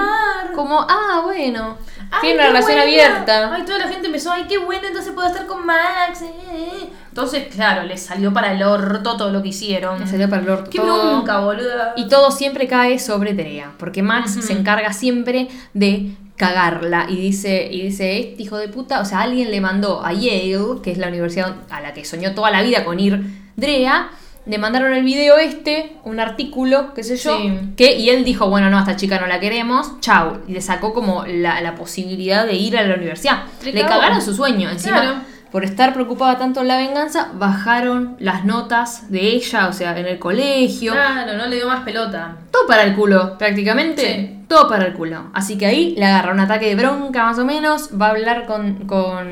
Como, 0.54 0.80
ah, 0.88 1.22
bueno, 1.24 1.76
Ay, 2.10 2.20
tienen 2.20 2.38
una 2.40 2.46
relación 2.48 2.76
buena. 2.76 2.82
abierta. 2.82 3.54
Ay, 3.54 3.62
toda 3.64 3.78
la 3.78 3.88
gente 3.88 4.06
empezó, 4.06 4.32
ay, 4.32 4.44
qué 4.48 4.58
bueno, 4.58 4.86
entonces 4.86 5.12
puedo 5.12 5.28
estar 5.28 5.46
con 5.46 5.64
Max. 5.64 6.22
eh, 6.22 6.30
eh". 6.52 6.88
Entonces, 7.08 7.48
claro, 7.54 7.82
les 7.82 8.02
salió 8.02 8.32
para 8.32 8.52
el 8.52 8.62
orto 8.62 9.16
todo 9.18 9.30
lo 9.30 9.42
que 9.42 9.48
hicieron. 9.48 10.00
Me 10.00 10.06
salió 10.06 10.30
para 10.30 10.42
el 10.42 10.48
orto 10.48 10.70
Qué 10.70 10.78
todo. 10.78 11.16
nunca, 11.18 11.40
boluda. 11.40 11.92
Y 11.96 12.08
todo 12.08 12.30
siempre 12.30 12.66
cae 12.66 12.98
sobre 12.98 13.34
Drea, 13.34 13.72
porque 13.78 14.02
Max 14.02 14.38
se 14.40 14.52
encarga 14.54 14.94
siempre 14.94 15.48
de 15.74 16.12
cagarla 16.46 17.06
y 17.08 17.16
dice, 17.16 17.68
y 17.70 17.82
dice, 17.82 18.18
este 18.18 18.42
hijo 18.42 18.56
de 18.58 18.68
puta, 18.68 19.00
o 19.00 19.04
sea, 19.04 19.20
alguien 19.20 19.50
le 19.50 19.60
mandó 19.60 20.04
a 20.04 20.12
Yale, 20.12 20.80
que 20.82 20.90
es 20.90 20.98
la 20.98 21.08
universidad 21.08 21.54
a 21.70 21.80
la 21.80 21.92
que 21.94 22.04
soñó 22.04 22.34
toda 22.34 22.50
la 22.50 22.62
vida 22.62 22.84
con 22.84 22.98
ir 22.98 23.20
Drea, 23.56 24.08
le 24.44 24.58
mandaron 24.58 24.92
el 24.92 25.04
video 25.04 25.36
este, 25.38 25.92
un 26.04 26.18
artículo, 26.18 26.94
qué 26.94 27.04
sé 27.04 27.16
yo, 27.16 27.36
Sí. 27.38 27.52
que, 27.76 27.94
y 27.96 28.10
él 28.10 28.24
dijo, 28.24 28.48
bueno, 28.48 28.70
no, 28.70 28.76
a 28.76 28.80
esta 28.80 28.96
chica 28.96 29.20
no 29.20 29.26
la 29.28 29.38
queremos, 29.38 30.00
chau, 30.00 30.38
y 30.48 30.52
le 30.52 30.60
sacó 30.60 30.92
como 30.92 31.24
la, 31.26 31.60
la 31.60 31.76
posibilidad 31.76 32.44
de 32.44 32.54
ir 32.54 32.76
a 32.76 32.82
la 32.82 32.96
universidad. 32.96 33.44
Le 33.62 33.82
cagaron 33.82 34.20
su 34.20 34.34
sueño, 34.34 34.68
encima 34.68 35.00
Claro. 35.00 35.16
por 35.52 35.64
estar 35.64 35.92
preocupada 35.94 36.38
tanto 36.38 36.62
en 36.62 36.68
la 36.68 36.76
venganza, 36.78 37.28
bajaron 37.34 38.16
las 38.18 38.44
notas 38.44 39.10
de 39.12 39.20
ella, 39.20 39.68
o 39.68 39.72
sea, 39.72 39.96
en 39.96 40.06
el 40.06 40.18
colegio. 40.18 40.90
Claro, 40.92 41.34
no 41.36 41.46
le 41.46 41.56
dio 41.56 41.68
más 41.68 41.84
pelota. 41.84 42.38
Todo 42.50 42.66
para 42.66 42.82
el 42.82 42.94
culo, 42.96 43.36
prácticamente. 43.38 44.02
Sí. 44.02 44.41
Todo 44.52 44.68
para 44.68 44.84
el 44.84 44.92
culo. 44.92 45.30
Así 45.32 45.56
que 45.56 45.64
ahí 45.64 45.94
le 45.96 46.04
agarra 46.04 46.30
un 46.30 46.40
ataque 46.40 46.66
de 46.66 46.74
bronca 46.74 47.24
más 47.24 47.38
o 47.38 47.44
menos, 47.46 47.88
va 47.98 48.08
a 48.08 48.10
hablar 48.10 48.44
con, 48.44 48.86
con 48.86 49.26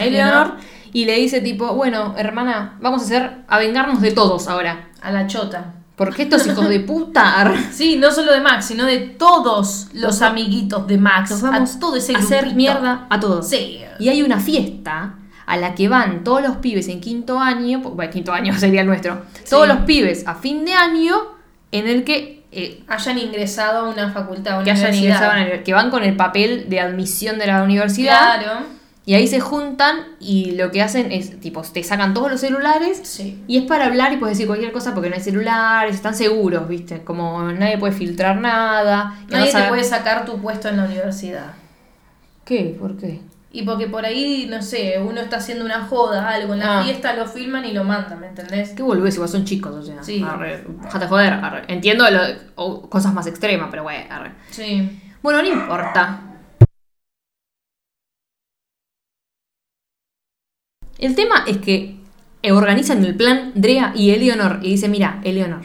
Eleanor 0.00 0.58
y 0.92 1.06
le 1.06 1.16
dice 1.16 1.40
tipo, 1.40 1.74
bueno, 1.74 2.14
hermana, 2.16 2.78
vamos 2.80 3.02
a 3.02 3.04
hacer, 3.04 3.38
a 3.48 3.58
vengarnos 3.58 4.00
de 4.00 4.12
todos 4.12 4.46
ahora. 4.46 4.90
A 5.02 5.10
la 5.10 5.26
chota. 5.26 5.74
Porque 5.96 6.22
estos 6.22 6.46
hijos 6.46 6.68
de 6.68 6.78
puta 6.78 7.52
Sí, 7.72 7.96
no 7.96 8.12
solo 8.12 8.30
de 8.30 8.40
Max, 8.40 8.66
sino 8.66 8.86
de 8.86 8.98
todos 8.98 9.88
los 9.92 10.22
amiguitos 10.22 10.86
de 10.86 10.98
Max. 10.98 11.30
nos 11.30 11.42
vamos 11.42 11.74
a 11.74 11.80
todo 11.80 11.96
ese 11.96 12.14
a 12.14 12.18
hacer 12.18 12.54
mierda 12.54 13.08
a 13.10 13.18
todos. 13.18 13.48
Sí. 13.48 13.80
Y 13.98 14.08
hay 14.08 14.22
una 14.22 14.38
fiesta 14.38 15.16
a 15.46 15.56
la 15.56 15.74
que 15.74 15.88
van 15.88 16.22
todos 16.22 16.42
los 16.42 16.58
pibes 16.58 16.86
en 16.86 17.00
quinto 17.00 17.40
año, 17.40 17.80
bueno, 17.80 18.12
quinto 18.12 18.32
año 18.32 18.54
sería 18.56 18.82
el 18.82 18.86
nuestro, 18.86 19.22
todos 19.48 19.66
los 19.66 19.78
pibes 19.78 20.28
a 20.28 20.36
fin 20.36 20.64
de 20.64 20.74
año 20.74 21.16
en 21.72 21.88
el 21.88 22.04
que... 22.04 22.39
eh, 22.52 22.82
Hayan 22.88 23.18
ingresado 23.18 23.86
a 23.86 23.88
una 23.90 24.10
facultad, 24.12 24.54
a 24.54 24.56
una 24.56 24.64
que 24.64 24.70
hayan 24.72 24.94
ingresado 24.94 25.32
en 25.36 25.42
el- 25.48 25.62
que 25.62 25.72
van 25.72 25.90
con 25.90 26.02
el 26.02 26.16
papel 26.16 26.66
de 26.68 26.80
admisión 26.80 27.38
de 27.38 27.46
la 27.46 27.62
universidad 27.62 28.40
Claro. 28.40 28.66
y 29.06 29.14
ahí 29.14 29.26
se 29.28 29.40
juntan 29.40 29.96
y 30.20 30.52
lo 30.52 30.70
que 30.70 30.82
hacen 30.82 31.10
es 31.12 31.38
tipo 31.40 31.62
te 31.62 31.82
sacan 31.82 32.12
todos 32.12 32.30
los 32.30 32.40
celulares 32.40 33.00
Sí. 33.04 33.42
y 33.46 33.58
es 33.58 33.64
para 33.64 33.86
hablar 33.86 34.12
y 34.12 34.16
puedes 34.18 34.36
decir 34.36 34.46
cualquier 34.46 34.72
cosa 34.72 34.94
porque 34.94 35.08
no 35.10 35.14
hay 35.16 35.22
celulares 35.22 35.94
están 35.94 36.14
seguros 36.14 36.68
viste 36.68 37.02
como 37.02 37.42
nadie 37.52 37.78
puede 37.78 37.92
filtrar 37.92 38.36
nada 38.40 39.14
Nadie 39.28 39.52
no 39.52 39.60
te 39.60 39.68
puede 39.68 39.84
sacar 39.84 40.24
tu 40.24 40.38
puesto 40.40 40.68
en 40.68 40.76
la 40.76 40.84
universidad. 40.84 41.52
qué 42.44 42.76
por 42.78 42.96
qué 42.96 43.20
Y 43.52 43.62
porque 43.62 43.88
por 43.88 44.04
ahí, 44.04 44.46
no 44.48 44.62
sé, 44.62 45.00
uno 45.00 45.20
está 45.20 45.38
haciendo 45.38 45.64
una 45.64 45.84
joda, 45.86 46.28
algo 46.28 46.52
en 46.54 46.60
la 46.60 46.80
Ah. 46.80 46.84
fiesta, 46.84 47.14
lo 47.16 47.26
filman 47.26 47.64
y 47.64 47.72
lo 47.72 47.82
mandan, 47.82 48.20
¿me 48.20 48.28
entendés? 48.28 48.70
qué 48.70 48.82
volvés 48.82 49.14
igual 49.16 49.28
son 49.28 49.44
chicos 49.44 49.74
o 49.74 49.82
sea 49.82 50.02
Sí. 50.04 50.22
arre, 50.24 50.64
déjate 50.82 51.06
joder 51.08 51.32
arre. 51.32 51.64
entiendo 51.66 52.08
lo- 52.08 52.20
o 52.54 52.88
cosas 52.88 53.12
más 53.12 53.26
extremas 53.26 53.66
pero 53.70 53.82
bueno 53.82 54.04
arre. 54.08 54.32
Sí. 54.50 55.00
bueno 55.22 55.42
no 55.42 55.48
importa 55.48 56.20
El 60.98 61.14
tema 61.16 61.44
es 61.48 61.58
que 61.58 61.96
organizan 62.52 63.04
el 63.04 63.16
plan 63.16 63.52
Drea 63.54 63.92
y 63.96 64.10
Eleonor 64.10 64.60
y 64.62 64.70
dice, 64.72 64.88
mira, 64.88 65.20
Eleonor, 65.24 65.62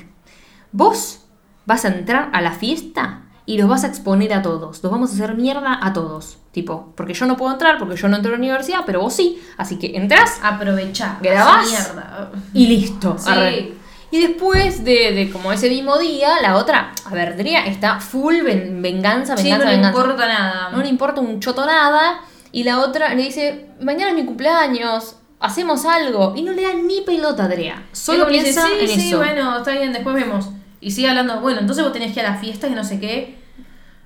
vos 0.71 1.25
vas 1.65 1.83
a 1.85 1.89
entrar 1.89 2.29
a 2.33 2.41
la 2.41 2.51
fiesta 2.51 3.24
y 3.45 3.57
los 3.57 3.69
vas 3.69 3.83
a 3.83 3.87
exponer 3.87 4.33
a 4.33 4.41
todos, 4.41 4.81
los 4.81 4.91
vamos 4.91 5.11
a 5.11 5.13
hacer 5.13 5.35
mierda 5.35 5.79
a 5.81 5.93
todos, 5.93 6.37
tipo, 6.51 6.93
porque 6.95 7.13
yo 7.13 7.25
no 7.25 7.37
puedo 7.37 7.51
entrar, 7.53 7.77
porque 7.77 7.95
yo 7.95 8.07
no 8.07 8.15
entro 8.15 8.29
a 8.29 8.33
la 8.33 8.39
universidad, 8.39 8.79
pero 8.85 9.01
vos 9.01 9.13
sí, 9.13 9.39
así 9.57 9.77
que 9.77 9.95
entras 9.95 10.39
Aprovechá. 10.41 11.17
Grabás. 11.21 11.67
mierda. 11.69 12.31
y 12.53 12.67
listo. 12.67 13.15
Sí. 13.19 13.73
Y 14.11 14.19
después 14.21 14.83
de, 14.85 15.11
de 15.11 15.29
como 15.31 15.51
ese 15.51 15.67
mismo 15.69 15.97
día, 15.97 16.29
la 16.41 16.55
otra, 16.55 16.91
a 17.05 17.09
ver, 17.13 17.35
Drea 17.35 17.65
está 17.65 17.99
full 17.99 18.41
ven- 18.43 18.81
venganza, 18.81 19.35
Sí, 19.35 19.43
venganza, 19.43 19.65
no 19.65 19.69
le 19.71 19.75
venganza. 19.77 19.99
importa 19.99 20.27
nada. 20.27 20.69
No 20.71 20.77
le 20.81 20.87
importa 20.87 21.21
un 21.21 21.39
choto 21.39 21.65
nada. 21.65 22.21
Y 22.51 22.63
la 22.63 22.79
otra 22.79 23.13
le 23.13 23.23
dice, 23.23 23.67
mañana 23.81 24.11
es 24.11 24.15
mi 24.15 24.23
cumpleaños, 24.25 25.17
hacemos 25.41 25.85
algo. 25.85 26.33
Y 26.35 26.43
no 26.43 26.53
le 26.53 26.61
da 26.61 26.73
ni 26.73 27.01
pelota 27.01 27.43
a 27.45 27.47
Drea. 27.49 27.83
Solo 27.91 28.19
Solo 28.19 28.31
dice, 28.31 28.43
piensa 28.43 28.67
sí, 28.67 28.73
en 28.79 28.87
sí, 29.01 29.07
eso. 29.09 29.17
bueno, 29.17 29.57
está 29.57 29.71
bien, 29.71 29.91
después 29.91 30.15
vemos. 30.15 30.49
Y 30.85 30.91
sigue 30.91 31.09
hablando, 31.09 31.41
bueno, 31.41 31.61
entonces 31.61 31.83
vos 31.83 31.91
tenés 31.91 32.13
que 32.13 32.19
ir 32.19 32.25
a 32.27 32.33
la 32.33 32.37
fiesta, 32.37 32.67
que 32.69 32.75
no 32.75 32.83
sé 32.83 32.99
qué. 32.99 33.39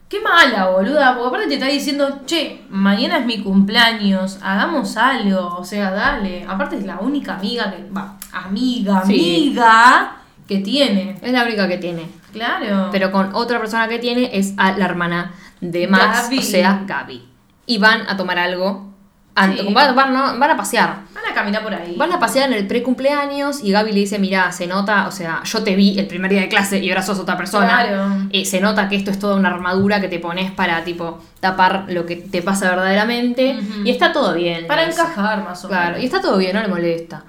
Qué 0.07 0.21
mala, 0.21 0.69
boluda, 0.69 1.13
porque 1.13 1.27
aparte 1.27 1.47
te 1.49 1.53
está 1.55 1.67
diciendo, 1.67 2.21
che, 2.25 2.61
mañana 2.69 3.17
es 3.17 3.25
mi 3.25 3.43
cumpleaños, 3.43 4.39
hagamos 4.41 4.95
algo, 4.95 5.57
o 5.57 5.65
sea, 5.65 5.91
dale. 5.91 6.45
Aparte 6.47 6.77
es 6.77 6.85
la 6.85 6.99
única 6.99 7.35
amiga 7.35 7.69
que, 7.69 7.83
va, 7.91 8.17
amiga, 8.31 9.03
Sí. 9.05 9.49
amiga 9.49 10.15
que 10.47 10.59
tiene. 10.59 11.17
Es 11.21 11.33
la 11.33 11.43
única 11.43 11.67
que 11.67 11.79
tiene. 11.79 12.03
Claro. 12.31 12.87
Pero 12.93 13.11
con 13.11 13.35
otra 13.35 13.59
persona 13.59 13.89
que 13.89 13.99
tiene 13.99 14.29
es 14.31 14.53
a 14.55 14.71
la 14.71 14.85
hermana 14.85 15.33
de 15.59 15.85
Max, 15.85 16.23
Gaby. 16.29 16.37
o 16.39 16.41
sea, 16.41 16.83
Gaby. 16.87 17.25
Y 17.65 17.77
van 17.77 18.03
a 18.07 18.15
tomar 18.15 18.39
algo. 18.39 18.88
Sí. 19.35 19.73
Van, 19.73 19.95
van- 19.95 20.13
no, 20.13 20.37
van 20.37 20.51
a 20.51 20.57
pasear. 20.57 20.97
Van 21.13 21.31
a 21.31 21.33
caminar 21.33 21.63
por 21.63 21.73
ahí. 21.73 21.95
Van 21.97 22.11
a 22.11 22.19
pasear 22.19 22.51
en 22.51 22.57
el 22.57 22.67
pre-cumpleaños 22.67 23.63
y 23.63 23.71
Gaby 23.71 23.91
le 23.93 23.99
dice, 24.01 24.19
mira, 24.19 24.51
se 24.51 24.67
nota, 24.67 25.07
o 25.07 25.11
sea, 25.11 25.41
yo 25.45 25.63
te 25.63 25.75
vi 25.75 25.97
el 25.97 26.07
primer 26.07 26.29
día 26.31 26.41
de 26.41 26.49
clase 26.49 26.79
y 26.79 26.89
ahora 26.89 27.01
sos 27.03 27.19
otra 27.19 27.37
persona. 27.37 27.67
Claro. 27.67 28.27
Eh, 28.31 28.43
se 28.43 28.59
nota 28.59 28.89
que 28.89 28.97
esto 28.97 29.11
es 29.11 29.19
toda 29.19 29.35
una 29.37 29.47
armadura 29.49 30.01
que 30.01 30.09
te 30.09 30.19
pones 30.19 30.51
para, 30.51 30.83
tipo, 30.83 31.23
tapar 31.39 31.85
lo 31.87 32.05
que 32.05 32.17
te 32.17 32.41
pasa 32.41 32.69
verdaderamente. 32.69 33.57
Y 33.85 33.89
está 33.91 34.11
todo 34.11 34.33
bien. 34.33 34.67
Para 34.67 34.83
encajar 34.83 35.43
más 35.43 35.63
o 35.63 35.69
menos. 35.69 35.83
Claro, 35.83 35.99
y 36.01 36.05
está 36.05 36.19
todo 36.21 36.37
bien, 36.37 36.53
no 36.55 36.61
le 36.61 36.67
molesta. 36.67 37.23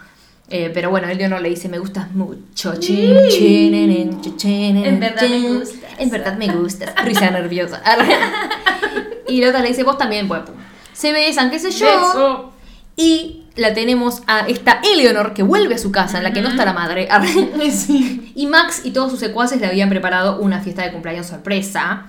Eh, 0.52 0.68
pero 0.74 0.90
bueno, 0.90 1.06
Eleonor 1.06 1.40
le 1.40 1.48
dice, 1.50 1.68
me 1.68 1.78
gustas 1.78 2.10
mucho. 2.12 2.74
Chin, 2.80 3.14
chin, 3.28 3.72
en, 3.72 3.90
en, 3.92 4.36
chin, 4.36 4.76
En 4.84 4.98
verdad 4.98 5.22
me 5.28 5.38
gustas. 5.48 5.90
En 5.98 6.10
verdad 6.10 6.36
me 6.36 6.48
gustas. 6.48 6.92
Risa 7.04 7.30
nerviosa. 7.30 7.80
y 9.28 9.40
la 9.40 9.48
otra 9.50 9.60
le 9.60 9.68
dice, 9.68 9.84
vos 9.84 9.96
también, 9.96 10.26
pues. 10.26 10.40
pum. 10.42 10.54
Se 11.00 11.14
besan, 11.14 11.50
qué 11.50 11.58
sé 11.58 11.70
yo. 11.70 11.86
Beso. 11.86 12.52
Y 12.94 13.44
la 13.56 13.72
tenemos 13.72 14.22
a 14.26 14.40
esta 14.40 14.82
Eleonor 14.84 15.32
que 15.32 15.42
vuelve 15.42 15.76
a 15.76 15.78
su 15.78 15.90
casa, 15.90 16.18
en 16.18 16.24
la 16.24 16.34
que 16.34 16.42
no 16.42 16.50
está 16.50 16.66
la 16.66 16.74
madre. 16.74 17.08
Sí. 17.70 18.32
Y 18.34 18.46
Max 18.46 18.82
y 18.84 18.90
todos 18.90 19.10
sus 19.10 19.18
secuaces 19.18 19.62
le 19.62 19.66
habían 19.66 19.88
preparado 19.88 20.40
una 20.40 20.60
fiesta 20.60 20.82
de 20.82 20.92
cumpleaños 20.92 21.26
sorpresa, 21.26 22.06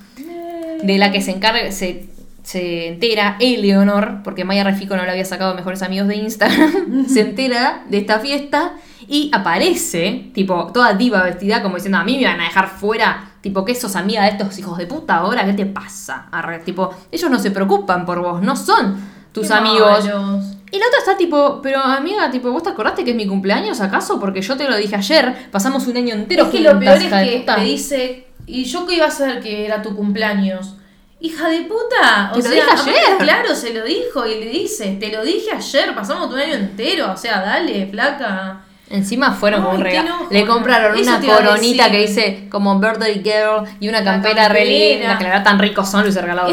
de 0.83 0.97
la 0.97 1.13
que 1.13 1.21
se 1.21 1.31
encarga, 1.31 1.71
se, 1.71 2.09
se 2.43 2.89
entera 2.89 3.37
Eleonor, 3.39 4.23
porque 4.25 4.43
Maya 4.43 4.65
Refico 4.65 4.97
no 4.97 5.05
le 5.05 5.11
había 5.11 5.23
sacado 5.23 5.55
mejores 5.55 5.81
amigos 5.83 6.09
de 6.09 6.17
Instagram, 6.17 7.07
se 7.07 7.21
entera 7.21 7.85
de 7.89 7.97
esta 7.99 8.19
fiesta 8.19 8.73
y 9.07 9.31
aparece, 9.33 10.31
tipo, 10.33 10.69
toda 10.73 10.95
diva 10.95 11.23
vestida, 11.23 11.61
como 11.61 11.75
diciendo, 11.75 11.97
a 11.97 12.03
mí 12.03 12.17
me 12.17 12.25
van 12.25 12.41
a 12.41 12.45
dejar 12.45 12.67
fuera, 12.67 13.30
tipo, 13.41 13.65
que 13.65 13.75
sos 13.75 13.95
amiga 13.95 14.23
de 14.23 14.29
estos 14.29 14.57
hijos 14.59 14.77
de 14.77 14.85
puta 14.87 15.15
ahora, 15.15 15.45
¿qué 15.45 15.53
te 15.53 15.65
pasa? 15.65 16.27
Arre, 16.31 16.59
tipo, 16.59 16.93
ellos 17.11 17.29
no 17.29 17.39
se 17.39 17.51
preocupan 17.51 18.05
por 18.05 18.19
vos, 18.21 18.41
no 18.41 18.55
son 18.55 18.99
tus 19.33 19.47
Qué 19.47 19.53
amigos. 19.53 20.05
malos. 20.05 20.45
Y 20.71 20.77
la 20.79 20.85
otra 20.87 20.99
está 20.99 21.17
tipo, 21.17 21.59
pero 21.61 21.79
amiga, 21.81 22.31
tipo, 22.31 22.49
¿vos 22.51 22.63
te 22.63 22.69
acordaste 22.69 23.03
que 23.03 23.11
es 23.11 23.15
mi 23.17 23.27
cumpleaños 23.27 23.81
acaso? 23.81 24.19
Porque 24.19 24.41
yo 24.41 24.55
te 24.55 24.69
lo 24.69 24.77
dije 24.77 24.95
ayer, 24.95 25.49
pasamos 25.51 25.85
un 25.87 25.97
año 25.97 26.15
entero 26.15 26.45
Es 26.45 26.49
que 26.49 26.61
lo 26.61 26.79
peor 26.79 26.97
es 26.97 27.03
que 27.11 27.45
le 27.57 27.63
dice, 27.65 28.27
¿y 28.45 28.63
yo 28.63 28.85
qué 28.87 28.95
iba 28.95 29.07
a 29.07 29.11
saber 29.11 29.41
que 29.41 29.65
era 29.65 29.81
tu 29.81 29.95
cumpleaños? 29.95 30.75
Hija 31.19 31.49
de 31.49 31.61
puta, 31.63 32.31
o 32.31 32.35
Te 32.37 32.43
lo 32.43 32.49
sea, 32.49 32.51
dije 32.51 32.71
aparte, 32.71 32.89
ayer. 32.89 33.17
claro, 33.19 33.53
se 33.55 33.73
lo 33.73 33.83
dijo 33.83 34.25
y 34.25 34.39
le 34.39 34.49
dice, 34.49 34.97
te 34.99 35.11
lo 35.11 35.23
dije 35.23 35.51
ayer, 35.51 35.93
pasamos 35.93 36.31
un 36.33 36.39
año 36.39 36.53
entero, 36.55 37.11
o 37.11 37.17
sea, 37.17 37.41
dale, 37.41 37.85
flaca. 37.87 38.61
Encima 38.91 39.31
fueron 39.31 39.63
como 39.63 39.75
un 39.75 39.81
regalo. 39.81 40.27
Le 40.29 40.45
compraron 40.45 40.97
eso 40.97 41.09
una 41.09 41.19
coronita 41.37 41.89
que 41.91 41.97
dice 41.99 42.47
como 42.49 42.77
Birthday 42.79 43.21
Girl 43.23 43.67
y 43.79 43.87
una 43.87 44.03
campera 44.03 44.49
re 44.49 44.65
linda, 44.65 45.17
que 45.17 45.23
la 45.23 45.29
verdad 45.29 45.43
tan 45.43 45.59
ricos 45.59 45.89
son 45.89 46.03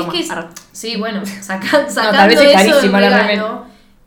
Es 0.06 0.12
que, 0.12 0.20
es- 0.20 0.28
más. 0.28 0.46
sí, 0.72 0.96
bueno, 0.96 1.22
saca- 1.42 1.88
sacando 1.88 2.12
tal 2.18 2.28
vez 2.28 2.40
es 2.40 2.46
eso 2.46 2.54
carísima 2.70 3.00
del 3.00 3.10
la 3.10 3.18
regalo, 3.26 3.64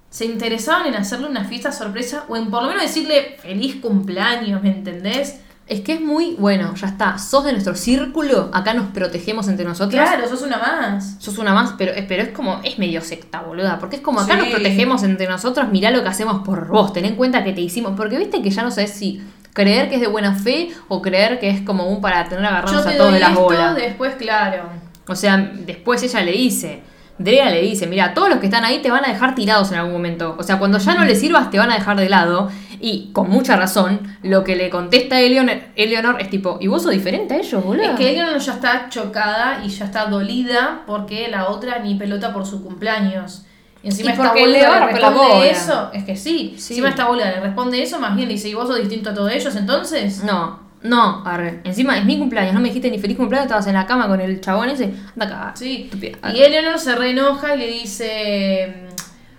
se 0.10 0.26
interesaban 0.26 0.88
en 0.88 0.96
hacerle 0.96 1.28
una 1.28 1.44
fiesta 1.46 1.72
sorpresa 1.72 2.26
o 2.28 2.36
en 2.36 2.50
por 2.52 2.64
lo 2.64 2.70
menos 2.70 2.84
decirle 2.84 3.38
feliz 3.42 3.78
cumpleaños, 3.82 4.62
¿me 4.62 4.70
entendés? 4.70 5.40
Es 5.72 5.80
que 5.80 5.94
es 5.94 6.02
muy 6.02 6.36
bueno, 6.38 6.76
ya 6.76 6.88
está. 6.88 7.18
Sos 7.18 7.46
de 7.46 7.54
nuestro 7.54 7.76
círculo, 7.76 8.50
acá 8.54 8.74
nos 8.74 8.88
protegemos 8.88 9.48
entre 9.48 9.64
nosotros. 9.64 9.94
Claro, 10.02 10.28
sos 10.28 10.42
una 10.42 10.58
más. 10.58 11.16
Sos 11.20 11.38
una 11.38 11.54
más, 11.54 11.76
pero, 11.78 11.94
pero 12.10 12.24
es 12.24 12.30
como, 12.30 12.60
es 12.64 12.78
medio 12.78 13.00
secta, 13.02 13.40
boluda. 13.40 13.80
Porque 13.80 13.96
es 13.96 14.02
como 14.02 14.20
acá 14.20 14.34
Sí. 14.34 14.40
nos 14.40 14.50
protegemos 14.50 15.02
entre 15.04 15.28
nosotros, 15.30 15.70
mirá 15.72 15.90
lo 15.90 16.04
que 16.04 16.10
hacemos 16.10 16.46
por 16.46 16.68
vos, 16.68 16.92
ten 16.92 17.06
en 17.06 17.16
cuenta 17.16 17.46
que 17.46 17.54
te 17.54 17.62
hicimos. 17.62 17.94
Porque 17.96 18.18
viste 18.18 18.42
que 18.42 18.50
ya 18.50 18.64
no 18.64 18.70
sabes 18.72 18.92
si 18.92 19.22
creer 19.54 19.88
que 19.88 19.96
es 19.96 20.02
de 20.02 20.08
buena 20.08 20.36
fe 20.36 20.72
o 20.90 21.02
creer 21.02 21.40
que 21.40 21.50
es 21.50 21.62
como 21.62 21.86
un 21.88 22.02
para 22.02 22.28
tener 22.28 22.46
agarrados 22.46 22.84
te 22.84 22.90
a 22.90 22.98
todos 22.98 23.12
doy 23.12 23.14
de 23.14 23.20
las 23.22 23.34
bolas. 23.36 23.76
después, 23.76 24.16
claro. 24.16 24.64
O 25.08 25.16
sea, 25.16 25.38
después 25.38 26.04
ella 26.04 26.22
le 26.22 26.34
dice, 26.34 26.84
Drea 27.18 27.50
le 27.50 27.62
dice, 27.62 27.88
mira, 27.88 28.14
todos 28.14 28.30
los 28.30 28.40
que 28.40 28.48
están 28.48 28.66
ahí 28.66 28.80
te 28.82 28.90
van 28.92 29.06
a 29.06 29.08
dejar 29.10 29.36
tirados 29.36 29.72
en 29.72 29.78
algún 29.78 29.94
momento. 29.94 30.36
O 30.38 30.44
sea, 30.44 30.58
cuando 30.60 30.80
ya 30.80 30.96
no 30.96 31.06
les 31.06 31.20
sirvas 31.20 31.50
te 31.50 31.58
van 31.60 31.72
a 31.72 31.76
dejar 31.76 31.96
de 31.98 32.10
lado. 32.10 32.50
Y 32.84 33.12
con 33.14 33.30
mucha 33.30 33.56
razón, 33.56 34.00
lo 34.24 34.44
que 34.44 34.56
le 34.56 34.72
contesta 34.72 35.20
Eleonor, 35.22 35.58
Eleonor 35.76 36.20
es 36.20 36.32
tipo, 36.32 36.58
¿y 36.60 36.66
vos 36.66 36.82
sos 36.82 36.92
diferente 36.92 37.36
a 37.36 37.38
ellos, 37.38 37.64
boludo? 37.64 37.84
Es 37.84 37.92
que 37.92 38.10
Eleanor 38.10 38.40
ya 38.40 38.54
está 38.54 38.90
chocada 38.90 39.62
y 39.64 39.70
ya 39.70 39.86
está 39.86 40.08
dolida 40.08 40.82
porque 40.88 41.28
la 41.28 41.50
otra 41.50 41.78
ni 41.80 41.94
pelota 41.94 42.34
por 42.34 42.46
su 42.46 42.64
cumpleaños. 42.64 43.46
Y 43.84 43.88
encima 43.90 44.10
Y 44.10 44.14
esta 44.14 44.24
porque 44.26 44.42
boluda 44.42 44.80
le 44.88 44.94
responde 44.94 45.50
eso. 45.52 45.92
Es 45.94 46.04
que 46.04 46.16
sí. 46.16 46.56
Sí. 46.58 46.74
Encima 46.74 46.90
esta 46.90 47.08
boluda 47.08 47.30
le 47.30 47.40
responde 47.40 47.84
eso, 47.84 48.00
más 48.00 48.16
bien 48.16 48.28
le 48.28 48.34
dice, 48.34 48.50
¿y 48.50 48.56
vos 48.56 48.68
sos 48.68 48.80
distinto 48.80 49.12
a 49.12 49.14
todos 49.14 49.32
ellos 49.32 49.56
entonces? 49.56 50.24
No, 50.24 50.60
no, 50.84 51.24
arre. 51.26 51.62
Encima 51.64 51.98
es 51.98 52.06
mi 52.06 52.18
cumpleaños, 52.18 52.54
no 52.54 52.60
me 52.60 52.70
dijiste 52.70 52.90
ni 52.90 52.98
feliz 52.98 53.16
cumpleaños, 53.18 53.46
estabas 53.46 53.68
en 53.68 53.76
la 53.76 53.86
cama 53.86 54.08
con 54.08 54.20
el 54.20 54.42
chabón 54.42 54.70
ese. 54.70 54.94
Anda 55.14 55.26
acá. 55.26 55.52
Sí. 55.56 55.90
Y 56.34 56.40
Eleanor 56.40 56.80
se 56.80 56.96
reenoja 56.96 57.56
y 57.56 57.60
le 57.60 57.68
dice... 57.68 58.88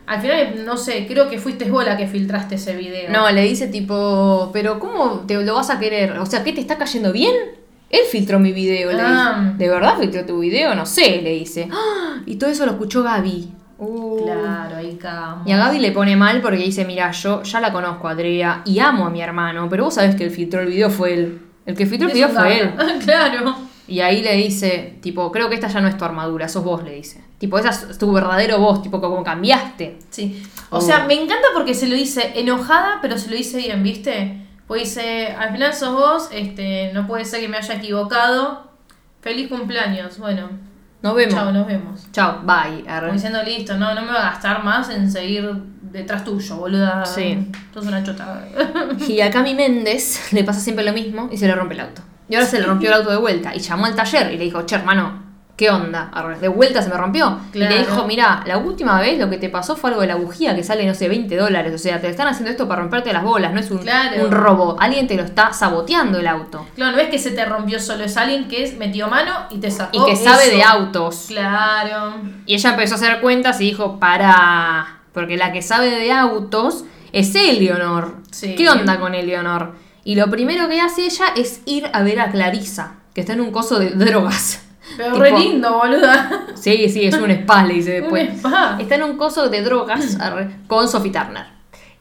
Al 0.07 0.21
final, 0.21 0.65
no 0.65 0.77
sé, 0.77 1.07
creo 1.07 1.29
que 1.31 1.39
fuiste 1.39 1.71
vos 1.71 1.85
la 1.85 1.97
que 1.97 2.07
filtraste 2.07 2.57
ese 2.57 2.75
video. 2.77 3.11
No, 3.11 3.31
le 3.31 3.43
dice 3.43 3.69
tipo, 3.69 4.51
pero 4.53 4.79
¿cómo 4.79 5.21
te 5.27 5.35
lo 5.43 5.55
vas 5.55 5.71
a 5.71 5.79
querer? 5.79 6.19
O 6.19 6.27
sea, 6.27 6.43
¿qué 6.43 6.53
te 6.53 6.61
está 6.61 6.77
cayendo 6.77 7.13
bien? 7.13 7.35
Él 7.89 8.01
filtró 8.11 8.39
mi 8.39 8.53
video, 8.53 8.91
le 8.93 9.01
Ah. 9.01 9.41
dice. 9.45 9.57
¿De 9.59 9.69
verdad 9.69 9.97
filtró 10.01 10.25
tu 10.25 10.41
video? 10.41 10.75
No 10.75 10.87
sé, 10.87 11.21
le 11.23 11.31
dice. 11.31 11.69
¡Ah! 11.71 12.21
Y 12.27 12.37
todo 12.37 12.51
eso 12.51 12.65
lo 12.67 12.73
escuchó 12.73 13.03
Gaby. 13.03 13.49
Uh. 13.79 14.25
Claro, 14.25 14.77
ahí 14.77 14.97
cagamos. 15.01 15.47
Y 15.47 15.53
a 15.53 15.57
Gaby 15.59 15.79
le 15.81 15.91
pone 15.93 16.15
mal 16.17 16.41
porque 16.41 16.59
dice, 16.59 16.85
mira, 16.85 17.11
yo 17.11 17.43
ya 17.43 17.61
la 17.61 17.73
conozco, 17.73 18.07
Andrea, 18.09 18.63
y 18.65 18.79
amo 18.79 19.07
a 19.07 19.11
mi 19.11 19.21
hermano, 19.21 19.69
pero 19.69 19.85
vos 19.85 19.95
sabés 19.95 20.15
que 20.15 20.25
el 20.25 20.31
filtró 20.31 20.61
el 20.61 20.69
video 20.69 20.89
fue 20.89 21.15
él. 21.15 21.41
El 21.67 21.77
que 21.77 21.85
filtró 21.87 22.09
el 22.09 22.15
video 22.15 22.29
fue 22.29 22.61
él. 22.61 22.71
claro. 23.05 23.55
Y 23.89 24.01
ahí 24.01 24.23
le 24.23 24.35
dice, 24.37 24.99
tipo, 25.03 25.31
creo 25.33 25.49
que 25.49 25.57
esta 25.57 25.67
ya 25.69 25.81
no 25.81 25.89
es 25.89 25.97
tu 25.99 26.05
armadura, 26.05 26.49
sos 26.49 26.63
vos, 26.65 26.83
le 26.85 26.95
dice. 26.95 27.23
Tipo, 27.39 27.59
esa 27.59 27.71
es 27.71 27.99
tu 27.99 28.13
verdadero 28.13 28.59
vos, 28.59 28.81
tipo, 28.83 29.01
como 29.01 29.23
cambiaste. 29.25 29.99
Sí. 30.11 30.43
O 30.71 30.79
Oh. 30.79 30.81
sea, 30.81 31.05
me 31.07 31.15
encanta 31.15 31.49
porque 31.55 31.75
se 31.75 31.89
lo 31.89 31.95
dice 31.97 32.33
enojada, 32.37 32.99
pero 33.03 33.19
se 33.19 33.29
lo 33.29 33.37
dice 33.37 33.59
bien, 33.59 33.83
¿viste? 33.83 34.47
Pues 34.69 34.83
dice, 34.85 35.29
al 35.39 35.51
final 35.53 35.75
sos 35.75 35.93
vos, 35.93 36.29
este, 36.33 36.93
no 36.95 37.07
puede 37.07 37.25
ser 37.25 37.41
que 37.41 37.49
me 37.49 37.57
haya 37.57 37.75
equivocado. 37.75 38.71
Feliz 39.21 39.49
cumpleaños. 39.49 40.19
Bueno, 40.19 40.49
Nos 41.03 41.15
vemos. 41.17 41.35
chao, 41.35 41.53
nos 41.53 41.67
vemos. 41.67 42.07
Chao, 42.13 42.41
bye. 42.45 42.85
Como 43.01 43.13
diciendo, 43.13 43.43
listo, 43.43 43.77
no, 43.77 43.93
no 43.95 44.03
me 44.03 44.13
va 44.13 44.29
a 44.29 44.31
gastar 44.31 44.63
más 44.65 44.89
en 44.91 45.11
seguir 45.11 45.53
detrás 45.83 46.25
tuyo, 46.25 46.57
boluda. 46.57 47.05
Sí. 47.05 47.51
Sos 47.75 47.85
una 47.85 48.03
chota. 48.05 48.47
Y 49.09 49.21
a 49.21 49.31
Cami 49.31 49.55
Méndez 49.55 50.21
le 50.33 50.45
pasa 50.45 50.61
siempre 50.61 50.85
lo 50.85 50.93
mismo 50.93 51.29
y 51.31 51.37
se 51.37 51.47
le 51.49 51.55
rompe 51.57 51.75
el 51.75 51.81
auto. 51.81 52.03
Y 52.33 52.35
ahora 52.35 52.47
se 52.47 52.59
le 52.61 52.65
rompió 52.65 52.89
el 52.89 52.95
auto 52.95 53.11
de 53.11 53.19
vuelta 53.19 53.55
y 53.55 53.59
llamó 53.59 53.85
al 53.85 53.95
taller 53.95 54.33
y 54.33 54.39
le 54.39 54.45
dijo, 54.45 54.63
che, 54.63 54.75
hermano, 54.77 55.23
¿qué 55.55 55.69
onda? 55.69 56.11
De 56.41 56.49
vuelta 56.49 56.81
se 56.81 56.89
me 56.89 56.97
rompió. 56.97 57.39
Y 57.53 57.59
le 57.59 57.81
dijo, 57.81 58.07
mira, 58.07 58.43
la 58.47 58.57
última 58.57 58.99
vez 59.01 59.19
lo 59.19 59.29
que 59.29 59.37
te 59.37 59.51
pasó 59.51 59.77
fue 59.77 59.91
algo 59.91 60.01
de 60.01 60.07
la 60.07 60.15
bujía 60.15 60.57
que 60.57 60.65
sale, 60.65 60.87
no 60.87 60.95
sé, 60.95 61.11
20 61.11 61.37
dólares. 61.37 61.75
O 61.75 61.77
sea, 61.77 62.01
te 62.01 62.09
están 62.09 62.29
haciendo 62.29 62.51
esto 62.51 62.67
para 62.67 62.81
romperte 62.81 63.13
las 63.13 63.23
bolas, 63.23 63.53
no 63.53 63.61
es 63.61 63.71
un, 63.71 63.77
Claro. 63.79 64.25
un 64.25 64.31
robo. 64.31 64.79
Alguien 64.81 65.07
te 65.07 65.15
lo 65.15 65.25
está 65.25 65.53
saboteando 65.53 66.21
el 66.21 66.27
auto. 66.27 66.67
Claro, 66.75 66.97
no 66.97 67.03
es 67.03 67.11
que 67.11 67.19
se 67.19 67.33
te 67.33 67.45
rompió 67.45 67.79
solo, 67.79 68.03
es 68.05 68.17
alguien 68.17 68.49
que 68.49 68.75
metió 68.79 69.09
mano 69.09 69.33
y 69.51 69.59
te 69.59 69.71
sacó. 69.71 69.91
Y 70.09 70.11
que 70.11 70.17
sabe 70.17 70.49
de 70.49 70.63
autos. 70.63 71.27
Claro. 71.29 72.15
Y 72.47 72.55
ella 72.55 72.71
empezó 72.71 72.95
a 72.95 72.97
hacer 72.97 73.21
cuentas 73.21 73.61
y 73.61 73.65
dijo, 73.65 74.01
para, 74.01 75.01
porque 75.13 75.37
la 75.37 75.53
que 75.53 75.61
sabe 75.61 75.91
de 75.91 76.11
autos 76.13 76.85
es 77.13 77.35
Eleonor. 77.35 78.17
Sí. 78.31 78.55
¿Qué 78.55 78.71
onda 78.71 78.99
con 78.99 79.15
Eleonor? 79.15 79.75
Y 80.05 80.15
lo 80.17 80.31
primero 80.31 80.69
que 80.69 80.81
hace 80.81 81.07
ella 81.07 81.27
es 81.37 81.63
ir 81.65 81.89
a 81.93 82.03
ver 82.03 82.21
a 82.21 82.31
Clarisa, 82.31 82.95
que 83.15 83.21
está 83.21 83.35
en 83.35 83.41
un 83.41 83.53
coso 83.53 83.79
de 83.79 83.91
drogas. 83.91 84.63
Pero 84.97 85.13
Tipo, 85.13 85.23
re 85.23 85.39
lindo, 85.39 85.73
boluda. 85.75 86.47
Sí, 86.55 86.89
sí, 86.89 87.07
es 87.07 87.15
un 87.17 87.31
spa, 87.31 87.65
le 87.65 87.75
dice 87.75 87.91
después. 88.01 88.29
Un 88.29 88.37
spa. 88.37 88.77
Está 88.81 88.97
en 88.97 89.05
un 89.05 89.17
coso 89.17 89.49
de 89.49 89.63
drogas 89.63 90.19
con 90.67 90.89
Sophie 90.89 91.13
Turner. 91.13 91.47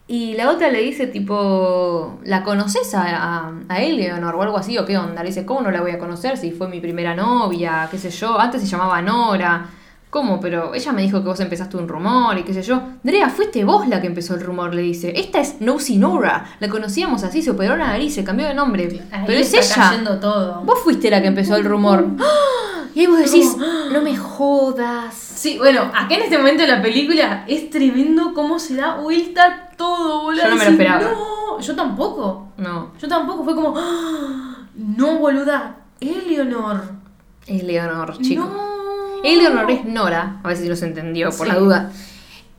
Y 0.08 0.34
la 0.34 0.50
otra 0.50 0.68
le 0.68 0.80
dice, 0.82 1.06
tipo, 1.06 2.18
¿la 2.24 2.42
conoces 2.42 2.92
a, 2.94 3.04
a, 3.04 3.52
a 3.68 3.82
Eleonor 3.82 4.34
o 4.34 4.42
algo 4.42 4.58
así? 4.58 4.76
¿O 4.76 4.84
qué 4.84 4.98
onda? 4.98 5.22
Le 5.22 5.28
dice, 5.28 5.46
¿cómo 5.46 5.62
no 5.62 5.70
la 5.70 5.80
voy 5.80 5.92
a 5.92 5.98
conocer 5.98 6.36
si 6.36 6.50
fue 6.50 6.68
mi 6.68 6.80
primera 6.80 7.14
novia? 7.14 7.88
¿Qué 7.90 7.96
sé 7.98 8.10
yo? 8.10 8.38
Antes 8.38 8.60
se 8.60 8.66
llamaba 8.66 9.00
Nora. 9.00 9.64
¿Cómo? 10.12 10.40
Pero 10.40 10.74
ella 10.74 10.92
me 10.92 11.00
dijo 11.00 11.22
que 11.22 11.28
vos 11.28 11.40
empezaste 11.40 11.78
un 11.78 11.88
rumor 11.88 12.36
y 12.36 12.42
qué 12.42 12.52
sé 12.52 12.60
yo. 12.60 12.82
Drea, 13.02 13.30
fuiste 13.30 13.64
vos 13.64 13.88
la 13.88 13.98
que 14.02 14.08
empezó 14.08 14.34
el 14.34 14.42
rumor, 14.42 14.74
le 14.74 14.82
dice. 14.82 15.18
Esta 15.18 15.40
es 15.40 15.62
Nosy 15.62 15.96
Nora. 15.96 16.44
La 16.60 16.68
conocíamos 16.68 17.22
así, 17.24 17.40
se 17.40 17.50
operó 17.50 17.78
la 17.78 17.86
nariz, 17.86 18.14
se 18.14 18.22
cambió 18.22 18.46
de 18.46 18.52
nombre. 18.52 19.00
Ahí 19.10 19.24
Pero 19.26 19.38
es 19.38 19.54
está 19.54 19.94
ella. 19.94 20.20
todo. 20.20 20.60
Vos 20.66 20.80
fuiste 20.84 21.08
la 21.08 21.22
que 21.22 21.28
empezó 21.28 21.56
el 21.56 21.64
rumor. 21.64 22.06
¡Ah! 22.20 22.24
Y 22.94 23.00
ahí 23.00 23.06
vos 23.06 23.20
decís, 23.20 23.56
no 23.90 24.02
me 24.02 24.14
jodas. 24.14 25.14
Sí, 25.14 25.56
bueno, 25.56 25.80
acá 25.94 26.14
en 26.14 26.24
este 26.24 26.36
momento 26.36 26.60
de 26.60 26.68
la 26.68 26.82
película 26.82 27.46
es 27.48 27.70
tremendo 27.70 28.34
cómo 28.34 28.58
se 28.58 28.76
da 28.76 28.96
vuelta 28.96 29.70
todo, 29.78 30.24
boludo. 30.24 30.42
Yo 30.42 30.50
no 30.50 30.56
me 30.56 30.64
lo 30.66 30.70
esperaba. 30.72 31.00
No, 31.00 31.58
yo 31.58 31.74
tampoco. 31.74 32.48
No, 32.58 32.92
Yo 33.00 33.08
tampoco. 33.08 33.44
Fue 33.44 33.54
como, 33.54 33.74
no, 34.74 35.18
boluda. 35.20 35.76
Eleonor. 36.00 36.82
Eleonor, 37.46 38.18
chico. 38.18 38.44
No. 38.44 38.71
Eleonor 39.24 39.70
es 39.70 39.84
Nora, 39.84 40.40
a 40.42 40.48
ver 40.48 40.56
si 40.56 40.68
los 40.68 40.82
entendió 40.82 41.30
por 41.30 41.46
Sí. 41.46 41.52
la 41.52 41.58
duda. 41.58 41.90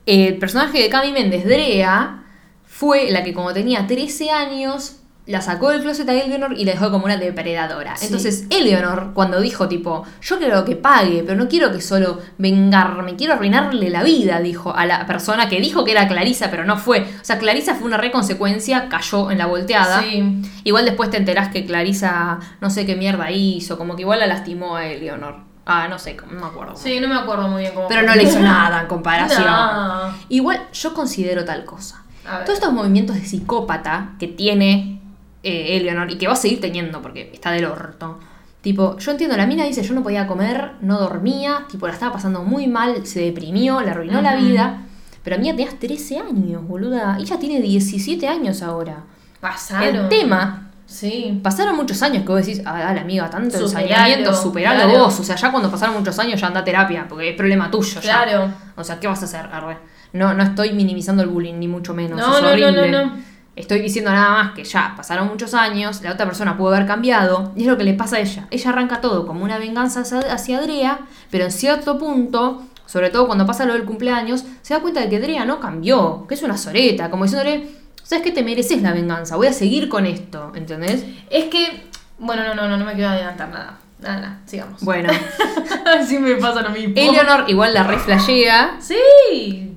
El 0.05 0.37
personaje 0.37 0.79
de 0.81 0.89
Cami 0.89 1.11
Méndez, 1.11 1.45
Drea, 1.45 2.23
fue 2.65 3.09
la 3.11 3.23
que 3.23 3.33
como 3.33 3.53
tenía 3.53 3.87
13 3.87 4.31
años, 4.31 4.97
la 5.25 5.39
sacó 5.39 5.69
del 5.69 5.81
closet 5.83 6.09
a 6.09 6.13
Eleonor 6.13 6.53
y 6.59 6.65
la 6.65 6.73
dejó 6.73 6.91
como 6.91 7.05
una 7.05 7.15
depredadora. 7.15 7.95
Sí. 7.95 8.07
Entonces, 8.07 8.45
Eleonor, 8.49 9.11
cuando 9.13 9.39
dijo 9.39 9.69
tipo, 9.69 10.03
yo 10.21 10.37
quiero 10.37 10.65
que 10.65 10.75
pague, 10.75 11.23
pero 11.25 11.37
no 11.37 11.47
quiero 11.47 11.71
que 11.71 11.79
solo 11.79 12.19
vengarme, 12.37 13.15
quiero 13.15 13.33
arruinarle 13.35 13.89
la 13.89 14.03
vida, 14.03 14.41
dijo 14.41 14.75
a 14.75 14.85
la 14.85 15.05
persona 15.05 15.47
que 15.47 15.61
dijo 15.61 15.85
que 15.85 15.91
era 15.91 16.09
Clarisa, 16.09 16.51
pero 16.51 16.65
no 16.65 16.75
fue. 16.77 17.03
O 17.03 17.23
sea, 17.23 17.37
Clarisa 17.37 17.75
fue 17.75 17.87
una 17.87 17.95
reconsecuencia, 17.97 18.89
cayó 18.89 19.31
en 19.31 19.37
la 19.37 19.45
volteada. 19.45 20.01
Sí. 20.01 20.41
Igual 20.65 20.83
después 20.83 21.09
te 21.09 21.15
enterás 21.17 21.47
que 21.53 21.63
Clarisa 21.65 22.39
no 22.59 22.69
sé 22.69 22.85
qué 22.85 22.97
mierda 22.97 23.31
hizo, 23.31 23.77
como 23.77 23.95
que 23.95 24.01
igual 24.01 24.19
la 24.19 24.27
lastimó 24.27 24.75
a 24.75 24.87
Eleonor. 24.87 25.52
Ah, 25.65 25.87
no 25.87 25.97
sé, 25.97 26.17
no 26.29 26.41
me 26.41 26.47
acuerdo. 26.47 26.75
Sí, 26.75 26.99
no 26.99 27.07
me 27.07 27.15
acuerdo 27.15 27.47
muy 27.47 27.61
bien 27.61 27.73
cómo. 27.73 27.87
Pero 27.87 28.01
no 28.01 28.15
le 28.15 28.23
hizo 28.23 28.39
nada 28.39 28.81
en 28.81 28.87
comparación. 28.87 29.43
No. 29.53 30.13
Igual 30.29 30.67
yo 30.73 30.93
considero 30.93 31.45
tal 31.45 31.65
cosa. 31.65 32.03
Todos 32.45 32.57
estos 32.59 32.71
movimientos 32.73 33.15
de 33.15 33.25
psicópata 33.25 34.11
que 34.17 34.27
tiene 34.27 35.01
eh, 35.43 35.77
Eleonor 35.77 36.09
y 36.09 36.17
que 36.17 36.27
va 36.27 36.33
a 36.33 36.37
seguir 36.37 36.61
teniendo 36.61 37.01
porque 37.01 37.29
está 37.33 37.51
del 37.51 37.65
orto. 37.65 38.19
Tipo, 38.61 38.97
yo 38.97 39.11
entiendo, 39.11 39.35
la 39.35 39.45
mina 39.45 39.65
dice, 39.65 39.83
yo 39.83 39.93
no 39.93 40.03
podía 40.03 40.25
comer, 40.25 40.71
no 40.79 40.97
dormía, 40.99 41.65
tipo, 41.69 41.85
la 41.85 41.93
estaba 41.93 42.13
pasando 42.13 42.43
muy 42.43 42.67
mal, 42.67 43.05
se 43.05 43.19
deprimió, 43.19 43.81
le 43.81 43.91
arruinó 43.91 44.21
la 44.21 44.35
vida. 44.35 44.83
Pero 45.21 45.35
a 45.35 45.39
mí 45.39 45.47
tenías 45.47 45.79
13 45.79 46.19
años, 46.19 46.65
boluda. 46.65 47.17
Ella 47.19 47.39
tiene 47.39 47.61
17 47.61 48.25
años 48.27 48.61
ahora. 48.61 49.03
Pasaron. 49.41 49.95
El 49.95 50.09
tema 50.09 50.62
Sí. 50.85 51.39
Pasaron 51.41 51.75
muchos 51.75 52.01
años 52.03 52.23
que 52.23 52.29
vos 52.29 52.45
decís, 52.45 52.61
ah, 52.65 52.79
dale 52.79 52.99
amiga, 52.99 53.29
tanto 53.29 53.57
ensañamiento, 53.57 54.33
superalo 54.33 54.83
claro. 54.83 55.05
vos. 55.05 55.19
O 55.19 55.23
sea, 55.23 55.35
ya 55.35 55.51
cuando 55.51 55.71
pasaron 55.71 55.95
muchos 55.95 56.17
años 56.19 56.39
ya 56.39 56.47
anda 56.47 56.59
a 56.59 56.63
terapia, 56.63 57.05
porque 57.07 57.29
es 57.29 57.35
problema 57.35 57.71
tuyo 57.71 58.01
ya. 58.01 58.23
Claro. 58.23 58.53
O 58.75 58.83
sea, 58.83 58.99
¿qué 58.99 59.07
vas 59.07 59.21
a 59.21 59.25
hacer? 59.25 59.45
Arre. 59.51 59.77
No, 60.13 60.33
no 60.33 60.43
estoy 60.43 60.73
minimizando 60.73 61.23
el 61.23 61.29
bullying, 61.29 61.55
ni 61.55 61.67
mucho 61.67 61.93
menos. 61.93 62.19
No, 62.19 62.35
es 62.35 62.41
no, 62.41 62.47
no, 62.47 62.53
horrible. 62.53 62.91
no, 62.91 63.05
no. 63.05 63.33
Estoy 63.55 63.81
diciendo 63.81 64.11
nada 64.11 64.31
más 64.31 64.53
que 64.53 64.63
ya 64.63 64.93
pasaron 64.97 65.27
muchos 65.27 65.53
años, 65.53 66.01
la 66.01 66.13
otra 66.13 66.25
persona 66.25 66.57
pudo 66.57 66.73
haber 66.73 66.87
cambiado, 66.87 67.51
y 67.55 67.61
es 67.61 67.67
lo 67.67 67.77
que 67.77 67.83
le 67.83 67.93
pasa 67.93 68.15
a 68.15 68.19
ella. 68.19 68.47
Ella 68.49 68.69
arranca 68.71 68.99
todo 68.99 69.27
como 69.27 69.43
una 69.43 69.59
venganza 69.59 70.01
hacia, 70.01 70.19
hacia 70.19 70.59
Drea, 70.59 71.01
pero 71.29 71.45
en 71.45 71.51
cierto 71.51 71.99
punto, 71.99 72.63
sobre 72.87 73.11
todo 73.11 73.27
cuando 73.27 73.45
pasa 73.45 73.65
lo 73.65 73.73
del 73.73 73.85
cumpleaños, 73.85 74.43
se 74.63 74.73
da 74.73 74.79
cuenta 74.79 75.01
de 75.01 75.09
que 75.09 75.19
Drea 75.19 75.45
no 75.45 75.59
cambió, 75.59 76.25
que 76.27 76.33
es 76.33 76.41
una 76.41 76.57
soreta, 76.57 77.11
como 77.11 77.25
diciéndole, 77.25 77.69
¿sabes 78.03 78.23
qué? 78.23 78.31
Te 78.31 78.43
mereces 78.43 78.81
la 78.81 78.91
venganza, 78.93 79.35
voy 79.35 79.47
a 79.47 79.53
seguir 79.53 79.89
con 79.89 80.05
esto, 80.05 80.51
¿entendés? 80.55 81.03
Es 81.29 81.45
que. 81.45 81.83
Bueno, 82.19 82.43
no, 82.43 82.53
no, 82.55 82.67
no, 82.69 82.77
no 82.77 82.85
me 82.85 82.93
quiero 82.93 83.09
adelantar 83.09 83.49
nada. 83.49 83.79
Nada, 83.99 84.15
nada, 84.19 84.39
sigamos. 84.45 84.81
Bueno, 84.81 85.09
Así 85.99 86.19
me 86.19 86.35
pasa 86.35 86.61
lo 86.61 86.69
mismo. 86.71 86.93
Eleonor 86.95 87.45
igual 87.47 87.73
la 87.73 87.83
reflashea, 87.83 88.75
Sí. 88.79 88.97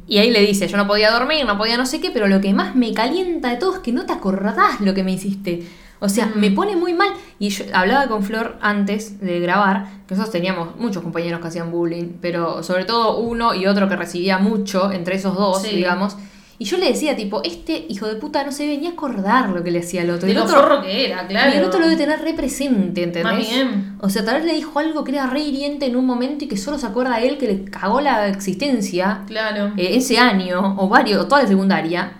y 0.08 0.18
ahí 0.18 0.30
le 0.30 0.40
dice, 0.40 0.66
yo 0.68 0.76
no 0.76 0.86
podía 0.86 1.10
dormir, 1.12 1.44
no 1.46 1.56
podía 1.56 1.76
no 1.76 1.86
sé 1.86 2.00
qué, 2.00 2.10
pero 2.10 2.26
lo 2.26 2.40
que 2.40 2.52
más 2.52 2.74
me 2.74 2.92
calienta 2.92 3.50
de 3.50 3.56
todo 3.56 3.74
es 3.74 3.78
que 3.80 3.92
no 3.92 4.04
te 4.04 4.12
acordás 4.12 4.80
lo 4.80 4.94
que 4.94 5.04
me 5.04 5.12
hiciste. 5.12 5.66
O 5.98 6.08
sea, 6.08 6.26
Mm. 6.26 6.38
me 6.40 6.50
pone 6.50 6.76
muy 6.76 6.92
mal. 6.92 7.08
Y 7.38 7.48
yo 7.50 7.64
hablaba 7.72 8.06
con 8.08 8.22
Flor 8.22 8.56
antes 8.60 9.18
de 9.20 9.40
grabar, 9.40 9.86
que 10.06 10.14
nosotros 10.14 10.30
teníamos 10.32 10.76
muchos 10.76 11.02
compañeros 11.02 11.40
que 11.40 11.46
hacían 11.48 11.70
bullying, 11.70 12.18
pero 12.20 12.62
sobre 12.62 12.84
todo 12.84 13.18
uno 13.18 13.54
y 13.54 13.66
otro 13.66 13.88
que 13.88 13.96
recibía 13.96 14.38
mucho 14.38 14.92
entre 14.92 15.16
esos 15.16 15.34
dos, 15.36 15.62
Sí. 15.62 15.74
digamos. 15.76 16.16
Y 16.58 16.64
yo 16.64 16.78
le 16.78 16.86
decía, 16.88 17.14
tipo, 17.14 17.42
este 17.44 17.84
hijo 17.88 18.06
de 18.06 18.14
puta 18.16 18.42
no 18.42 18.50
se 18.50 18.66
venía 18.66 18.90
a 18.90 18.92
acordar 18.94 19.50
lo 19.50 19.62
que 19.62 19.70
le 19.70 19.80
hacía 19.80 20.02
al 20.02 20.10
otro. 20.10 20.26
De 20.26 20.32
el 20.32 20.38
lo 20.38 20.44
otro, 20.44 20.56
forro 20.56 20.82
que 20.82 21.06
era, 21.06 21.26
claro. 21.26 21.50
y 21.54 21.58
el 21.58 21.64
otro 21.64 21.80
lo 21.80 21.86
debe 21.86 21.98
tener 21.98 22.20
re 22.20 22.32
presente, 22.32 23.02
¿entendés? 23.02 23.24
Más 23.24 23.36
bien. 23.38 23.96
O 24.00 24.08
sea, 24.08 24.24
tal 24.24 24.36
vez 24.36 24.44
le 24.46 24.54
dijo 24.54 24.78
algo 24.78 25.04
que 25.04 25.12
era 25.12 25.26
re 25.26 25.40
hiriente 25.40 25.84
en 25.86 25.96
un 25.96 26.06
momento 26.06 26.44
y 26.46 26.48
que 26.48 26.56
solo 26.56 26.78
se 26.78 26.86
acuerda 26.86 27.16
a 27.16 27.20
él 27.20 27.36
que 27.36 27.46
le 27.46 27.64
cagó 27.64 28.00
la 28.00 28.26
existencia 28.28 29.22
Claro. 29.26 29.72
eh, 29.76 29.96
ese 29.96 30.18
año, 30.18 30.76
o 30.78 30.88
varios, 30.88 31.20
o 31.20 31.26
toda 31.28 31.42
la 31.42 31.48
secundaria. 31.48 32.12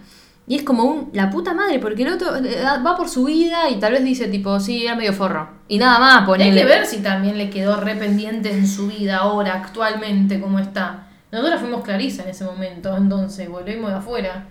Y 0.49 0.55
es 0.57 0.62
como 0.62 0.84
un, 0.84 1.11
la 1.12 1.28
puta 1.30 1.55
madre, 1.55 1.78
porque 1.80 2.03
el 2.05 2.12
otro 2.12 2.37
eh, 2.37 2.62
va 2.87 2.97
por 2.97 3.09
su 3.09 3.24
vida 3.24 3.68
y 3.70 3.80
tal 3.80 3.93
vez 3.93 4.05
dice 4.05 4.28
tipo, 4.28 4.61
sí, 4.61 4.84
era 4.84 4.95
medio 4.95 5.12
forro. 5.12 5.49
Y 5.66 5.78
nada 5.78 5.99
más, 5.99 6.20
Hay 6.20 6.26
ponele. 6.26 6.61
que 6.61 6.66
ver 6.66 6.87
si 6.87 6.99
también 6.99 7.37
le 7.37 7.51
quedó 7.51 7.80
re 7.80 7.97
pendiente 7.97 8.53
en 8.53 8.66
su 8.68 8.87
vida 8.87 9.16
ahora, 9.16 9.55
actualmente, 9.55 10.41
cómo 10.41 10.59
está. 10.61 11.05
Nosotros 11.33 11.61
fuimos 11.61 11.83
Clarisa 11.85 12.22
en 12.22 12.31
ese 12.31 12.45
momento, 12.45 12.97
entonces 12.97 13.49
volvimos 13.49 13.91
de 13.91 13.97
afuera. 13.97 14.45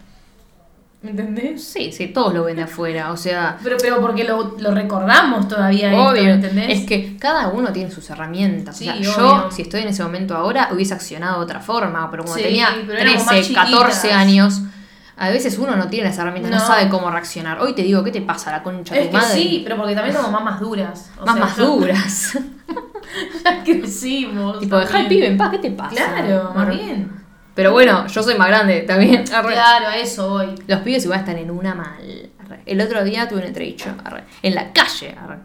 ¿Me 1.02 1.12
entendés? 1.12 1.64
Sí, 1.64 1.92
sí, 1.92 2.08
todos 2.08 2.34
lo 2.34 2.44
ven 2.46 2.56
de 2.56 2.64
afuera, 2.64 3.12
o 3.12 3.18
sea... 3.18 3.58
Pero, 3.64 3.78
pero 3.80 4.02
porque 4.02 4.24
lo, 4.24 4.56
lo 4.58 4.72
recordamos 4.72 5.48
todavía 5.48 5.92
esto, 5.92 6.04
Obvio, 6.10 6.24
¿me 6.24 6.32
entendés? 6.34 6.80
es 6.80 6.86
que 6.88 7.16
cada 7.18 7.50
uno 7.50 7.72
tiene 7.72 7.92
sus 7.92 8.10
herramientas. 8.10 8.76
Sí, 8.78 8.90
o 8.90 8.94
sea, 8.94 9.02
yo, 9.04 9.52
si 9.52 9.62
estoy 9.62 9.82
en 9.82 9.90
ese 9.90 10.02
momento 10.02 10.36
ahora, 10.36 10.70
hubiese 10.74 10.96
accionado 10.96 11.38
de 11.38 11.44
otra 11.44 11.60
forma, 11.60 12.10
pero 12.10 12.24
como 12.24 12.36
Sí, 12.36 12.42
tenía 12.44 12.70
pero 12.88 12.98
éramos 13.00 13.26
13, 13.28 13.54
más 13.54 13.70
14 13.70 13.92
chiquitas. 14.02 14.18
años, 14.20 14.62
a 15.18 15.30
veces 15.30 15.60
uno 15.60 15.76
no 15.76 15.88
tiene 15.90 16.10
las 16.10 16.18
herramientas, 16.18 16.52
no, 16.52 16.58
No. 16.58 16.66
sabe 16.66 16.90
cómo 16.90 17.12
reaccionar. 17.12 17.60
Hoy 17.62 17.74
te 17.74 17.84
digo, 17.84 18.04
¿qué 18.04 18.10
te 18.12 18.22
pasa 18.22 18.52
la 18.52 18.64
concha 18.64 18.96
de 18.96 19.06
tu 19.06 19.14
madre? 19.16 19.28
sí, 19.36 19.62
pero 19.64 19.78
porque 19.78 19.94
también 19.94 20.16
somos 20.16 20.32
mamás 20.32 20.60
duras. 20.60 21.12
O 21.22 21.26
Más 21.26 21.36
sea, 21.36 21.46
más 21.46 21.58
duras. 21.58 22.38
Ya 23.44 23.64
crecimos. 23.64 24.60
tipo, 24.60 24.78
deja 24.78 24.98
al 24.98 25.08
pibe 25.08 25.28
en 25.28 25.38
paz, 25.38 25.52
¿qué 25.52 25.60
te 25.60 25.72
pasa? 25.72 25.96
Claro, 25.96 26.52
más 26.56 26.70
bien. 26.70 27.12
Pero 27.54 27.72
bueno, 27.72 28.06
yo 28.08 28.22
soy 28.24 28.36
más 28.36 28.48
grande 28.50 28.82
también. 28.82 29.24
Arre. 29.34 29.54
Claro, 29.54 29.88
a 29.88 29.98
eso 29.98 30.30
voy. 30.30 30.56
Los 30.68 30.80
pibes 30.82 31.04
igual 31.06 31.20
están 31.22 31.38
en 31.38 31.50
una 31.52 31.74
mal. 31.74 32.30
arre. 32.44 32.60
El 32.66 32.82
otro 32.82 33.04
día 33.04 33.28
tuve 33.28 33.40
un 33.40 33.46
entredicho, 33.46 33.94
arre, 34.04 34.24
en 34.42 34.56
la 34.56 34.74
calle, 34.74 35.16
arre, 35.18 35.38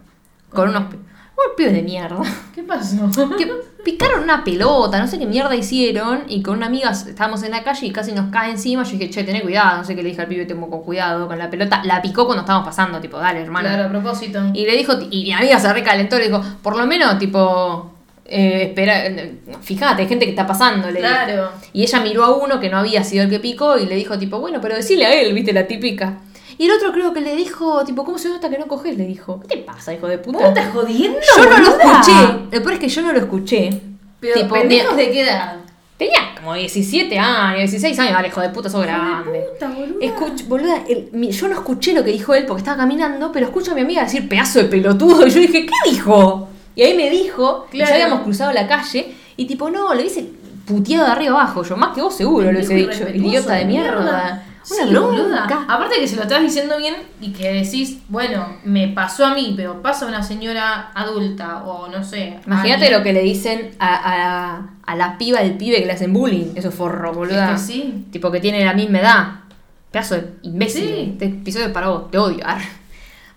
con 0.49 0.69
unos, 0.69 0.83
pi- 0.91 0.97
unos 1.45 1.55
pibes 1.55 1.73
de 1.73 1.81
mierda. 1.81 2.21
¿Qué 2.55 2.63
pasó? 2.63 3.09
que 3.37 3.51
picaron 3.83 4.23
una 4.23 4.43
pelota, 4.43 4.99
no 4.99 5.07
sé 5.07 5.17
qué 5.17 5.25
mierda 5.25 5.55
hicieron, 5.55 6.23
y 6.27 6.41
con 6.41 6.57
una 6.57 6.67
amiga 6.67 6.91
estábamos 6.91 7.43
en 7.43 7.51
la 7.51 7.63
calle 7.63 7.87
y 7.87 7.91
casi 7.91 8.11
nos 8.11 8.31
cae 8.31 8.51
encima. 8.51 8.83
Yo 8.83 8.91
dije, 8.91 9.09
che, 9.09 9.23
tené 9.23 9.41
cuidado, 9.41 9.77
no 9.77 9.83
sé 9.83 9.95
qué 9.95 10.03
le 10.03 10.09
dije 10.09 10.21
al 10.21 10.27
pibe, 10.27 10.45
tengo 10.45 10.69
con 10.69 10.83
cuidado 10.83 11.27
con 11.27 11.37
la 11.37 11.49
pelota. 11.49 11.81
La 11.83 12.01
picó 12.01 12.25
cuando 12.25 12.41
estábamos 12.41 12.67
pasando, 12.67 12.99
tipo, 12.99 13.17
dale, 13.17 13.41
hermano. 13.41 13.67
Claro, 13.67 13.85
a 13.85 13.89
propósito. 13.89 14.41
Y 14.53 14.65
le 14.65 14.77
dijo, 14.77 14.93
y 15.09 15.23
mi 15.23 15.33
amiga 15.33 15.59
se 15.59 15.71
recalentó, 15.73 16.17
le 16.17 16.25
dijo, 16.25 16.41
por 16.61 16.77
lo 16.77 16.85
menos, 16.85 17.17
tipo, 17.17 17.91
eh, 18.25 18.67
espera, 18.69 19.05
eh, 19.05 19.39
fíjate, 19.61 20.03
hay 20.03 20.07
gente 20.07 20.25
que 20.25 20.31
está 20.31 20.47
pasando, 20.47 20.89
le 20.89 21.01
dijo. 21.01 21.13
Claro. 21.13 21.51
Y 21.73 21.83
ella 21.83 21.99
miró 22.01 22.23
a 22.23 22.35
uno 22.35 22.59
que 22.59 22.69
no 22.69 22.77
había 22.77 23.03
sido 23.03 23.23
el 23.23 23.29
que 23.29 23.39
picó 23.39 23.77
y 23.77 23.85
le 23.85 23.95
dijo, 23.95 24.17
tipo, 24.17 24.39
bueno, 24.39 24.59
pero 24.61 24.75
decile 24.75 25.05
a 25.05 25.13
él, 25.13 25.33
viste, 25.33 25.53
la 25.53 25.67
típica. 25.67 26.19
Y 26.61 26.65
el 26.65 26.71
otro 26.73 26.91
creo 26.91 27.11
que 27.11 27.21
le 27.21 27.35
dijo, 27.35 27.83
tipo, 27.85 28.05
¿cómo 28.05 28.19
se 28.19 28.29
nota 28.29 28.47
que 28.47 28.59
no 28.59 28.67
coges? 28.67 28.95
Le 28.95 29.05
dijo, 29.07 29.39
¿qué 29.41 29.47
te 29.47 29.57
pasa, 29.63 29.95
hijo 29.95 30.07
de 30.07 30.19
puta? 30.19 30.37
¿Vos 30.37 30.47
estás 30.49 30.71
jodiendo? 30.71 31.17
Yo 31.35 31.43
no 31.43 31.49
lo 31.57 31.71
boluda? 31.71 32.01
escuché. 32.01 32.33
Lo 32.51 32.61
peor 32.61 32.73
es 32.73 32.79
que 32.79 32.87
yo 32.87 33.01
no 33.01 33.13
lo 33.13 33.17
escuché. 33.17 33.81
Pero, 34.19 34.33
Tipo, 34.35 34.53
¿pendejos 34.53 34.95
mi- 34.95 35.01
de 35.05 35.11
qué 35.11 35.21
edad? 35.21 35.55
Tenía 35.97 36.35
como 36.39 36.53
17 36.53 37.17
años, 37.17 37.57
16 37.71 37.97
años, 37.97 38.13
vale, 38.13 38.27
hijo 38.27 38.41
de 38.41 38.49
puta, 38.49 38.69
sos 38.69 38.83
grande. 38.83 39.43
puta, 39.53 39.69
boluda. 39.71 40.05
Escuch- 40.05 40.47
boluda, 40.47 40.83
el- 40.87 41.09
mi- 41.13 41.31
yo 41.31 41.47
no 41.47 41.55
escuché 41.55 41.93
lo 41.93 42.03
que 42.03 42.11
dijo 42.11 42.35
él 42.35 42.45
porque 42.45 42.59
estaba 42.59 42.77
caminando, 42.77 43.31
pero 43.31 43.47
escucho 43.47 43.71
a 43.71 43.73
mi 43.73 43.81
amiga 43.81 44.03
decir 44.03 44.29
pedazo 44.29 44.59
de 44.59 44.65
pelotudo. 44.65 45.25
Y 45.25 45.31
yo 45.31 45.39
dije, 45.39 45.65
¿qué 45.65 45.89
dijo? 45.89 46.47
Y 46.75 46.83
ahí 46.83 46.95
me 46.95 47.09
dijo, 47.09 47.65
Claro. 47.71 47.89
ya 47.89 47.95
habíamos 47.95 48.21
cruzado 48.21 48.51
la 48.53 48.67
calle, 48.67 49.15
y 49.35 49.45
tipo, 49.45 49.71
no, 49.71 49.95
le 49.95 50.03
dice 50.03 50.25
puteado 50.67 51.05
de 51.07 51.11
arriba 51.11 51.31
abajo. 51.41 51.63
Yo, 51.63 51.75
más 51.75 51.95
que 51.95 52.01
vos 52.03 52.13
seguro 52.15 52.51
lo 52.51 52.59
hubiese 52.59 52.75
dicho. 52.75 53.07
Idiota 53.11 53.53
de 53.55 53.65
mierda. 53.65 54.45
Una 54.69 54.87
Sí, 54.87 54.93
boluda. 54.93 55.43
Aparte 55.67 55.95
que 55.99 56.07
se 56.07 56.15
lo 56.15 56.21
estás 56.23 56.41
diciendo 56.41 56.77
bien 56.77 56.95
y 57.19 57.31
que 57.33 57.51
decís, 57.51 57.97
bueno, 58.09 58.57
me 58.63 58.87
pasó 58.89 59.25
a 59.25 59.33
mí, 59.33 59.53
pero 59.57 59.81
pasa 59.81 60.05
a 60.05 60.07
una 60.09 60.21
señora 60.21 60.91
adulta 60.93 61.63
o 61.63 61.87
no 61.87 62.03
sé. 62.03 62.39
Imagínate 62.45 62.91
lo 62.91 63.01
que 63.01 63.11
le 63.13 63.21
dicen 63.23 63.71
a, 63.79 63.95
a, 63.95 64.69
a 64.85 64.95
la 64.95 65.17
piba 65.17 65.39
del 65.41 65.57
pibe 65.57 65.77
que 65.79 65.85
le 65.87 65.93
hacen 65.93 66.13
bullying. 66.13 66.53
Eso 66.55 66.69
es 66.69 66.75
forro, 66.75 67.11
boluda. 67.13 67.53
Es 67.55 67.61
que 67.61 67.67
sí. 67.73 68.05
Tipo 68.11 68.29
que 68.31 68.39
tiene 68.39 68.63
la 68.63 68.73
misma 68.73 68.99
edad. 68.99 69.27
Pedazo 69.91 70.15
de 70.15 70.33
imbécil. 70.43 70.85
Sí. 70.85 71.09
Este 71.13 71.25
episodio 71.25 71.65
es 71.67 71.71
para 71.73 71.87
vos. 71.89 72.11
Te 72.11 72.17
odio. 72.19 72.45
arre. 72.45 72.65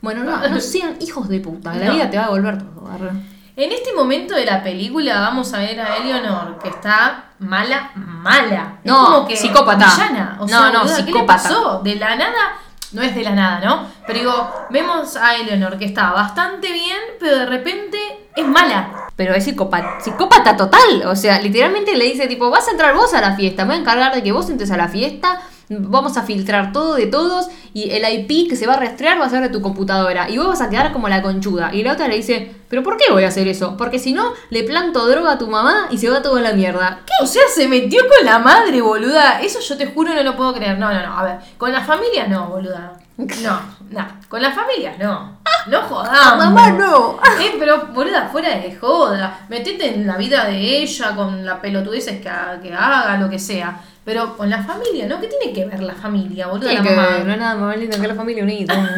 Bueno, 0.02 0.22
no, 0.24 0.46
no 0.48 0.60
sean 0.60 0.96
hijos 1.00 1.28
de 1.30 1.40
puta. 1.40 1.74
La 1.74 1.86
No. 1.86 1.94
vida 1.94 2.10
te 2.10 2.18
va 2.18 2.24
a 2.24 2.26
devolver 2.26 2.58
todo. 2.58 2.86
arre. 2.92 3.10
En 3.56 3.70
este 3.70 3.92
momento 3.92 4.34
de 4.34 4.44
la 4.44 4.62
película 4.64 5.20
vamos 5.20 5.52
a 5.54 5.58
ver 5.58 5.80
a 5.80 5.96
Eleanor, 5.98 6.58
que 6.58 6.68
está 6.70 7.26
mala, 7.38 7.92
mala. 7.94 8.78
Es 8.82 8.90
No, 8.90 9.04
como 9.04 9.28
que 9.28 9.36
psicópata. 9.36 9.86
villana. 9.94 10.36
O 10.40 10.42
No, 10.42 10.48
sea, 10.48 10.70
no, 10.72 10.78
boluda, 10.80 10.96
¿qué 10.96 11.02
le 11.02 11.06
psicópata. 11.06 11.42
pasó? 11.42 11.80
De 11.84 11.94
la 11.94 12.16
nada, 12.16 12.56
no 12.90 13.02
es 13.02 13.14
de 13.14 13.22
la 13.22 13.30
nada, 13.30 13.60
¿no? 13.64 13.86
Pero 14.08 14.18
digo, 14.18 14.52
vemos 14.70 15.14
a 15.16 15.36
Eleanor 15.36 15.78
que 15.78 15.84
está 15.84 16.10
bastante 16.10 16.72
bien, 16.72 16.98
pero 17.20 17.38
de 17.38 17.46
repente 17.46 17.96
es 18.34 18.44
mala. 18.46 18.88
Pero 19.14 19.34
es 19.34 19.44
psicópata, 19.44 20.00
psicópata 20.00 20.56
total. 20.56 21.04
O 21.06 21.14
sea, 21.14 21.40
literalmente 21.40 21.94
le 21.96 22.06
dice, 22.06 22.26
tipo, 22.26 22.50
vas 22.50 22.66
a 22.66 22.72
entrar 22.72 22.92
vos 22.96 23.14
a 23.14 23.20
la 23.20 23.36
fiesta. 23.36 23.62
Me 23.64 23.68
voy 23.68 23.76
a 23.76 23.80
encargar 23.82 24.12
de 24.16 24.24
que 24.24 24.32
vos 24.32 24.50
entres 24.50 24.72
a 24.72 24.76
la 24.76 24.88
fiesta. 24.88 25.40
Vamos 25.68 26.16
a 26.16 26.22
filtrar 26.22 26.72
todo 26.72 26.94
de 26.94 27.06
todos. 27.06 27.48
Y 27.72 27.90
el 27.90 28.04
IP 28.12 28.48
que 28.48 28.56
se 28.56 28.66
va 28.66 28.74
a 28.74 28.80
rastrear 28.80 29.20
va 29.20 29.26
a 29.26 29.30
ser 29.30 29.42
de 29.42 29.48
tu 29.48 29.60
computadora. 29.60 30.28
Y 30.30 30.38
vos 30.38 30.48
vas 30.48 30.60
a 30.60 30.70
quedar 30.70 30.92
como 30.92 31.08
la 31.08 31.22
conchuda. 31.22 31.74
Y 31.74 31.82
la 31.82 31.92
otra 31.92 32.08
le 32.08 32.16
dice, 32.16 32.54
¿pero 32.68 32.82
por 32.82 32.96
qué 32.96 33.12
voy 33.12 33.24
a 33.24 33.28
hacer 33.28 33.48
eso? 33.48 33.76
Porque 33.76 33.98
si 33.98 34.12
no, 34.12 34.32
le 34.50 34.64
planto 34.64 35.06
droga 35.08 35.32
a 35.32 35.38
tu 35.38 35.48
mamá 35.48 35.88
y 35.90 35.98
se 35.98 36.10
va 36.10 36.22
todo 36.22 36.36
a 36.36 36.40
la 36.40 36.52
mierda. 36.52 37.00
O 37.22 37.26
sea, 37.26 37.42
se 37.54 37.68
metió 37.68 38.02
con 38.02 38.24
la 38.24 38.38
madre, 38.38 38.80
boluda. 38.80 39.40
Eso 39.40 39.60
yo 39.60 39.76
te 39.76 39.86
juro 39.86 40.14
no 40.14 40.22
lo 40.22 40.36
puedo 40.36 40.54
creer. 40.54 40.78
No, 40.78 40.92
no, 40.92 41.04
no. 41.04 41.18
A 41.18 41.24
ver, 41.24 41.38
con 41.58 41.72
la 41.72 41.82
familia 41.82 42.26
no, 42.26 42.48
boluda. 42.48 42.98
No, 43.42 43.60
no. 43.90 44.06
Con 44.28 44.42
la 44.42 44.52
familia 44.52 44.94
no. 44.98 45.38
No 45.66 45.80
jodamos. 45.82 46.44
Mamá, 46.44 46.70
no. 46.72 47.18
Eh, 47.40 47.54
pero, 47.58 47.86
boluda, 47.86 48.28
fuera 48.28 48.50
de 48.50 48.76
joda. 48.76 49.46
Metete 49.48 49.94
en 49.94 50.06
la 50.06 50.16
vida 50.18 50.44
de 50.44 50.58
ella 50.82 51.14
con 51.16 51.44
la 51.44 51.58
pelotudeces 51.60 52.20
que, 52.20 52.28
ha- 52.28 52.58
que 52.62 52.72
haga, 52.74 53.16
lo 53.16 53.30
que 53.30 53.38
sea. 53.38 53.80
Pero 54.04 54.36
con 54.36 54.50
la 54.50 54.62
familia, 54.62 55.06
¿no? 55.06 55.18
¿Qué 55.20 55.28
tiene 55.28 55.54
que 55.54 55.64
ver 55.64 55.82
la 55.82 55.94
familia, 55.94 56.48
boluda? 56.48 56.68
Tiene 56.68 56.84
la 56.84 56.90
que 56.90 56.96
mamá? 56.96 57.08
ver, 57.08 57.24
no 57.26 57.32
hay 57.32 57.38
nada 57.38 57.54
más 57.56 57.76
lindo 57.78 57.98
que 57.98 58.08
la 58.08 58.14
familia 58.14 58.42
unida. 58.42 58.74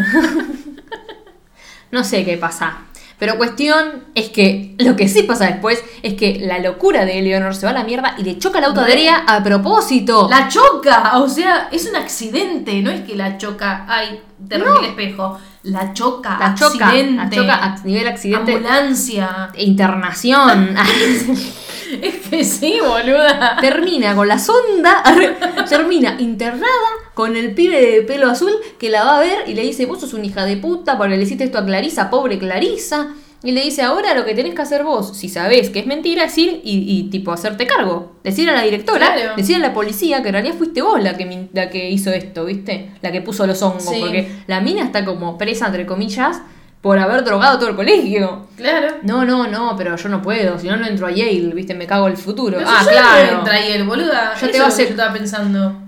no 1.92 2.04
sé 2.04 2.24
qué 2.24 2.36
pasa. 2.36 2.78
Pero 3.18 3.38
cuestión 3.38 4.04
es 4.14 4.28
que 4.28 4.74
lo 4.78 4.94
que 4.94 5.08
sí 5.08 5.22
pasa 5.22 5.46
después 5.46 5.82
es 6.02 6.14
que 6.14 6.38
la 6.40 6.58
locura 6.58 7.04
de 7.04 7.18
Eleonor 7.18 7.54
se 7.54 7.64
va 7.64 7.70
a 7.70 7.74
la 7.74 7.84
mierda 7.84 8.14
y 8.18 8.24
le 8.24 8.38
choca 8.38 8.58
el 8.58 8.66
auto 8.66 8.82
a 9.26 9.42
propósito. 9.42 10.28
La 10.28 10.48
choca, 10.48 11.18
o 11.18 11.28
sea, 11.28 11.68
es 11.72 11.88
un 11.88 11.96
accidente, 11.96 12.82
no 12.82 12.90
es 12.90 13.00
que 13.02 13.14
la 13.14 13.38
choca, 13.38 13.86
ay, 13.88 14.20
te 14.46 14.58
rompí 14.58 14.84
el 14.84 14.90
espejo. 14.90 15.38
La 15.66 15.92
choca, 15.92 16.38
La 16.38 16.54
choca, 16.54 16.88
accidente. 16.88 17.36
la 17.36 17.42
choca 17.42 17.64
a 17.64 17.78
nivel 17.84 18.06
accidente. 18.08 18.52
Ambulancia. 18.54 19.50
Internación. 19.56 20.74
Es 22.02 22.28
que 22.28 22.44
sí, 22.44 22.78
boluda. 22.84 23.58
termina 23.60 24.14
con 24.14 24.26
la 24.28 24.38
sonda, 24.38 25.02
termina 25.68 26.16
internada 26.18 26.66
con 27.14 27.36
el 27.36 27.54
pibe 27.54 27.80
de 27.80 28.02
pelo 28.02 28.28
azul 28.30 28.52
que 28.78 28.90
la 28.90 29.04
va 29.04 29.18
a 29.18 29.20
ver 29.20 29.48
y 29.48 29.54
le 29.54 29.62
dice, 29.62 29.86
vos 29.86 30.00
sos 30.00 30.12
una 30.12 30.26
hija 30.26 30.44
de 30.44 30.56
puta 30.56 30.98
porque 30.98 31.16
le 31.16 31.22
hiciste 31.22 31.44
esto 31.44 31.58
a 31.58 31.64
Clarisa, 31.64 32.10
pobre 32.10 32.38
Clarisa. 32.38 33.14
Y 33.46 33.52
le 33.52 33.62
dice, 33.62 33.82
ahora 33.82 34.12
lo 34.12 34.24
que 34.24 34.34
tenés 34.34 34.54
que 34.56 34.62
hacer 34.62 34.82
vos, 34.82 35.16
si 35.16 35.28
sabés 35.28 35.70
que 35.70 35.78
es 35.78 35.86
mentira, 35.86 36.24
es 36.24 36.36
ir 36.36 36.60
y, 36.64 36.84
y, 36.98 37.10
tipo 37.10 37.32
hacerte 37.32 37.64
cargo. 37.64 38.16
Decir 38.24 38.50
a 38.50 38.52
la 38.54 38.62
directora, 38.62 39.14
Claro. 39.14 39.36
decir 39.36 39.54
a 39.54 39.60
la 39.60 39.72
policía 39.72 40.20
que 40.20 40.30
en 40.30 40.34
realidad 40.34 40.56
fuiste 40.56 40.82
vos 40.82 41.00
la 41.00 41.16
que, 41.16 41.48
la 41.52 41.70
que 41.70 41.88
hizo 41.88 42.10
esto, 42.10 42.44
¿viste? 42.44 42.90
La 43.02 43.12
que 43.12 43.20
puso 43.20 43.46
los 43.46 43.62
hongos. 43.62 43.84
Sí. 43.84 44.00
Porque 44.00 44.28
la 44.48 44.60
mina 44.60 44.82
está 44.82 45.04
como 45.04 45.38
presa, 45.38 45.66
entre 45.66 45.86
comillas, 45.86 46.40
por 46.80 46.98
haber 46.98 47.22
drogado 47.22 47.56
todo 47.60 47.68
el 47.70 47.76
colegio. 47.76 48.46
Claro. 48.56 48.96
No, 49.02 49.24
no, 49.24 49.46
no, 49.46 49.76
pero 49.76 49.94
yo 49.94 50.08
no 50.08 50.20
puedo, 50.22 50.58
si 50.58 50.66
no, 50.66 50.76
no 50.76 50.84
entro 50.84 51.06
a 51.06 51.12
Yale, 51.12 51.54
¿viste? 51.54 51.74
Me 51.74 51.86
cago 51.86 52.08
el 52.08 52.16
futuro. 52.16 52.58
Pero 52.58 52.68
ah, 52.68 52.82
yo 52.84 52.90
claro. 52.90 53.32
no 53.32 53.38
entra 53.38 53.54
ahí 53.54 53.70
el 53.70 53.84
boluda. 53.84 54.32
Yo 54.40 54.46
Eso 54.46 54.48
te 54.48 54.60
voy 54.60 54.72
a 54.72 54.76
yo 54.76 54.82
estaba 54.82 55.12
pensando. 55.12 55.85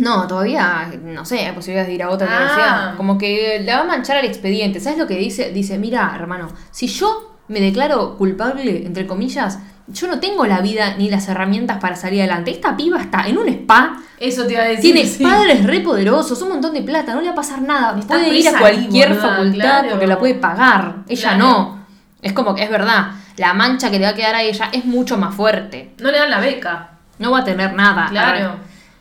No, 0.00 0.26
todavía, 0.26 0.90
no 1.02 1.24
sé, 1.24 1.40
hay 1.46 1.52
posibilidades 1.52 1.88
de 1.88 1.94
ir 1.94 2.02
a 2.02 2.10
otra 2.10 2.26
Ah. 2.30 2.36
universidad. 2.36 2.96
Como 2.96 3.18
que 3.18 3.60
le 3.64 3.72
va 3.72 3.80
a 3.80 3.84
manchar 3.84 4.16
el 4.18 4.24
expediente. 4.26 4.80
¿Sabes 4.80 4.98
lo 4.98 5.06
que 5.06 5.16
dice? 5.16 5.50
Dice, 5.52 5.78
mira, 5.78 6.12
hermano, 6.14 6.48
si 6.70 6.86
yo 6.86 7.36
me 7.48 7.60
declaro 7.60 8.16
culpable, 8.16 8.84
entre 8.86 9.06
comillas, 9.06 9.58
yo 9.88 10.06
no 10.06 10.20
tengo 10.20 10.46
la 10.46 10.60
vida 10.60 10.94
ni 10.96 11.10
las 11.10 11.26
herramientas 11.28 11.78
para 11.78 11.96
salir 11.96 12.20
adelante. 12.20 12.52
Esta 12.52 12.76
piba 12.76 13.00
está 13.00 13.26
en 13.26 13.38
un 13.38 13.48
spa, 13.48 13.96
Eso 14.20 14.46
te 14.46 14.52
iba 14.52 14.62
a 14.62 14.66
decir. 14.66 14.82
tiene 14.94 15.04
sí. 15.08 15.22
padres 15.24 15.64
re 15.64 15.80
poderosos, 15.80 16.40
un 16.42 16.50
montón 16.50 16.72
de 16.74 16.82
plata, 16.82 17.12
no 17.14 17.20
le 17.20 17.26
va 17.26 17.32
a 17.32 17.36
pasar 17.36 17.60
nada. 17.62 17.98
Está 17.98 18.14
puede 18.14 18.28
ir 18.38 18.48
a 18.48 18.58
cualquier 18.58 19.14
facultad 19.16 19.54
claro. 19.80 19.88
porque 19.90 20.06
la 20.06 20.18
puede 20.18 20.34
pagar. 20.34 20.96
Ella 21.08 21.30
Claro. 21.30 21.38
no. 21.38 21.80
Es 22.22 22.32
como 22.32 22.54
que 22.54 22.62
es 22.62 22.70
verdad, 22.70 23.08
la 23.36 23.52
mancha 23.54 23.90
que 23.90 23.98
le 23.98 24.04
va 24.04 24.10
a 24.12 24.14
quedar 24.14 24.34
a 24.36 24.42
ella 24.42 24.68
es 24.72 24.84
mucho 24.84 25.16
más 25.18 25.34
fuerte. 25.34 25.92
No 25.98 26.10
le 26.12 26.18
dan 26.18 26.30
la 26.30 26.38
beca. 26.38 26.90
No 27.18 27.32
va 27.32 27.40
a 27.40 27.44
tener 27.44 27.72
nada. 27.74 28.06
Claro. 28.10 28.56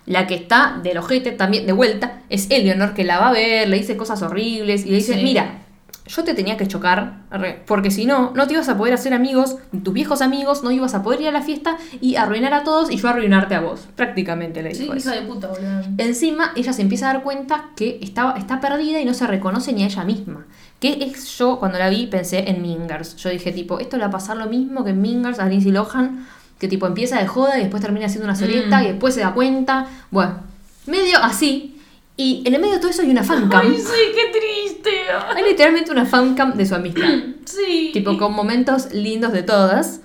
La 0.09 0.27
que 0.27 0.35
está 0.35 0.79
del 0.83 0.97
ojete 0.97 1.31
también 1.31 1.65
de 1.65 1.71
vuelta 1.71 2.23
es 2.29 2.49
Eleanor, 2.51 2.93
que 2.93 3.05
la 3.05 3.19
va 3.19 3.29
a 3.29 3.31
ver, 3.31 3.69
le 3.69 3.77
dice 3.77 3.95
cosas 3.95 4.21
horribles 4.21 4.85
y 4.85 4.89
le 4.89 4.95
dice, 4.97 5.13
Sí. 5.13 5.23
mira, 5.23 5.59
yo 6.07 6.23
te 6.23 6.33
tenía 6.33 6.57
que 6.57 6.67
chocar, 6.67 7.19
porque 7.67 7.91
si 7.91 8.07
no, 8.07 8.31
no 8.35 8.47
te 8.47 8.53
ibas 8.53 8.67
a 8.67 8.75
poder 8.75 8.95
hacer 8.95 9.13
amigos, 9.13 9.57
tus 9.83 9.93
viejos 9.93 10.23
amigos, 10.23 10.63
no 10.63 10.71
ibas 10.71 10.95
a 10.95 11.03
poder 11.03 11.21
ir 11.21 11.27
a 11.27 11.31
la 11.31 11.43
fiesta 11.43 11.77
y 12.01 12.15
arruinar 12.15 12.55
a 12.55 12.63
todos 12.63 12.89
y 12.89 12.97
yo 12.97 13.07
arruinarte 13.07 13.53
a 13.53 13.61
vos. 13.61 13.87
Prácticamente 13.95 14.63
le 14.63 14.73
Sí, 14.73 14.81
dijo 14.83 14.95
eso. 14.95 15.11
hija 15.11 15.21
de 15.21 15.27
puta, 15.27 15.47
boludo. 15.49 15.81
Encima, 15.99 16.51
ella 16.55 16.73
se 16.73 16.81
empieza 16.81 17.07
a 17.07 17.13
dar 17.13 17.21
cuenta 17.23 17.65
que 17.75 17.99
estaba, 18.01 18.33
está 18.39 18.59
perdida 18.59 18.99
y 18.99 19.05
no 19.05 19.13
se 19.13 19.27
reconoce 19.27 19.71
ni 19.71 19.83
a 19.83 19.85
ella 19.85 20.03
misma. 20.03 20.47
Que 20.79 20.93
es 21.03 21.37
yo, 21.37 21.59
cuando 21.59 21.77
la 21.77 21.89
vi, 21.89 22.07
pensé 22.07 22.49
en 22.49 22.63
Mingers. 22.63 23.15
Yo 23.17 23.29
dije, 23.29 23.51
tipo, 23.51 23.77
esto 23.77 23.97
le 23.97 24.01
va 24.03 24.07
a 24.07 24.11
pasar 24.13 24.37
lo 24.37 24.47
mismo 24.47 24.83
que 24.83 24.89
en 24.89 25.01
Mingers 25.03 25.37
a 25.37 25.45
Lindsay 25.45 25.71
Lohan, 25.71 26.25
que 26.59 26.67
tipo 26.67 26.85
empieza 26.87 27.17
de 27.19 27.27
joda 27.27 27.57
y 27.57 27.61
después 27.61 27.81
termina 27.81 28.07
siendo 28.09 28.25
una 28.25 28.35
solieta 28.35 28.79
Mm. 28.79 28.83
y 28.83 28.87
después 28.87 29.13
se 29.15 29.21
da 29.21 29.33
cuenta. 29.33 29.87
Bueno, 30.11 30.41
medio 30.85 31.17
así. 31.23 31.75
Y 32.17 32.43
en 32.45 32.53
el 32.53 32.59
medio 32.61 32.73
de 32.75 32.79
todo 32.81 32.91
eso 32.91 33.01
hay 33.01 33.09
una 33.09 33.23
fancam. 33.23 33.61
Ay, 33.65 33.77
sí, 33.77 34.11
qué 34.13 34.39
triste. 34.39 34.89
Hay 35.35 35.43
literalmente 35.43 35.89
una 35.91 36.05
fancam 36.05 36.53
de 36.55 36.65
su 36.65 36.75
amistad. 36.75 37.07
Sí. 37.45 37.89
tipo, 37.93 38.15
con 38.19 38.33
momentos 38.33 38.93
lindos 38.93 39.31
de 39.33 39.41
todas. 39.41 40.01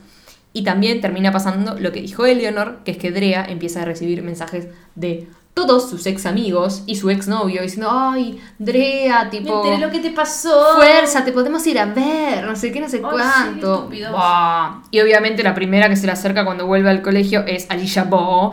Y 0.54 0.62
también 0.64 1.00
termina 1.00 1.30
pasando 1.32 1.76
lo 1.78 1.90
que 1.92 2.00
dijo 2.00 2.24
Eleanor, 2.24 2.78
que 2.84 2.92
es 2.92 2.96
que 2.96 3.10
Drea 3.10 3.44
empieza 3.44 3.82
a 3.82 3.84
recibir 3.84 4.22
mensajes 4.22 4.68
de 4.94 5.26
todos 5.54 5.88
sus 5.88 6.04
ex 6.06 6.26
amigos 6.26 6.82
y 6.86 6.96
su 6.96 7.10
ex 7.10 7.28
novio 7.28 7.62
diciendo, 7.62 7.88
ay, 7.90 8.40
Drea, 8.58 9.24
Me 9.24 9.30
tipo, 9.30 9.56
enteré 9.64 9.78
lo 9.78 9.90
que 9.92 10.00
te 10.00 10.10
pasó. 10.10 10.74
fuerza, 10.76 11.24
te 11.24 11.30
podemos 11.30 11.64
ir 11.68 11.78
a 11.78 11.86
ver, 11.86 12.44
no 12.44 12.56
sé 12.56 12.72
qué, 12.72 12.80
no 12.80 12.88
sé 12.88 12.96
sí, 12.98 13.02
cuánto. 13.02 13.88
Buah. 14.10 14.82
Y 14.90 15.00
obviamente 15.00 15.42
la 15.44 15.54
primera 15.54 15.88
que 15.88 15.94
se 15.96 16.06
le 16.06 16.12
acerca 16.12 16.44
cuando 16.44 16.66
vuelve 16.66 16.90
al 16.90 17.02
colegio 17.02 17.44
es 17.46 17.70
Alicia 17.70 18.02
Bo, 18.04 18.52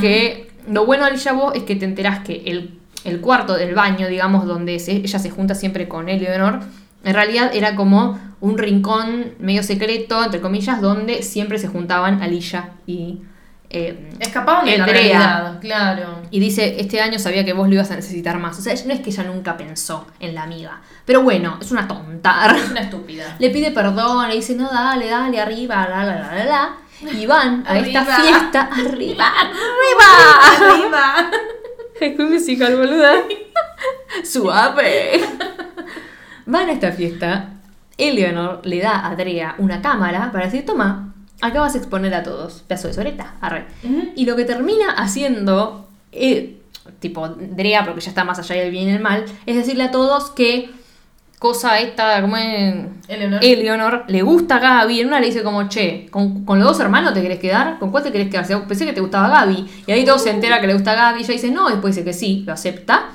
que 0.00 0.50
lo 0.70 0.84
bueno 0.86 1.04
de 1.04 1.10
Alicia 1.10 1.32
Bo 1.32 1.52
es 1.54 1.62
que 1.62 1.76
te 1.76 1.86
enterás 1.86 2.20
que 2.24 2.42
el, 2.46 2.78
el 3.04 3.20
cuarto 3.20 3.54
del 3.54 3.74
baño, 3.74 4.06
digamos, 4.08 4.46
donde 4.46 4.78
se- 4.80 4.96
ella 4.96 5.18
se 5.18 5.30
junta 5.30 5.54
siempre 5.54 5.88
con 5.88 6.08
Eleanor, 6.10 6.60
en 7.04 7.14
realidad 7.14 7.50
era 7.54 7.74
como 7.74 8.18
un 8.40 8.58
rincón 8.58 9.32
medio 9.38 9.62
secreto, 9.62 10.22
entre 10.22 10.40
comillas, 10.42 10.80
donde 10.82 11.22
siempre 11.22 11.58
se 11.58 11.68
juntaban 11.68 12.22
Alicia 12.22 12.70
y... 12.86 13.20
eh, 13.76 14.10
Escapaban 14.20 14.64
de 14.64 14.78
la 14.78 14.84
Andrea. 14.84 15.02
realidad, 15.02 15.60
claro. 15.60 16.22
y 16.30 16.38
dice, 16.40 16.76
este 16.78 17.00
año 17.00 17.18
sabía 17.18 17.44
que 17.44 17.52
vos 17.52 17.68
lo 17.68 17.74
ibas 17.74 17.90
a 17.90 17.96
necesitar 17.96 18.38
más. 18.38 18.58
O 18.58 18.62
sea, 18.62 18.74
no 18.86 18.92
es 18.92 19.00
que 19.00 19.10
ella 19.10 19.24
nunca 19.24 19.56
pensó 19.56 20.06
en 20.20 20.34
la 20.34 20.44
amiga. 20.44 20.80
Pero 21.04 21.22
bueno, 21.22 21.58
es 21.60 21.70
una 21.72 21.86
tonta. 21.88 22.54
Es 22.56 22.70
una 22.70 22.80
estúpida. 22.80 23.36
Le 23.38 23.50
pide 23.50 23.70
perdón, 23.72 24.28
le 24.28 24.36
dice, 24.36 24.54
no, 24.54 24.68
dale, 24.70 25.08
dale, 25.08 25.40
arriba, 25.40 25.86
la, 25.88 26.04
la, 26.04 26.14
la, 26.20 26.34
la, 26.34 26.44
la. 26.44 26.76
Y 27.12 27.26
van 27.26 27.64
a 27.66 27.78
esta 27.78 28.04
fiesta. 28.04 28.70
¡Arriba! 28.72 29.26
¡Arriba! 29.26 30.70
Arriba. 30.72 31.30
Es 32.00 32.18
un 32.18 32.32
musical, 32.32 32.76
boluda. 32.76 33.12
Suave. 34.24 35.20
Van 36.46 36.68
a 36.68 36.72
esta 36.72 36.92
fiesta. 36.92 37.50
Eleanor 37.96 38.60
le 38.64 38.80
da 38.80 39.06
a 39.06 39.14
Drea 39.14 39.54
una 39.58 39.80
cámara 39.80 40.30
para 40.32 40.46
decir, 40.46 40.66
toma, 40.66 41.13
acá 41.44 41.60
vas 41.60 41.74
a 41.74 41.78
exponer 41.78 42.14
a 42.14 42.22
todos. 42.22 42.64
Pedazo 42.66 42.88
de 42.88 42.94
soreta, 42.94 43.34
arre. 43.40 43.66
Y 44.16 44.24
lo 44.24 44.34
que 44.34 44.44
termina 44.44 44.92
haciendo, 44.92 45.86
eh, 46.10 46.56
tipo 47.00 47.28
Drea, 47.28 47.84
porque 47.84 48.00
ya 48.00 48.08
está 48.08 48.24
más 48.24 48.38
allá 48.38 48.56
del 48.56 48.70
bien 48.70 48.88
y 48.88 48.92
el 48.92 49.00
mal, 49.00 49.24
es 49.44 49.56
decirle 49.56 49.84
a 49.84 49.90
todos 49.90 50.30
que 50.30 50.70
cosa 51.38 51.78
esta, 51.80 52.22
como 52.22 52.38
es... 52.38 52.86
Eleanor. 53.08 53.44
Eleanor 53.44 54.04
le 54.08 54.22
gusta 54.22 54.56
a 54.56 54.58
Gaby, 54.60 55.00
en 55.00 55.08
una 55.08 55.20
le 55.20 55.26
dice 55.26 55.42
como, 55.42 55.68
che, 55.68 56.06
¿con, 56.10 56.46
con 56.46 56.58
los 56.58 56.68
dos 56.68 56.80
hermanos 56.80 57.12
te 57.12 57.20
querés 57.20 57.38
quedar? 57.38 57.78
¿Con 57.78 57.90
cuál 57.90 58.02
te 58.02 58.10
querés 58.10 58.30
quedar? 58.30 58.66
Pensé 58.66 58.86
que 58.86 58.94
te 58.94 59.02
gustaba 59.02 59.28
Gaby. 59.28 59.66
Y 59.86 59.92
ahí 59.92 60.06
todo 60.06 60.18
se 60.18 60.30
entera 60.30 60.62
que 60.62 60.66
le 60.66 60.72
gusta 60.72 60.92
a 60.92 60.94
Gaby, 60.94 61.20
ella 61.20 61.32
dice 61.32 61.50
no, 61.50 61.68
después 61.68 61.94
dice 61.94 62.06
que 62.06 62.14
sí, 62.14 62.42
lo 62.46 62.54
acepta. 62.54 63.10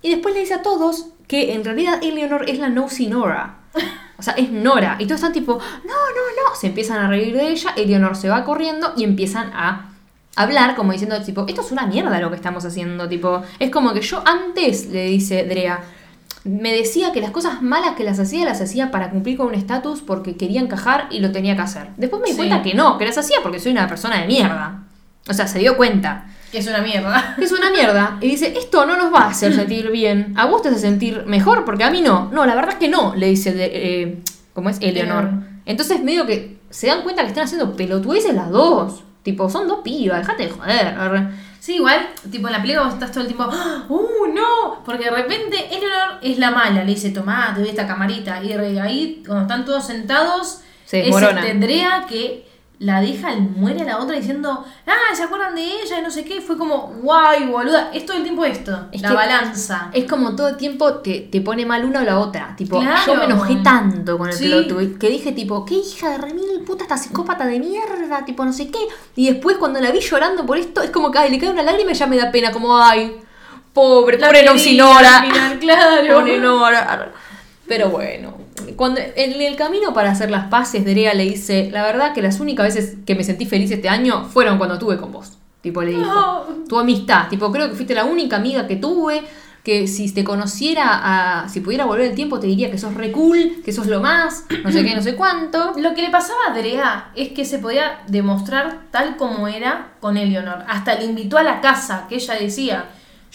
Y 0.00 0.10
después 0.10 0.34
le 0.34 0.40
dice 0.40 0.54
a 0.54 0.62
todos 0.62 1.08
que 1.28 1.52
en 1.52 1.64
realidad 1.64 2.02
Eleanor 2.02 2.48
es 2.48 2.58
la 2.58 2.70
Nosy 2.70 3.08
Nora. 3.08 3.56
O 4.18 4.22
sea, 4.22 4.34
es 4.34 4.50
Nora. 4.50 4.96
Y 4.98 5.04
todos 5.06 5.16
están 5.20 5.32
tipo, 5.32 5.54
no, 5.54 5.60
no, 5.92 6.48
no. 6.48 6.56
Se 6.58 6.68
empiezan 6.68 6.98
a 7.04 7.08
reír 7.08 7.34
de 7.34 7.48
ella, 7.50 7.70
Eleanor 7.76 8.16
se 8.16 8.28
va 8.28 8.44
corriendo 8.44 8.92
y 8.96 9.04
empiezan 9.04 9.50
a 9.54 9.90
hablar 10.36 10.74
como 10.76 10.92
diciendo, 10.92 11.20
tipo, 11.22 11.44
esto 11.48 11.60
es 11.62 11.72
una 11.72 11.86
mierda 11.86 12.18
lo 12.20 12.30
que 12.30 12.36
estamos 12.36 12.64
haciendo. 12.64 13.08
Tipo, 13.08 13.42
es 13.58 13.70
como 13.70 13.92
que 13.92 14.00
yo 14.00 14.22
antes, 14.26 14.86
le 14.86 15.06
dice 15.06 15.44
Drea, 15.44 15.80
me 16.44 16.72
decía 16.72 17.12
que 17.12 17.20
las 17.20 17.30
cosas 17.30 17.60
malas 17.62 17.96
que 17.96 18.04
las 18.04 18.18
hacía, 18.20 18.44
las 18.44 18.60
hacía 18.60 18.90
para 18.90 19.10
cumplir 19.10 19.36
con 19.36 19.48
un 19.48 19.54
estatus 19.54 20.00
porque 20.00 20.36
quería 20.36 20.60
encajar 20.60 21.08
y 21.10 21.18
lo 21.20 21.32
tenía 21.32 21.56
que 21.56 21.62
hacer. 21.62 21.88
Después 21.96 22.22
me 22.22 22.26
di 22.28 22.32
Sí. 22.32 22.38
cuenta 22.38 22.62
que 22.62 22.72
no, 22.74 22.98
que 22.98 23.04
las 23.04 23.18
hacía 23.18 23.38
porque 23.42 23.58
soy 23.60 23.72
una 23.72 23.88
persona 23.88 24.20
de 24.20 24.26
mierda. 24.28 24.84
O 25.28 25.34
sea, 25.34 25.48
se 25.48 25.58
dio 25.58 25.76
cuenta 25.76 26.26
Que 26.52 26.58
es 26.58 26.66
una 26.66 26.80
mierda. 26.80 27.34
que 27.38 27.44
es 27.44 27.52
una 27.52 27.70
mierda. 27.70 28.18
Y 28.20 28.28
dice, 28.28 28.54
esto 28.56 28.86
no 28.86 28.96
nos 28.96 29.12
va 29.12 29.20
a 29.20 29.30
hacer 29.30 29.54
sentir 29.54 29.90
bien. 29.90 30.34
A 30.36 30.46
vos 30.46 30.62
te 30.62 30.68
hace 30.68 30.78
sentir 30.78 31.24
mejor 31.26 31.64
porque 31.64 31.84
a 31.84 31.90
mí 31.90 32.02
no. 32.02 32.30
No, 32.32 32.46
la 32.46 32.54
verdad 32.54 32.72
es 32.72 32.78
que 32.78 32.88
no, 32.88 33.14
le 33.14 33.28
dice, 33.28 33.52
de, 33.52 33.70
eh, 33.72 34.22
¿cómo 34.52 34.70
es? 34.70 34.78
Eleanor. 34.80 35.30
Entonces 35.64 36.02
medio 36.02 36.26
que 36.26 36.58
se 36.70 36.86
dan 36.86 37.02
cuenta 37.02 37.22
que 37.22 37.28
están 37.28 37.44
haciendo 37.44 37.74
pelotudeces 37.74 38.34
las 38.34 38.50
dos. 38.50 39.02
Tipo, 39.22 39.50
son 39.50 39.66
dos 39.66 39.80
pibas, 39.82 40.20
dejate 40.20 40.44
de 40.44 40.50
joder. 40.50 40.96
Sí, 41.58 41.74
igual, 41.74 42.10
tipo 42.30 42.46
en 42.46 42.52
la 42.52 42.60
película 42.60 42.84
vos 42.84 42.94
estás 42.94 43.10
todo 43.10 43.22
el 43.22 43.26
tiempo, 43.26 43.44
¡Ah! 43.50 43.84
¡uh, 43.88 44.32
no! 44.32 44.84
Porque 44.84 45.06
de 45.06 45.10
repente 45.10 45.56
Eleanor 45.68 46.18
es 46.22 46.38
la 46.38 46.52
mala, 46.52 46.84
le 46.84 46.94
dice, 46.94 47.10
tomá, 47.10 47.52
te 47.52 47.60
doy 47.60 47.70
esta 47.70 47.88
camarita. 47.88 48.40
Y 48.40 48.52
ahí, 48.78 49.24
cuando 49.26 49.42
están 49.42 49.64
todos 49.64 49.84
sentados, 49.84 50.60
Se 50.84 51.08
es 51.08 51.12
este 51.12 51.50
Andrea 51.50 52.06
que 52.08 52.45
la 52.78 53.00
deja, 53.00 53.34
muere 53.36 53.80
a 53.80 53.84
la 53.84 53.98
otra 53.98 54.16
diciendo, 54.16 54.62
ah, 54.86 55.14
¿se 55.14 55.22
acuerdan 55.22 55.54
de 55.54 55.62
ella? 55.62 55.98
Y 55.98 56.02
no 56.02 56.10
sé 56.10 56.24
qué. 56.24 56.42
Fue 56.42 56.58
como, 56.58 56.92
guay, 57.02 57.46
boluda. 57.46 57.90
Es 57.94 58.04
todo 58.04 58.16
el 58.18 58.22
tiempo 58.22 58.44
esto, 58.44 58.88
Es 58.92 59.00
la 59.00 59.14
balanza. 59.14 59.88
Es 59.94 60.04
como 60.04 60.36
todo 60.36 60.48
el 60.48 60.56
tiempo 60.58 60.96
te, 60.96 61.20
te 61.20 61.40
pone 61.40 61.64
mal 61.64 61.84
una 61.86 62.00
o 62.00 62.04
la 62.04 62.18
otra. 62.18 62.54
Tipo, 62.54 62.78
Claro. 62.80 63.00
yo 63.06 63.14
me 63.14 63.24
enojé 63.24 63.56
tanto 63.64 64.18
con 64.18 64.28
el 64.28 64.34
Sí. 64.34 64.44
plot 64.46 64.68
twist 64.68 64.98
que 64.98 65.08
dije, 65.08 65.32
tipo, 65.32 65.64
qué 65.64 65.76
hija 65.76 66.10
de 66.10 66.18
remil 66.18 66.44
puta 66.66 66.82
esta 66.84 66.98
psicópata 66.98 67.46
de 67.46 67.58
mierda, 67.60 68.24
tipo, 68.26 68.44
no 68.44 68.52
sé 68.52 68.70
qué. 68.70 68.78
Y 69.14 69.30
después 69.30 69.56
cuando 69.56 69.80
la 69.80 69.90
vi 69.90 70.00
llorando 70.00 70.44
por 70.44 70.58
esto, 70.58 70.82
es 70.82 70.90
como 70.90 71.10
que 71.10 71.18
ay, 71.18 71.30
le 71.30 71.38
cae 71.38 71.48
una 71.48 71.62
lágrima 71.62 71.92
y 71.92 71.94
ya 71.94 72.06
me 72.06 72.18
da 72.18 72.30
pena, 72.30 72.52
como, 72.52 72.76
ay, 72.76 73.16
pobre, 73.72 74.18
pobre 74.18 74.44
quería 74.44 74.82
Nora. 74.84 75.18
al 75.20 75.26
final, 75.32 75.58
claro. 75.60 76.14
Pobre 76.20 76.38
Nora. 76.38 77.12
Pero 77.66 77.88
bueno, 77.88 78.36
cuando 78.76 79.00
en 79.00 79.40
el 79.40 79.56
camino 79.56 79.92
para 79.92 80.10
hacer 80.10 80.30
las 80.30 80.48
paces, 80.48 80.84
Drea 80.84 81.14
le 81.14 81.24
dice, 81.24 81.70
la 81.72 81.82
verdad 81.82 82.14
que 82.14 82.22
las 82.22 82.40
únicas 82.40 82.74
veces 82.74 82.96
que 83.06 83.14
me 83.14 83.24
sentí 83.24 83.46
feliz 83.46 83.70
este 83.70 83.88
año 83.88 84.24
fueron 84.24 84.58
cuando 84.58 84.74
estuve 84.74 84.96
con 84.98 85.12
vos. 85.12 85.38
Tipo, 85.60 85.82
le 85.82 85.90
dijo, 85.90 86.02
No. 86.02 86.44
tu 86.68 86.78
amistad. 86.78 87.28
Tipo, 87.28 87.50
creo 87.50 87.68
que 87.68 87.74
fuiste 87.74 87.94
la 87.94 88.04
única 88.04 88.36
amiga 88.36 88.66
que 88.68 88.76
tuve, 88.76 89.22
que 89.64 89.88
si 89.88 90.12
te 90.14 90.22
conociera, 90.22 91.42
a, 91.42 91.48
si 91.48 91.58
pudiera 91.58 91.86
volver 91.86 92.10
el 92.10 92.14
tiempo, 92.14 92.38
te 92.38 92.46
diría 92.46 92.70
que 92.70 92.78
sos 92.78 92.94
re 92.94 93.10
cool, 93.10 93.62
que 93.64 93.72
sos 93.72 93.88
lo 93.88 94.00
más, 94.00 94.44
no 94.62 94.70
sé 94.70 94.84
qué, 94.84 94.94
no 94.94 95.02
sé 95.02 95.16
cuánto. 95.16 95.72
Lo 95.76 95.92
que 95.92 96.02
le 96.02 96.10
pasaba 96.10 96.38
a 96.48 96.54
Drea 96.56 97.10
es 97.16 97.30
que 97.30 97.44
se 97.44 97.58
podía 97.58 97.98
demostrar 98.06 98.82
tal 98.92 99.16
como 99.16 99.48
era 99.48 99.94
con 100.00 100.16
Eleanor. 100.16 100.64
Hasta 100.68 100.94
le 100.94 101.06
invitó 101.06 101.36
a 101.36 101.42
la 101.42 101.60
casa, 101.60 102.06
que 102.08 102.14
ella 102.14 102.34
decía, 102.34 102.84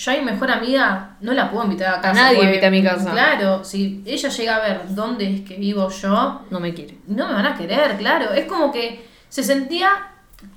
yo 0.04 0.12
a 0.12 0.16
mi 0.16 0.22
mejor 0.22 0.50
amiga 0.52 1.18
no 1.22 1.34
la 1.34 1.52
puedo 1.52 1.64
invitar 1.66 1.96
a 1.96 2.02
casa. 2.02 2.14
nadie 2.24 2.36
porque, 2.38 2.50
invita 2.50 2.68
a 2.68 2.72
mi 2.72 2.84
casa. 2.84 3.12
Claro, 3.12 3.64
si 3.64 4.02
ella 4.06 4.30
llega 4.30 4.56
a 4.56 4.60
ver 4.60 4.82
dónde 4.96 5.36
es 5.36 5.42
que 5.42 5.56
vivo 5.58 5.90
yo, 5.90 6.42
No 6.50 6.60
me 6.60 6.74
quiere. 6.74 6.98
no 7.08 7.28
me 7.28 7.34
van 7.34 7.46
a 7.46 7.56
querer, 7.56 7.98
claro. 7.98 8.32
Es 8.34 8.46
como 8.46 8.72
que 8.72 9.06
se 9.30 9.44
sentía 9.44 9.90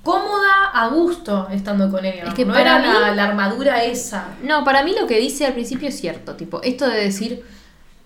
cómoda, 0.01 0.71
a 0.73 0.87
gusto 0.87 1.47
estando 1.51 1.91
con 1.91 2.03
Eleanor. 2.03 2.29
Es 2.29 2.33
que 2.33 2.45
no 2.45 2.53
para 2.53 2.77
era 2.77 2.99
la, 3.01 3.09
mí- 3.11 3.15
la 3.15 3.23
armadura 3.25 3.83
esa. 3.83 4.25
No, 4.43 4.63
para 4.63 4.83
mí 4.83 4.95
lo 4.99 5.05
que 5.05 5.19
dice 5.19 5.45
al 5.45 5.53
principio 5.53 5.89
es 5.89 5.99
cierto, 5.99 6.35
tipo, 6.35 6.59
esto 6.63 6.87
de 6.87 7.01
decir, 7.03 7.43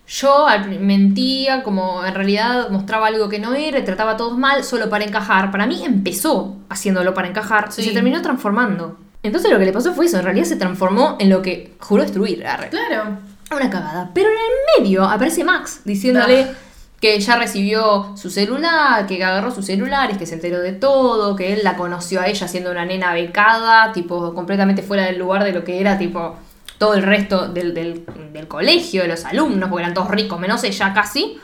yo 0.06 0.46
mentía, 0.80 1.62
como 1.62 2.04
en 2.04 2.14
realidad 2.14 2.68
mostraba 2.70 3.06
algo 3.06 3.28
que 3.28 3.38
no 3.38 3.54
era, 3.54 3.82
trataba 3.84 4.12
a 4.12 4.16
todos 4.16 4.36
mal, 4.36 4.62
solo 4.64 4.90
para 4.90 5.04
encajar. 5.04 5.50
Para 5.50 5.66
mí 5.66 5.82
empezó 5.84 6.56
haciéndolo 6.68 7.14
para 7.14 7.28
encajar 7.28 7.72
Sí. 7.72 7.80
y 7.80 7.84
se 7.86 7.92
terminó 7.92 8.20
transformando. 8.20 8.98
Entonces 9.22 9.50
lo 9.50 9.58
que 9.58 9.66
le 9.66 9.72
pasó 9.72 9.92
fue 9.94 10.06
eso, 10.06 10.18
en 10.18 10.24
realidad 10.24 10.44
se 10.46 10.56
transformó 10.56 11.16
en 11.20 11.28
lo 11.30 11.42
que 11.42 11.74
juró 11.78 12.02
destruir. 12.02 12.46
arre. 12.46 12.68
Claro. 12.70 13.18
Una 13.54 13.68
cagada. 13.68 14.10
Pero 14.14 14.28
en 14.28 14.34
el 14.34 14.84
medio 14.84 15.04
aparece 15.04 15.44
Max 15.44 15.80
diciéndole 15.84 16.44
Ah. 16.44 16.54
que 17.00 17.18
ya 17.18 17.36
recibió 17.36 18.14
su 18.16 18.30
celular, 18.30 19.06
que 19.06 19.22
agarró 19.24 19.50
sus 19.50 19.66
celulares, 19.66 20.16
que 20.18 20.26
se 20.26 20.34
enteró 20.34 20.60
de 20.60 20.72
todo, 20.72 21.34
que 21.36 21.52
él 21.54 21.60
la 21.64 21.76
conoció 21.76 22.20
a 22.20 22.26
ella 22.28 22.46
siendo 22.46 22.70
una 22.70 22.84
nena 22.84 23.12
becada, 23.12 23.92
tipo 23.92 24.34
completamente 24.34 24.82
fuera 24.82 25.04
del 25.06 25.18
lugar 25.18 25.42
de 25.44 25.52
lo 25.52 25.64
que 25.64 25.80
era, 25.80 25.98
tipo 25.98 26.36
todo 26.80 26.94
el 26.94 27.02
resto 27.02 27.46
del, 27.48 27.74
del- 27.74 28.06
del 28.32 28.48
colegio, 28.48 29.02
de 29.02 29.08
los 29.08 29.26
alumnos, 29.26 29.68
porque 29.68 29.82
eran 29.82 29.92
todos 29.92 30.08
ricos, 30.08 30.40
menos 30.40 30.64
ella 30.64 30.94
casi. 30.94 31.36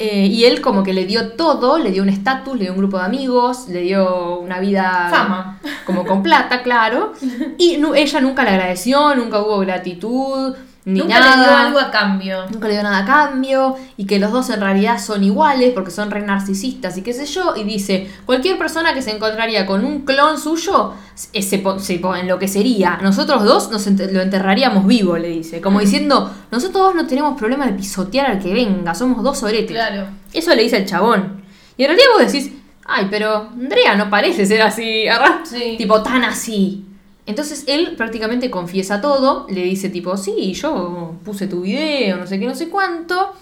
Eh, 0.00 0.26
y 0.26 0.46
él 0.46 0.60
como 0.60 0.82
que 0.82 0.92
le 0.92 1.04
dio 1.06 1.32
todo, 1.34 1.78
le 1.78 1.92
dio 1.92 2.02
un 2.02 2.08
estatus, 2.08 2.56
le 2.56 2.64
dio 2.64 2.72
un 2.72 2.78
grupo 2.78 2.98
de 2.98 3.04
amigos, 3.04 3.68
le 3.68 3.82
dio 3.82 4.40
una 4.40 4.58
vida... 4.58 5.06
Fama. 5.10 5.60
Como 5.86 6.04
con 6.04 6.24
plata, 6.24 6.62
claro. 6.64 7.12
Y 7.58 7.78
ella 7.94 8.20
nunca 8.20 8.42
le 8.42 8.50
agradeció, 8.50 9.14
nunca 9.14 9.38
hubo 9.40 9.58
gratitud. 9.60 10.56
Ni 10.86 11.00
Nunca 11.00 11.18
nada. 11.18 11.36
le 11.36 11.42
dio 11.42 11.56
algo 11.56 11.78
a 11.78 11.90
cambio. 11.90 12.44
Nunca 12.50 12.68
le 12.68 12.74
dio 12.74 12.82
nada 12.82 12.98
a 12.98 13.04
cambio 13.06 13.74
y 13.96 14.04
que 14.04 14.18
los 14.18 14.30
dos 14.32 14.50
en 14.50 14.60
realidad 14.60 14.98
son 15.00 15.24
iguales 15.24 15.72
porque 15.72 15.90
son 15.90 16.10
re 16.10 16.20
narcisistas 16.20 16.98
y 16.98 17.02
qué 17.02 17.12
sé 17.14 17.24
yo. 17.24 17.54
Y 17.56 17.64
dice, 17.64 18.10
cualquier 18.26 18.58
persona 18.58 18.92
que 18.92 19.00
se 19.00 19.10
encontraría 19.12 19.64
con 19.64 19.82
un 19.84 20.02
clon 20.04 20.38
suyo 20.38 20.92
eh, 21.32 21.40
se, 21.40 21.62
se 21.80 21.98
po- 21.98 22.14
enloquecería. 22.16 22.98
Nosotros 23.02 23.44
dos 23.44 23.70
nos 23.70 23.86
enter- 23.86 24.12
lo 24.12 24.20
enterraríamos 24.20 24.86
vivo, 24.86 25.16
le 25.16 25.28
dice. 25.28 25.60
Como 25.62 25.80
diciendo, 25.80 26.30
nosotros 26.50 26.84
dos 26.88 26.94
no 26.94 27.06
tenemos 27.06 27.38
problema 27.38 27.66
de 27.66 27.72
pisotear 27.72 28.26
al 28.30 28.38
que 28.38 28.52
venga, 28.52 28.94
somos 28.94 29.22
dos 29.22 29.38
soretes. 29.38 29.70
Claro. 29.70 30.06
Eso 30.34 30.54
le 30.54 30.62
dice 30.64 30.76
el 30.76 30.84
chabón. 30.86 31.42
Y 31.78 31.84
en 31.84 31.88
realidad 31.88 32.08
vos 32.18 32.30
decís, 32.30 32.52
ay, 32.84 33.06
pero 33.10 33.48
Andrea 33.54 33.94
no 33.96 34.10
parece 34.10 34.44
ser 34.44 34.60
así, 34.60 35.08
arra- 35.08 35.40
Sí. 35.44 35.76
tipo 35.78 36.02
tan 36.02 36.24
así. 36.24 36.84
Entonces 37.26 37.64
él 37.68 37.94
prácticamente 37.96 38.50
confiesa 38.50 39.00
todo, 39.00 39.46
le 39.48 39.62
dice 39.62 39.88
tipo, 39.88 40.16
sí, 40.16 40.52
yo 40.54 41.14
puse 41.24 41.46
tu 41.46 41.62
video, 41.62 42.18
no 42.18 42.26
sé 42.26 42.38
qué, 42.38 42.46
no 42.46 42.54
sé 42.54 42.68
cuánto. 42.68 43.32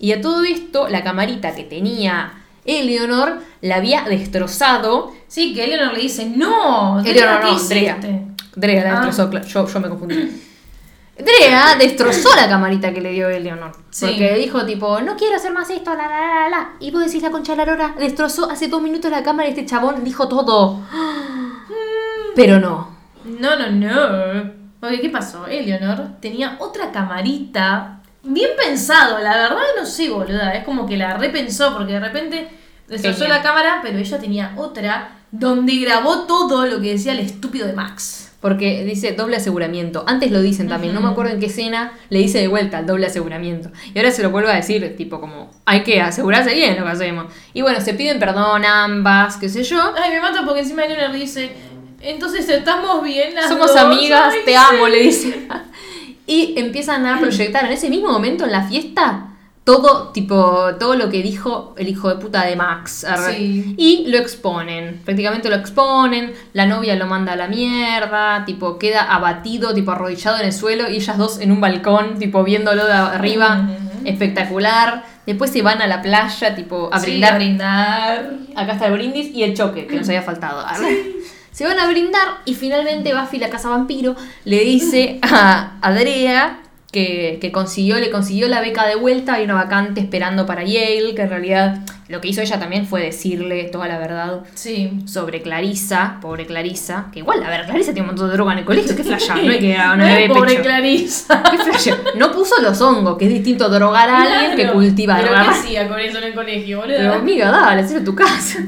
Y 0.00 0.12
a 0.12 0.20
todo 0.20 0.42
esto, 0.44 0.88
la 0.88 1.02
camarita 1.04 1.54
que 1.54 1.62
tenía 1.64 2.32
Eleonor 2.64 3.40
la 3.62 3.76
había 3.76 4.02
destrozado. 4.02 5.12
Sí, 5.28 5.54
que 5.54 5.64
Eleanor 5.64 5.94
le 5.94 6.00
dice, 6.00 6.26
no, 6.26 7.00
Eleonor 7.00 7.40
¿qué 7.40 7.46
no, 7.46 7.54
hiciste?". 7.54 7.74
Drea. 7.74 7.98
Drea 8.56 8.84
la 8.84 8.90
Ah. 8.90 9.04
destrozó, 9.06 9.30
claro, 9.30 9.46
yo, 9.46 9.66
yo 9.68 9.80
me 9.80 9.88
confundí. 9.88 10.42
Drea 11.16 11.74
destrozó 11.76 12.28
la 12.36 12.48
camarita 12.48 12.92
que 12.92 13.00
le 13.00 13.10
dio 13.12 13.28
Eleonor. 13.28 13.72
Sí. 13.90 14.06
Porque 14.06 14.34
dijo 14.36 14.64
tipo, 14.66 15.00
no 15.00 15.16
quiero 15.16 15.36
hacer 15.36 15.52
más 15.52 15.68
esto, 15.70 15.94
la 15.94 16.08
la 16.08 16.20
la 16.20 16.34
la, 16.42 16.48
la. 16.48 16.70
Y 16.80 16.90
vos 16.92 17.04
decís 17.04 17.22
la 17.22 17.30
concha 17.32 17.52
de 17.52 17.58
la 17.58 17.64
lora, 17.66 17.94
destrozó 17.98 18.48
hace 18.50 18.68
dos 18.68 18.80
minutos 18.82 19.10
la 19.10 19.22
cámara 19.24 19.48
y 19.48 19.52
este 19.52 19.66
chabón 19.66 20.02
dijo 20.04 20.28
todo. 20.28 20.80
Pero 22.36 22.60
no. 22.60 22.97
No, 23.40 23.56
no, 23.56 23.70
no. 23.70 24.52
Porque, 24.80 25.00
¿qué 25.00 25.10
pasó? 25.10 25.46
Eleanor 25.46 26.20
tenía 26.20 26.56
otra 26.60 26.92
camarita. 26.92 28.00
Bien 28.22 28.50
pensado, 28.56 29.18
la 29.18 29.36
verdad 29.36 29.56
no 29.76 29.86
sé, 29.86 30.08
boluda. 30.10 30.54
Es 30.54 30.64
como 30.64 30.86
que 30.86 30.96
la 30.96 31.16
repensó 31.16 31.72
porque 31.76 31.94
de 31.94 32.00
repente 32.00 32.48
destrozó 32.86 33.26
la 33.26 33.42
cámara, 33.42 33.80
pero 33.82 33.98
ella 33.98 34.18
tenía 34.18 34.54
otra 34.56 35.18
donde 35.30 35.76
grabó 35.76 36.26
todo 36.26 36.66
lo 36.66 36.80
que 36.80 36.92
decía 36.92 37.12
el 37.12 37.20
estúpido 37.20 37.66
de 37.66 37.72
Max. 37.72 38.24
Porque 38.40 38.84
dice 38.84 39.12
doble 39.12 39.36
aseguramiento. 39.36 40.04
Antes 40.06 40.30
lo 40.30 40.40
dicen 40.40 40.68
también, 40.68 40.94
no 40.94 41.00
me 41.00 41.08
acuerdo 41.08 41.32
en 41.32 41.40
qué 41.40 41.46
escena 41.46 41.92
le 42.08 42.20
dice 42.20 42.38
de 42.38 42.46
vuelta 42.46 42.78
el 42.78 42.86
doble 42.86 43.06
aseguramiento. 43.06 43.70
Y 43.92 43.98
ahora 43.98 44.12
se 44.12 44.22
lo 44.22 44.30
vuelvo 44.30 44.48
a 44.48 44.54
decir, 44.54 44.96
tipo 44.96 45.20
como, 45.20 45.50
hay 45.64 45.82
que 45.82 46.00
asegurarse 46.00 46.54
bien 46.54 46.78
lo 46.78 46.84
que 46.84 46.90
hacemos. 46.90 47.26
Y 47.52 47.62
bueno, 47.62 47.80
se 47.80 47.94
piden 47.94 48.20
perdón 48.20 48.64
ambas, 48.64 49.38
qué 49.38 49.48
sé 49.48 49.64
yo. 49.64 49.92
Ay, 50.00 50.12
me 50.12 50.20
mata 50.20 50.44
porque 50.44 50.60
encima 50.60 50.84
Eleanor 50.84 51.16
dice, 51.16 51.50
entonces 52.00 52.48
estamos 52.48 53.02
bien 53.02 53.34
las 53.34 53.48
Somos 53.48 53.68
dos". 53.68 53.76
amigas, 53.76 54.32
Ay, 54.34 54.40
te 54.44 54.52
sí. 54.52 54.56
amo, 54.56 54.88
le 54.88 55.00
dice. 55.00 55.48
Y 56.26 56.54
empiezan 56.58 57.06
a 57.06 57.18
proyectar 57.18 57.64
en 57.64 57.72
ese 57.72 57.88
mismo 57.88 58.08
momento 58.10 58.44
en 58.44 58.52
la 58.52 58.62
fiesta 58.68 59.24
todo, 59.64 60.08
tipo, 60.12 60.74
todo 60.80 60.94
lo 60.94 61.10
que 61.10 61.22
dijo 61.22 61.74
el 61.76 61.88
hijo 61.88 62.08
de 62.08 62.16
puta 62.16 62.44
de 62.46 62.56
Max. 62.56 63.06
Sí. 63.30 63.74
Y 63.76 64.06
lo 64.08 64.16
exponen, 64.16 65.00
prácticamente 65.04 65.50
lo 65.50 65.56
exponen, 65.56 66.32
la 66.54 66.64
novia 66.64 66.94
lo 66.96 67.06
manda 67.06 67.34
a 67.34 67.36
la 67.36 67.48
mierda, 67.48 68.44
tipo, 68.46 68.78
queda 68.78 69.02
abatido, 69.02 69.74
tipo, 69.74 69.90
arrodillado 69.90 70.38
en 70.38 70.46
el 70.46 70.52
suelo 70.54 70.88
y 70.90 70.96
ellas 70.96 71.18
dos 71.18 71.38
en 71.40 71.52
un 71.52 71.60
balcón, 71.60 72.18
tipo, 72.18 72.42
viéndolo 72.44 72.86
de 72.86 72.92
arriba, 72.94 73.68
espectacular. 74.06 75.04
Después 75.26 75.50
se 75.50 75.60
van 75.60 75.82
a 75.82 75.86
la 75.86 76.00
playa, 76.00 76.54
tipo, 76.54 76.88
a 76.90 76.98
Sí, 76.98 77.10
brindar 77.10 77.32
a 77.32 77.36
brindar. 77.36 78.30
Acá 78.56 78.72
está 78.72 78.86
el 78.86 78.92
brindis 78.94 79.34
y 79.34 79.42
el 79.42 79.54
choque, 79.54 79.86
que 79.86 79.96
nos 79.96 80.08
había 80.08 80.22
faltado. 80.22 80.64
Se 81.58 81.64
van 81.66 81.80
a 81.80 81.88
brindar 81.88 82.38
y 82.44 82.54
finalmente 82.54 83.12
Buffy, 83.12 83.36
la 83.38 83.50
casa 83.50 83.68
vampiro, 83.68 84.14
le 84.44 84.60
dice 84.60 85.18
a 85.22 85.72
Adrea 85.82 86.60
que, 86.92 87.38
que 87.40 87.50
consiguió, 87.50 87.98
le 87.98 88.12
consiguió 88.12 88.46
la 88.46 88.60
beca 88.60 88.86
de 88.86 88.94
vuelta, 88.94 89.34
hay 89.34 89.44
una 89.44 89.54
vacante 89.54 90.00
esperando 90.00 90.46
para 90.46 90.62
Yale, 90.62 91.16
que 91.16 91.22
en 91.22 91.30
realidad 91.30 91.78
lo 92.06 92.20
que 92.20 92.28
hizo 92.28 92.42
ella 92.42 92.60
también 92.60 92.86
fue 92.86 93.02
decirle 93.02 93.64
toda 93.64 93.88
la 93.88 93.98
verdad 93.98 94.42
Sí. 94.54 95.00
sobre 95.06 95.42
Clarisa, 95.42 96.18
pobre 96.20 96.46
Clarisa, 96.46 97.06
que 97.12 97.18
igual, 97.18 97.42
a 97.42 97.50
ver, 97.50 97.66
Clarisa 97.66 97.92
tiene 97.92 98.02
un 98.02 98.14
montón 98.14 98.28
de 98.28 98.34
droga 98.34 98.52
en 98.52 98.58
el 98.60 98.64
colegio, 98.64 98.94
qué 98.94 99.02
flashá, 99.02 99.34
no 99.34 99.50
hay 99.50 99.58
que 99.58 99.76
no 100.28 100.34
pobre 100.34 100.50
pecho. 100.52 100.62
Clarisa. 100.62 101.42
¿Qué 101.50 101.58
flashea? 101.58 101.98
No 102.14 102.30
puso 102.30 102.62
los 102.62 102.80
hongos, 102.80 103.18
que 103.18 103.24
es 103.24 103.32
distinto 103.32 103.68
drogar 103.68 104.08
a 104.08 104.22
alguien 104.22 104.56
que 104.56 104.72
cultivar. 104.72 105.22
¿Pero 105.22 105.34
qué 105.34 105.48
hacía 105.48 105.88
con 105.88 105.98
eso 105.98 106.18
en 106.18 106.24
el 106.24 106.34
colegio, 106.34 106.78
boludo? 106.82 106.96
Pero 106.98 107.14
amiga, 107.14 107.50
dale, 107.50 107.82
hacelo 107.82 107.98
en 107.98 108.04
tu 108.04 108.14
casa. 108.14 108.60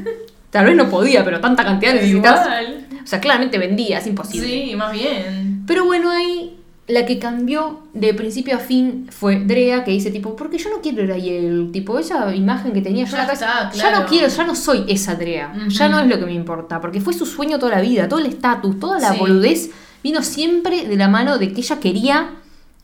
Tal 0.50 0.66
vez 0.66 0.76
no 0.76 0.88
podía, 0.90 1.24
pero 1.24 1.40
tanta 1.40 1.64
cantidad 1.64 1.94
necesitas. 1.94 2.40
Igual. 2.46 2.86
O 3.02 3.06
sea, 3.06 3.20
claramente 3.20 3.56
vendía, 3.58 3.98
es 3.98 4.06
imposible. 4.06 4.48
Sí, 4.48 4.74
más 4.76 4.92
bien. 4.92 5.62
Pero 5.66 5.84
bueno, 5.84 6.10
ahí 6.10 6.56
la 6.88 7.06
que 7.06 7.20
cambió 7.20 7.80
de 7.94 8.12
principio 8.14 8.56
a 8.56 8.58
fin 8.58 9.06
fue 9.10 9.36
Drea, 9.38 9.84
que 9.84 9.92
dice 9.92 10.10
tipo, 10.10 10.34
porque 10.34 10.58
yo 10.58 10.70
no 10.70 10.80
quiero 10.80 11.04
ir 11.04 11.12
a 11.12 11.16
Yale, 11.18 11.68
tipo, 11.72 11.96
esa 12.00 12.34
imagen 12.34 12.72
que 12.72 12.82
tenía 12.82 13.04
yo 13.04 13.16
en 13.16 13.26
la 13.28 13.32
está, 13.32 13.70
ya 13.72 13.96
no 13.96 14.06
quiero, 14.06 14.26
ya 14.26 14.44
no 14.44 14.56
soy 14.56 14.84
esa 14.88 15.14
Drea, 15.14 15.52
ya 15.68 15.88
no 15.88 16.00
es 16.00 16.08
lo 16.08 16.18
que 16.18 16.26
me 16.26 16.32
importa, 16.34 16.80
porque 16.80 17.00
fue 17.00 17.12
su 17.14 17.26
sueño 17.26 17.60
toda 17.60 17.76
la 17.76 17.80
vida, 17.80 18.08
todo 18.08 18.18
el 18.18 18.26
estatus, 18.26 18.80
toda 18.80 18.98
la 18.98 19.12
Sí. 19.12 19.18
boludez 19.20 19.70
vino 20.02 20.20
siempre 20.22 20.84
de 20.88 20.96
la 20.96 21.06
mano 21.06 21.38
de 21.38 21.52
que 21.52 21.60
ella 21.60 21.78
quería 21.78 22.30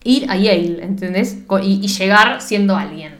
ir 0.05 0.31
a 0.31 0.37
Yale, 0.37 0.83
¿entendés? 0.83 1.39
Y, 1.61 1.81
y 1.83 1.87
llegar 1.89 2.41
siendo 2.41 2.77
alguien, 2.77 3.16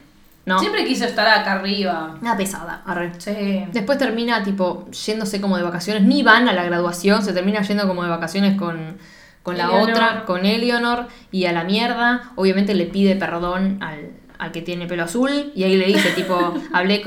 ¿no? 0.48 0.58
Siempre 0.58 0.84
quiso 0.84 1.04
estar 1.04 1.28
acá 1.28 1.52
arriba. 1.52 2.16
Una 2.20 2.36
pesada, 2.36 2.82
arre. 2.86 3.12
Sí. 3.18 3.64
Después 3.72 3.98
termina 3.98 4.42
tipo 4.42 4.90
yéndose 4.90 5.40
como 5.40 5.56
de 5.56 5.62
vacaciones, 5.62 6.02
ni 6.02 6.22
van 6.22 6.48
a 6.48 6.52
la 6.52 6.64
graduación, 6.64 7.22
se 7.22 7.32
termina 7.32 7.62
yendo 7.62 7.86
como 7.86 8.02
de 8.02 8.08
vacaciones 8.10 8.56
con, 8.58 8.96
con 9.42 9.56
la 9.56 9.70
otra, 9.70 10.24
con 10.24 10.44
Eleanor 10.46 11.06
y 11.30 11.44
a 11.44 11.52
la 11.52 11.64
mierda. 11.64 12.32
Obviamente 12.34 12.74
le 12.74 12.86
pide 12.86 13.14
perdón 13.14 13.78
al, 13.82 14.10
al 14.38 14.52
que 14.52 14.62
tiene 14.62 14.86
pelo 14.86 15.04
azul 15.04 15.52
y 15.54 15.64
ahí 15.64 15.76
le 15.76 15.86
dice 15.86 16.10
tipo, 16.10 16.54
hablé 16.72 17.02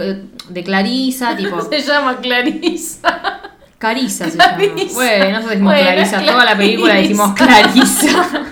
de 0.50 0.64
Clarisa, 0.64 1.36
tipo, 1.36 1.62
Se 1.70 1.82
llama 1.82 2.18
Clarisa. 2.18 3.42
Carisa 3.78 4.30
se 4.30 4.38
llama. 4.38 4.58
Clarisa. 4.58 4.94
Bueno, 4.94 5.26
nosotros 5.30 5.50
decimos 5.50 5.74
Bueno, 5.74 5.90
Clarisa, 5.90 6.22
toda 6.24 6.46
la 6.46 6.56
película 6.56 6.94
Clarisa. 6.94 7.10
decimos 7.10 7.34
Clarisa. 7.36 8.30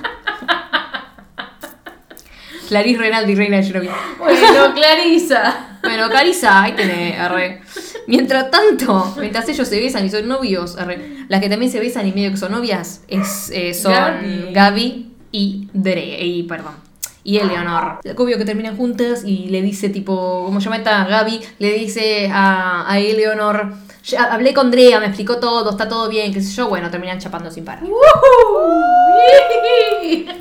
Clarice 2.70 3.00
Renaldi, 3.00 3.34
reina 3.34 3.58
de 3.58 3.64
Chernobyl. 3.64 3.90
Bueno, 4.20 4.76
Clarisa. 4.76 5.80
Bueno, 5.82 6.08
Carisa, 6.10 6.62
ahí 6.62 6.74
tenés, 6.74 7.20
arre. 7.20 7.62
Mientras 8.06 8.52
tanto, 8.52 9.16
mientras 9.20 9.50
ellos 9.50 9.68
se 9.68 9.80
besan 9.80 10.06
y 10.06 10.10
son 10.12 10.28
novios, 10.28 10.78
arre, 10.78 11.26
las 11.30 11.42
que 11.42 11.50
también 11.50 11.72
se 11.72 11.80
besan 11.80 12.08
y 12.08 12.12
medio 12.12 12.30
que 12.30 12.38
son 12.38 12.52
novias 12.52 13.02
es, 13.08 13.50
eh, 13.52 13.74
son 13.74 13.94
Gaby. 13.94 14.54
Gaby 14.54 15.12
y 15.32 15.68
Dre, 15.74 16.24
y 16.24 16.44
perdón. 16.44 16.89
Y 17.30 17.38
Eleonor. 17.38 18.00
Obvio 18.18 18.38
que 18.40 18.46
terminan 18.46 18.76
juntas 18.76 19.24
y 19.24 19.50
le 19.50 19.62
dice 19.62 19.90
tipo, 19.90 20.44
¿cómo 20.46 20.60
se 20.60 20.66
llama 20.66 20.78
esta 20.78 21.06
Gaby? 21.06 21.40
Le 21.60 21.74
dice 21.74 22.28
a, 22.34 22.92
a 22.92 23.00
Eleonor, 23.00 23.72
"Ya 24.04 24.34
hablé 24.34 24.52
con 24.56 24.72
Drea, 24.72 25.00
me 25.00 25.06
explicó 25.06 25.38
todo, 25.38 25.70
está 25.70 25.88
todo 25.88 26.10
bien, 26.10 26.34
qué 26.34 26.42
sé 26.42 26.52
yo. 26.56 26.70
Bueno, 26.70 26.90
terminan 26.90 27.20
chapando 27.20 27.52
sin 27.52 27.66
parar. 27.66 27.84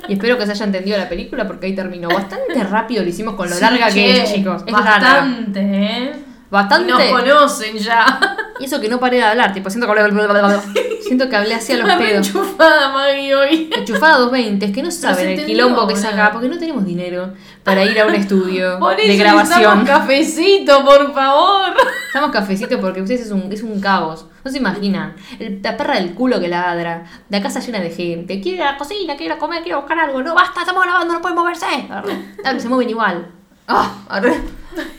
Y 0.07 0.13
espero 0.13 0.37
que 0.39 0.45
se 0.47 0.51
haya 0.53 0.65
entendido 0.65 0.97
la 0.97 1.07
película 1.07 1.45
porque 1.45 1.67
ahí 1.67 1.75
terminó. 1.75 2.09
Bastante 2.09 2.63
rápido 2.63 3.03
lo 3.03 3.09
hicimos 3.09 3.35
con 3.35 3.47
lo 3.49 3.55
Sí, 3.55 3.61
larga 3.61 3.91
que 3.91 4.23
es, 4.23 4.33
chicos. 4.33 4.63
Es 4.65 4.71
larga. 4.73 4.89
Bastante, 4.99 5.59
¿eh? 5.61 6.11
Bastante. 6.49 6.91
Nos 6.91 7.03
conocen 7.03 7.77
ya. 7.77 8.19
Y 8.59 8.65
eso 8.65 8.81
que 8.81 8.89
no 8.89 8.99
paré 8.99 9.17
de 9.17 9.23
hablar, 9.23 9.53
tipo, 9.53 9.69
siento 9.69 9.85
que 9.85 9.99
hablé, 9.99 10.11
siento 11.01 11.29
que 11.29 11.35
hablé 11.35 11.53
así 11.55 11.73
a 11.73 11.77
los 11.77 11.89
pedos. 11.93 12.27
enchufada 12.27 12.89
Maggie 12.91 13.35
hoy. 13.35 13.69
Enchufada 13.73 14.17
220, 14.17 14.65
es 14.65 14.71
que 14.73 14.83
no 14.83 14.91
saben 14.91 15.25
el 15.25 15.31
entendió, 15.31 15.55
quilombo 15.67 15.87
que 15.87 15.93
acá, 15.93 16.31
porque 16.33 16.49
no 16.49 16.57
tenemos 16.57 16.85
dinero 16.85 17.33
para 17.63 17.85
ir 17.85 17.99
a 18.01 18.05
un 18.07 18.15
estudio 18.15 18.77
Por 18.79 18.99
eso 18.99 19.07
de 19.07 19.17
grabación. 19.17 19.85
cafecito, 19.85 20.83
por 20.83 21.13
favor. 21.13 21.73
Estamos 22.07 22.31
cafecitos 22.31 22.79
porque 22.81 23.01
ustedes 23.01 23.21
es 23.27 23.31
un, 23.31 23.51
es 23.51 23.63
un 23.63 23.79
caos. 23.79 24.25
No 24.43 24.51
se 24.51 24.57
imaginan. 24.57 25.13
El- 25.39 25.61
la 25.61 25.77
perra 25.77 25.95
del 25.95 26.13
culo 26.13 26.39
que 26.39 26.47
ladra. 26.47 27.05
La 27.29 27.41
casa 27.41 27.59
llena 27.59 27.79
de 27.79 27.91
gente. 27.91 28.41
Quiere 28.41 28.57
ir 28.57 28.63
a 28.63 28.71
la 28.73 28.77
cocina, 28.77 29.15
quiere 29.15 29.25
ir 29.25 29.31
a 29.33 29.37
comer, 29.37 29.61
quiere 29.61 29.77
buscar 29.77 29.99
algo. 29.99 30.21
No, 30.23 30.33
basta, 30.35 30.61
estamos 30.61 30.83
grabando, 30.83 31.13
no 31.13 31.21
pueden 31.21 31.37
moverse. 31.37 31.65
Arre. 31.89 32.35
Dale, 32.43 32.59
se 32.59 32.67
mueven 32.67 32.89
igual. 32.89 33.27
Ah, 33.67 33.93
arre. 34.09 34.35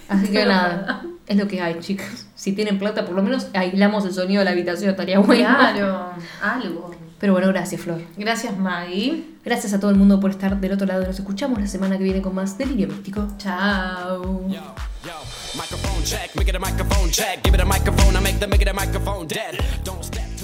Así 0.08 0.28
que 0.30 0.46
nada. 0.46 1.02
Es 1.30 1.36
lo 1.36 1.46
que 1.46 1.62
hay, 1.62 1.78
chicos. 1.78 2.26
Si 2.34 2.50
tienen 2.50 2.80
plata, 2.80 3.06
por 3.06 3.14
lo 3.14 3.22
menos 3.22 3.46
aislamos 3.54 4.04
el 4.04 4.12
sonido 4.12 4.40
de 4.40 4.46
la 4.46 4.50
habitación, 4.50 4.90
estaría 4.90 5.20
bueno. 5.20 5.44
Claro, 5.44 6.10
algo. 6.42 6.90
Pero 7.20 7.34
bueno, 7.34 7.46
gracias, 7.46 7.82
Flor. 7.82 8.02
Gracias, 8.16 8.58
Maggie. 8.58 9.26
Gracias 9.44 9.72
a 9.72 9.78
todo 9.78 9.92
el 9.92 9.96
mundo 9.96 10.18
por 10.18 10.32
estar 10.32 10.60
del 10.60 10.72
otro 10.72 10.88
lado. 10.88 11.06
Nos 11.06 11.20
escuchamos 11.20 11.60
la 11.60 11.68
semana 11.68 11.96
que 11.98 12.02
viene 12.02 12.20
con 12.20 12.34
más 12.34 12.58
Delirio 12.58 12.88
Místico. 12.88 13.28
Chao. 13.38 14.48
Yo, 14.48 14.74
yo, 15.04 15.12
microphone 15.54 16.02
check, 16.02 16.34
make 16.34 16.50
it 16.50 16.56
a 16.56 16.58
microphone 16.58 17.08
check. 17.12 17.40
Give 17.44 17.54
it 17.54 17.60
a 17.60 17.64
microphone, 17.64 18.16
I 18.16 18.20
make 18.20 18.40
the 18.40 18.48
make 18.48 18.62
it 18.62 18.68
a 18.68 18.74
microphone 18.74 19.28
dead. 19.28 19.56
Don't 19.84 20.04
step. 20.04 20.39